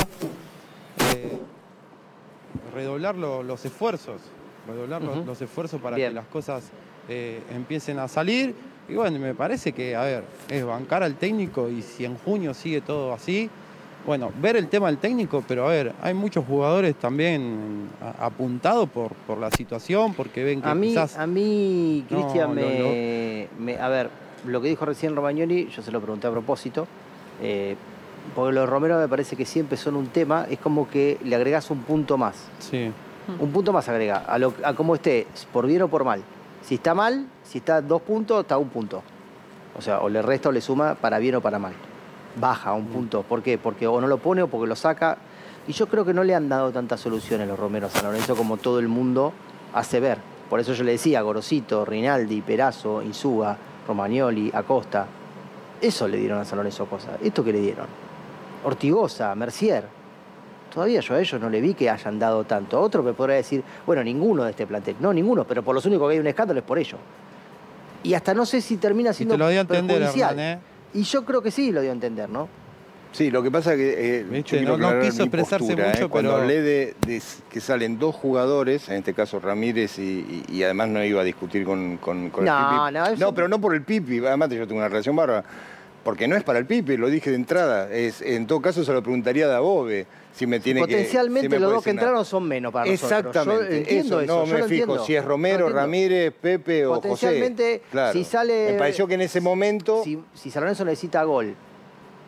eh, 1.16 1.38
redoblar 2.74 3.16
los 3.16 3.66
esfuerzos, 3.66 4.22
redoblar 4.68 5.02
los, 5.02 5.42
esfuerzos 5.42 5.82
para 5.82 5.98
que 5.98 6.10
las 6.12 6.28
cosas 6.28 6.64
eh, 7.10 7.42
empiecen 7.54 8.00
a 8.00 8.08
salir. 8.08 8.56
Y 8.90 8.94
bueno, 8.94 9.20
me 9.20 9.34
parece 9.34 9.74
que, 9.74 9.98
a 9.98 10.04
ver, 10.04 10.24
es 10.50 10.66
bancar 10.66 11.04
al 11.04 11.16
técnico 11.16 11.70
y 11.70 11.82
si 11.82 12.06
en 12.06 12.18
junio 12.18 12.54
sigue 12.54 12.80
todo 12.80 13.12
así, 13.12 13.50
bueno, 14.08 14.32
ver 14.42 14.56
el 14.56 14.70
tema 14.70 14.88
del 14.88 15.00
técnico, 15.00 15.44
pero 15.46 15.68
a 15.68 15.70
ver, 15.70 15.94
hay 16.02 16.14
muchos 16.14 16.46
jugadores 16.46 16.96
también 16.96 17.90
apuntados 18.20 18.88
por, 18.90 19.12
por 19.28 19.38
la 19.38 19.52
situación, 19.52 20.14
porque 20.14 20.46
ven 20.46 20.62
que 20.62 20.70
a 20.70 20.74
mí, 20.74 20.88
quizás... 20.88 21.18
A 21.18 21.28
mí, 21.28 22.06
Cristian, 22.08 22.56
me, 22.56 23.78
A 23.78 23.90
ver, 23.90 24.10
lo 24.46 24.62
que 24.62 24.70
dijo 24.70 24.86
recién 24.86 25.14
Romagnoli, 25.14 25.68
yo 25.68 25.82
se 25.82 25.92
lo 25.92 26.00
pregunté 26.00 26.26
a 26.26 26.32
propósito, 26.32 26.88
eh, 27.42 27.76
porque 28.34 28.54
los 28.54 28.70
Romero 28.70 28.98
me 28.98 29.10
parece 29.10 29.36
que 29.36 29.44
siempre 29.44 29.76
son 29.78 29.98
un 29.98 30.08
tema, 30.08 30.48
es 30.50 30.60
como 30.60 30.90
que 30.90 31.18
le 31.26 31.36
agregás 31.36 31.70
un 31.70 31.84
punto 31.84 32.18
más. 32.18 32.48
Sí. 32.60 32.90
Un 33.42 33.52
punto 33.52 33.74
más 33.74 33.90
agrega, 33.90 34.20
a, 34.20 34.40
lo, 34.40 34.54
a 34.64 34.74
cómo 34.74 34.96
esté, 34.96 35.28
por 35.52 35.68
bien 35.68 35.82
o 35.82 35.90
por 35.90 36.06
mal. 36.06 36.24
Si 36.62 36.76
está 36.76 36.94
mal, 36.94 37.28
si 37.44 37.58
está 37.58 37.82
dos 37.82 38.02
puntos, 38.04 38.40
está 38.40 38.58
un 38.58 38.70
punto. 38.70 39.04
O 39.78 39.82
sea, 39.82 40.00
o 40.00 40.08
le 40.08 40.22
resta 40.22 40.48
o 40.48 40.54
le 40.54 40.62
suma 40.62 40.96
para 40.96 41.20
bien 41.20 41.36
o 41.36 41.42
para 41.42 41.60
mal. 41.60 41.74
Baja 42.40 42.74
un 42.74 42.86
punto. 42.88 43.24
¿Por 43.24 43.42
qué? 43.42 43.58
Porque 43.58 43.88
o 43.88 44.00
no 44.00 44.08
lo 44.08 44.18
pone 44.18 44.42
o 44.42 44.48
porque 44.48 44.68
lo 44.68 44.76
saca. 44.76 45.18
Y 45.68 45.74
yo 45.74 45.88
creo 45.88 46.06
que 46.06 46.14
no 46.14 46.24
le 46.24 46.34
han 46.34 46.48
dado 46.48 46.72
tantas 46.72 47.00
soluciones 47.00 47.48
los 47.48 47.60
Romero 47.60 47.88
a 47.88 47.90
San 47.90 48.06
Lorenzo 48.06 48.36
como 48.36 48.58
todo 48.58 48.80
el 48.80 48.88
mundo 48.88 49.34
hace 49.74 50.00
ver. 50.00 50.18
Por 50.50 50.60
eso 50.60 50.74
yo 50.74 50.84
le 50.84 50.94
decía, 50.94 51.22
Gorosito, 51.22 51.84
Rinaldi, 51.84 52.42
Perazo, 52.42 53.02
Insúa, 53.02 53.58
Romagnoli, 53.88 54.50
Acosta. 54.54 55.08
Eso 55.82 56.08
le 56.08 56.18
dieron 56.18 56.40
a 56.40 56.46
San 56.46 56.58
Lorenzo 56.58 56.86
cosas. 56.86 57.20
¿Esto 57.22 57.44
que 57.44 57.52
le 57.52 57.60
dieron? 57.60 57.86
Ortigosa, 58.64 59.36
Mercier. 59.36 59.86
Todavía 60.74 61.02
yo 61.02 61.16
a 61.16 61.20
ellos 61.20 61.42
no 61.42 61.50
le 61.50 61.60
vi 61.60 61.74
que 61.74 61.90
hayan 61.90 62.18
dado 62.20 62.44
tanto. 62.44 62.80
Otro 62.80 63.04
me 63.04 63.14
podría 63.14 63.38
decir, 63.38 63.64
bueno, 63.86 64.04
ninguno 64.04 64.44
de 64.44 64.52
este 64.52 64.66
plantel. 64.68 64.96
No, 65.00 65.12
ninguno, 65.12 65.44
pero 65.44 65.64
por 65.64 65.76
los 65.76 65.86
únicos 65.86 66.08
que 66.08 66.14
hay 66.14 66.20
un 66.20 66.28
escándalo 66.28 66.60
es 66.60 66.66
por 66.66 66.78
ellos. 66.78 67.00
Y 68.04 68.14
hasta 68.14 68.34
no 68.34 68.46
sé 68.46 68.62
si 68.62 68.78
termina 68.78 69.12
siendo 69.12 69.36
y 69.36 69.38
te 69.38 69.44
lo 69.44 69.50
dio 69.50 69.60
a 69.60 69.62
entender, 69.62 70.02
¿eh? 70.38 70.60
Y 70.98 71.04
yo 71.04 71.24
creo 71.24 71.44
que 71.44 71.52
sí 71.52 71.72
lo 71.72 71.82
dio 71.82 71.92
a 71.92 71.94
entender, 71.94 72.28
¿no? 72.28 72.50
Sí, 73.12 73.30
lo 73.30 73.44
que 73.44 73.52
pasa 73.52 73.74
es 73.74 73.78
que 73.78 74.20
eh, 74.20 74.44
no, 74.64 75.00
quiso 75.00 75.24
expresarse 75.24 75.76
mucho, 75.76 76.06
¿eh? 76.06 76.08
Cuando 76.10 76.36
hablé 76.36 76.62
de, 76.62 76.96
que 77.50 77.62
salen 77.62 78.00
dos 78.00 78.16
jugadores, 78.16 78.90
en 78.90 78.96
este 78.96 79.14
caso 79.14 79.40
Ramírez, 79.40 80.00
y, 80.00 80.64
además 80.64 80.90
no 80.90 81.04
iba 81.04 81.22
a 81.22 81.24
discutir 81.24 81.66
con, 81.66 81.98
con, 81.98 82.26
el 82.26 82.32
Pipi. 82.32 82.46
No, 82.46 82.92
no, 83.16 83.34
pero 83.36 83.48
no 83.48 83.62
por 83.62 83.76
el 83.76 83.84
Pipi, 83.84 84.26
además 84.26 84.50
yo 84.50 84.68
tengo 84.68 84.80
una 84.80 84.90
relación 84.90 85.16
bárbara 85.16 85.44
porque 86.04 86.28
no 86.28 86.36
es 86.36 86.44
para 86.44 86.58
el 86.58 86.66
Pipe, 86.66 86.98
lo 86.98 87.10
dije 87.10 87.30
de 87.30 87.36
entrada. 87.36 87.92
Es, 87.92 88.22
en 88.22 88.48
todo 88.48 88.62
caso 88.62 88.84
se 88.84 88.94
lo 88.94 89.04
preguntaría 89.04 89.46
a 89.46 89.50
Dabove 89.50 90.08
si 90.38 90.46
me 90.46 90.60
tiene 90.60 90.82
Potencialmente 90.82 91.50
que, 91.50 91.60
los 91.60 91.74
dos 91.74 91.84
que 91.84 91.90
entraron 91.90 92.24
son 92.24 92.48
menos 92.48 92.72
para 92.72 92.88
Exactamente, 92.88 93.40
nosotros. 93.40 93.66
Exactamente. 93.66 93.78
entiendo 93.96 94.22
eso, 94.22 94.46
no 94.46 94.46
me 94.46 94.64
fijo 94.64 95.00
si 95.04 95.16
es 95.16 95.26
Romero, 95.26 95.68
Ramírez, 95.68 96.32
Pepe 96.40 96.86
o 96.86 96.94
Potencialmente, 96.94 97.82
si 98.14 98.24
sale... 98.24 98.74
Me 98.74 98.78
pareció 98.78 99.08
que 99.08 99.16
en 99.16 99.22
ese 99.22 99.42
momento... 99.42 100.04
Si, 100.04 100.22
si 100.36 100.52
San 100.52 100.62
Lorenzo 100.62 100.86
necesita 100.86 101.24
gol 101.24 101.56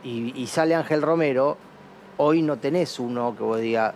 y, 0.04 0.48
sale 0.48 0.74
Ángel 0.74 1.04
Romero, 1.04 1.56
hoy 2.18 2.42
no 2.42 2.58
tenés 2.58 3.00
uno 3.00 3.36
que 3.38 3.44
vos 3.44 3.62
digas 3.62 3.94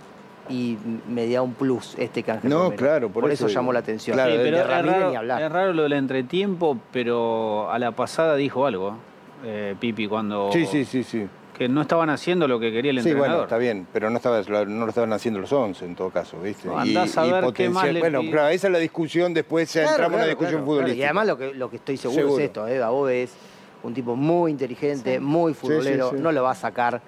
y 0.47 0.77
me 1.09 1.27
da 1.27 1.41
un 1.41 1.55
plus 1.55 1.95
este 1.97 2.21
que 2.21 2.31
Ángel 2.33 2.51
no, 2.51 2.65
Romero. 2.65 2.77
claro, 2.77 3.09
por, 3.09 3.31
eso, 3.31 3.47
llamó 3.47 3.73
la 3.73 3.79
atención. 3.79 4.15
Claro, 4.15 4.33
pero 4.35 4.57
es, 4.57 4.67
raro, 4.67 5.11
es 5.39 5.51
raro 5.51 5.73
lo 5.73 5.83
del 5.83 5.93
entretiempo, 5.93 6.77
pero 6.91 7.71
a 7.71 7.79
la 7.79 7.93
pasada 7.93 8.35
dijo 8.35 8.67
algo. 8.67 8.95
Eh, 9.43 9.75
Pipi 9.79 10.07
cuando... 10.07 10.51
Sí, 10.53 10.67
sí, 10.67 10.85
sí, 10.85 11.03
sí. 11.03 11.27
Que 11.57 11.69
no 11.69 11.81
estaban 11.81 12.09
haciendo 12.09 12.47
lo 12.47 12.59
que 12.59 12.71
quería 12.71 12.91
el 12.91 12.97
entrenador. 12.97 13.25
Sí, 13.25 13.29
bueno, 13.29 13.43
está 13.43 13.57
bien, 13.57 13.87
pero 13.93 14.09
no, 14.09 14.17
estaba, 14.17 14.41
no 14.41 14.85
lo 14.85 14.89
estaban 14.89 15.13
haciendo 15.13 15.39
los 15.39 15.51
11 15.51 15.85
en 15.85 15.95
todo 15.95 16.09
caso, 16.09 16.39
¿viste? 16.39 16.67
No, 16.67 16.79
andás 16.79 17.17
a 17.17 17.23
ver 17.23 17.53
qué 17.53 17.69
más 17.69 17.91
Bueno, 17.99 18.21
claro, 18.31 18.49
esa 18.49 18.67
es 18.67 18.73
la 18.73 18.79
discusión, 18.79 19.33
después 19.33 19.71
ya 19.73 19.83
entramos 19.83 20.13
en 20.13 20.15
una 20.15 20.25
discusión 20.25 20.65
futbolística. 20.65 20.99
Y 20.99 21.03
además 21.03 21.27
lo 21.27 21.37
que, 21.37 21.53
lo 21.53 21.69
que 21.69 21.75
estoy 21.75 21.97
seguro, 21.97 22.37
es 22.39 22.45
esto, 22.45 22.67
¿eh? 22.67 22.77
Dabobe 22.77 23.23
es 23.23 23.33
un 23.83 23.93
tipo 23.93 24.15
muy 24.15 24.51
inteligente, 24.51 25.19
muy 25.19 25.53
futbolero, 25.53 26.13
no 26.13 26.31
lo 26.31 26.43
va 26.43 26.51
a 26.51 26.55
sacar 26.55 27.01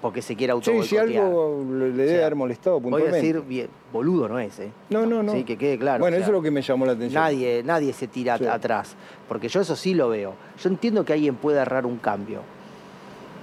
porque 0.00 0.22
se 0.22 0.36
quiera 0.36 0.52
auto 0.52 0.70
Sí, 0.70 0.82
si 0.82 0.96
algo 0.96 1.64
le, 1.70 1.90
debe 1.90 2.20
haber 2.20 2.36
molestado 2.36 2.80
puntualmente. 2.80 3.10
Voy 3.10 3.18
a 3.18 3.22
decir, 3.22 3.42
bien, 3.48 3.68
boludo 3.92 4.28
no 4.28 4.38
es, 4.38 4.58
¿eh? 4.60 4.70
No, 4.90 5.06
no, 5.06 5.22
no. 5.22 5.32
Sí, 5.32 5.44
que 5.44 5.56
quede 5.56 5.78
claro. 5.78 6.00
Bueno, 6.00 6.16
eso 6.16 6.26
es 6.26 6.32
lo 6.32 6.42
que 6.42 6.50
me 6.50 6.62
llamó 6.62 6.86
la 6.86 6.92
atención. 6.92 7.20
Nadie, 7.20 7.62
nadie 7.64 7.92
se 7.92 8.06
tira 8.06 8.34
atrás, 8.34 8.94
porque 9.28 9.48
yo 9.48 9.60
eso 9.60 9.74
sí 9.74 9.94
lo 9.94 10.08
veo. 10.08 10.34
Yo 10.62 10.68
entiendo 10.68 11.04
que 11.04 11.14
alguien 11.14 11.34
puede 11.34 11.58
errar 11.58 11.84
un 11.84 11.98
cambio. 11.98 12.42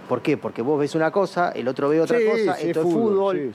¿Por 0.07 0.21
qué? 0.21 0.37
Porque 0.37 0.61
vos 0.61 0.79
ves 0.79 0.95
una 0.95 1.11
cosa, 1.11 1.51
el 1.51 1.67
otro 1.67 1.89
ve 1.89 1.99
otra 1.99 2.19
cosa, 2.19 2.59
esto 2.59 2.81
es 2.81 2.93
fútbol, 2.93 3.53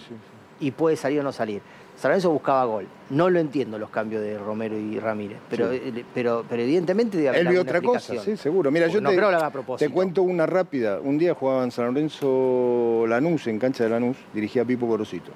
y 0.59 0.71
puede 0.73 0.97
salir 0.97 1.21
o 1.21 1.23
no 1.23 1.33
salir. 1.33 1.63
San 2.01 2.19
buscaba 2.31 2.65
gol. 2.65 2.87
No 3.11 3.29
lo 3.29 3.39
entiendo 3.39 3.79
los 3.79 3.91
cambios 3.91 4.23
de 4.23 4.39
Romero 4.39 4.79
y 4.79 4.99
Ramírez, 4.99 5.37
pero, 5.51 5.71
eh, 5.71 6.03
pero, 6.15 6.47
pero 6.49 6.63
evidentemente 6.63 7.19
debe 7.19 7.29
haber 7.29 7.41
Él 7.43 7.49
vio 7.49 7.61
otra 7.61 7.83
cosa, 7.83 8.19
sí, 8.19 8.39
seguro. 8.39 8.71
Mira, 8.71 8.87
yo 8.87 9.03
te, 9.03 9.77
te 9.77 9.91
cuento 9.91 10.23
una 10.23 10.47
rápida. 10.47 10.99
Un 10.99 11.19
día 11.19 11.35
jugaba 11.35 11.63
en 11.63 11.71
San 11.71 11.87
Lorenzo 11.87 13.05
Lanús, 13.07 13.47
en 13.49 13.59
cancha 13.59 13.85
de 13.85 13.91
Lanús, 13.91 14.17
dirigía 14.33 14.65
Pipo 14.65 14.87
Gorosito. 14.87 15.31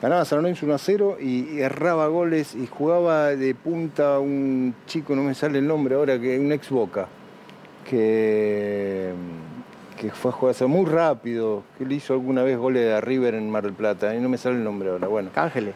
Ganaba 0.00 0.24
San 0.24 0.40
Lorenzo 0.40 0.64
1 0.64 0.74
a 0.74 0.78
0 0.78 1.16
y 1.20 1.60
erraba 1.60 2.06
goles 2.06 2.54
y 2.54 2.66
jugaba 2.66 3.36
de 3.36 3.54
punta 3.54 4.18
un 4.18 4.74
chico, 4.86 5.14
no 5.14 5.22
me 5.22 5.34
sale 5.34 5.58
el 5.58 5.66
nombre 5.66 5.96
ahora, 5.96 6.18
que 6.18 6.38
un 6.38 6.50
ex 6.52 6.70
Boca, 6.70 7.08
que, 7.84 9.12
que 10.00 10.10
fue 10.10 10.30
a 10.30 10.32
jugar 10.32 10.56
muy 10.66 10.86
rápido, 10.86 11.62
que 11.76 11.84
le 11.84 11.96
hizo 11.96 12.14
alguna 12.14 12.42
vez 12.42 12.56
goles 12.56 12.90
a 12.90 13.02
River 13.02 13.34
en 13.34 13.50
Mar 13.50 13.64
del 13.64 13.74
Plata, 13.74 14.14
y 14.14 14.20
no 14.20 14.30
me 14.30 14.38
sale 14.38 14.56
el 14.56 14.64
nombre 14.64 14.88
ahora. 14.88 15.08
Bueno. 15.08 15.30
Ángeles. 15.34 15.74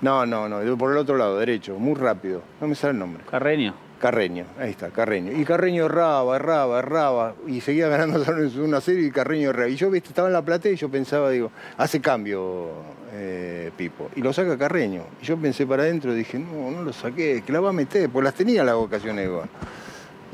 No, 0.00 0.24
no, 0.24 0.48
no, 0.48 0.78
por 0.78 0.92
el 0.92 0.98
otro 0.98 1.16
lado, 1.16 1.38
derecho, 1.38 1.76
muy 1.76 1.94
rápido. 1.94 2.40
No 2.60 2.68
me 2.68 2.76
sale 2.76 2.92
el 2.92 3.00
nombre. 3.00 3.24
Carreño. 3.28 3.74
Carreño, 4.00 4.44
ahí 4.60 4.70
está, 4.70 4.90
Carreño. 4.90 5.32
Y 5.32 5.44
Carreño 5.44 5.86
erraba, 5.86 6.36
erraba, 6.36 6.78
erraba, 6.78 7.34
y 7.48 7.60
seguía 7.62 7.88
ganando 7.88 8.22
una 8.62 8.80
serie 8.80 9.08
y 9.08 9.10
Carreño 9.10 9.50
erraba. 9.50 9.68
Y 9.68 9.74
yo 9.74 9.90
¿viste? 9.90 10.10
estaba 10.10 10.28
en 10.28 10.34
la 10.34 10.42
platea 10.42 10.70
y 10.70 10.76
yo 10.76 10.88
pensaba, 10.88 11.30
digo, 11.30 11.50
hace 11.76 12.00
cambio 12.00 12.68
eh, 13.12 13.72
Pipo. 13.76 14.10
Y 14.14 14.20
lo 14.20 14.32
saca 14.32 14.56
Carreño. 14.56 15.02
Y 15.20 15.24
yo 15.24 15.36
pensé 15.36 15.66
para 15.66 15.82
adentro, 15.82 16.14
dije, 16.14 16.38
no, 16.38 16.70
no 16.70 16.82
lo 16.82 16.92
saqué, 16.92 17.42
que 17.44 17.52
la 17.52 17.58
va 17.60 17.70
a 17.70 17.72
meter, 17.72 18.08
pues 18.08 18.22
las 18.22 18.34
tenía 18.34 18.62
las 18.62 18.74
ocasiones 18.74 19.26
igual. 19.26 19.48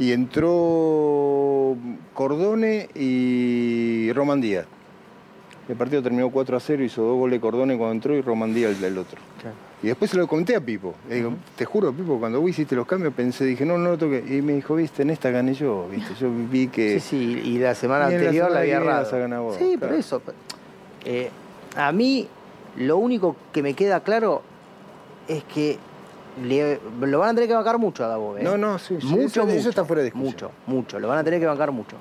Y 0.01 0.13
entró 0.13 1.77
Cordone 2.15 2.89
y 2.95 4.11
Román 4.15 4.41
Díaz. 4.41 4.67
El 5.69 5.77
partido 5.77 6.03
terminó 6.03 6.31
4 6.31 6.57
a 6.57 6.61
0, 6.61 6.83
hizo 6.83 7.03
dos 7.03 7.19
goles 7.19 7.39
Cordone 7.39 7.77
cuando 7.77 7.93
entró 7.93 8.17
y 8.17 8.23
Romandía 8.23 8.71
el, 8.71 8.83
el 8.83 8.99
otro. 8.99 9.21
Y 9.83 9.89
después 9.89 10.11
se 10.11 10.17
lo 10.17 10.27
conté 10.27 10.57
a 10.57 10.61
Pipo. 10.61 10.95
Le 11.09 11.17
digo, 11.17 11.35
te 11.55 11.65
juro, 11.65 11.93
Pipo, 11.93 12.19
cuando 12.19 12.41
vos 12.41 12.51
hiciste 12.51 12.75
los 12.75 12.87
cambios 12.87 13.15
pensé, 13.15 13.45
dije, 13.45 13.65
no, 13.67 13.79
no 13.79 13.91
lo 13.91 13.99
toqué. 13.99 14.25
Y 14.27 14.43
me 14.43 14.55
dijo, 14.55 14.75
viste, 14.75 15.03
en 15.03 15.11
esta 15.11 15.31
gané 15.31 15.55
yo, 15.55 15.87
viste. 15.89 16.15
Yo 16.19 16.31
vi 16.51 16.69
que. 16.69 16.99
Sí, 16.99 17.11
sí, 17.11 17.43
y 17.45 17.59
la 17.59 17.75
semana 17.75 18.07
anterior 18.07 18.51
la, 18.51 18.61
había 18.61 18.79
errado. 18.79 19.55
Sí, 19.59 19.77
por 19.79 19.93
eso. 19.93 20.23
Eh, 21.05 21.31
a 21.77 21.93
mí, 21.93 22.27
lo 22.79 22.97
único 22.97 23.37
que 23.53 23.63
me 23.63 23.75
queda 23.75 24.01
claro 24.01 24.43
es 25.29 25.45
que 25.45 25.79
lo 26.39 27.19
van 27.19 27.31
a 27.31 27.35
tener 27.35 27.49
que 27.49 27.55
bancar 27.55 27.79
mucho 27.79 28.05
a 28.05 28.09
Davo. 28.09 28.37
¿eh? 28.37 28.43
No, 28.43 28.57
no, 28.57 28.79
sí, 28.79 28.99
Mucho, 29.03 29.47
eso, 29.49 29.69
está 29.69 29.85
fuera 29.85 30.01
de 30.01 30.07
discusión. 30.07 30.33
Mucho, 30.33 30.51
mucho. 30.67 31.01
Lo 31.01 31.09
van 31.09 31.19
a 31.19 31.25
tener 31.25 31.41
que 31.41 31.47
bancar 31.47 31.71
mucho. 31.73 31.97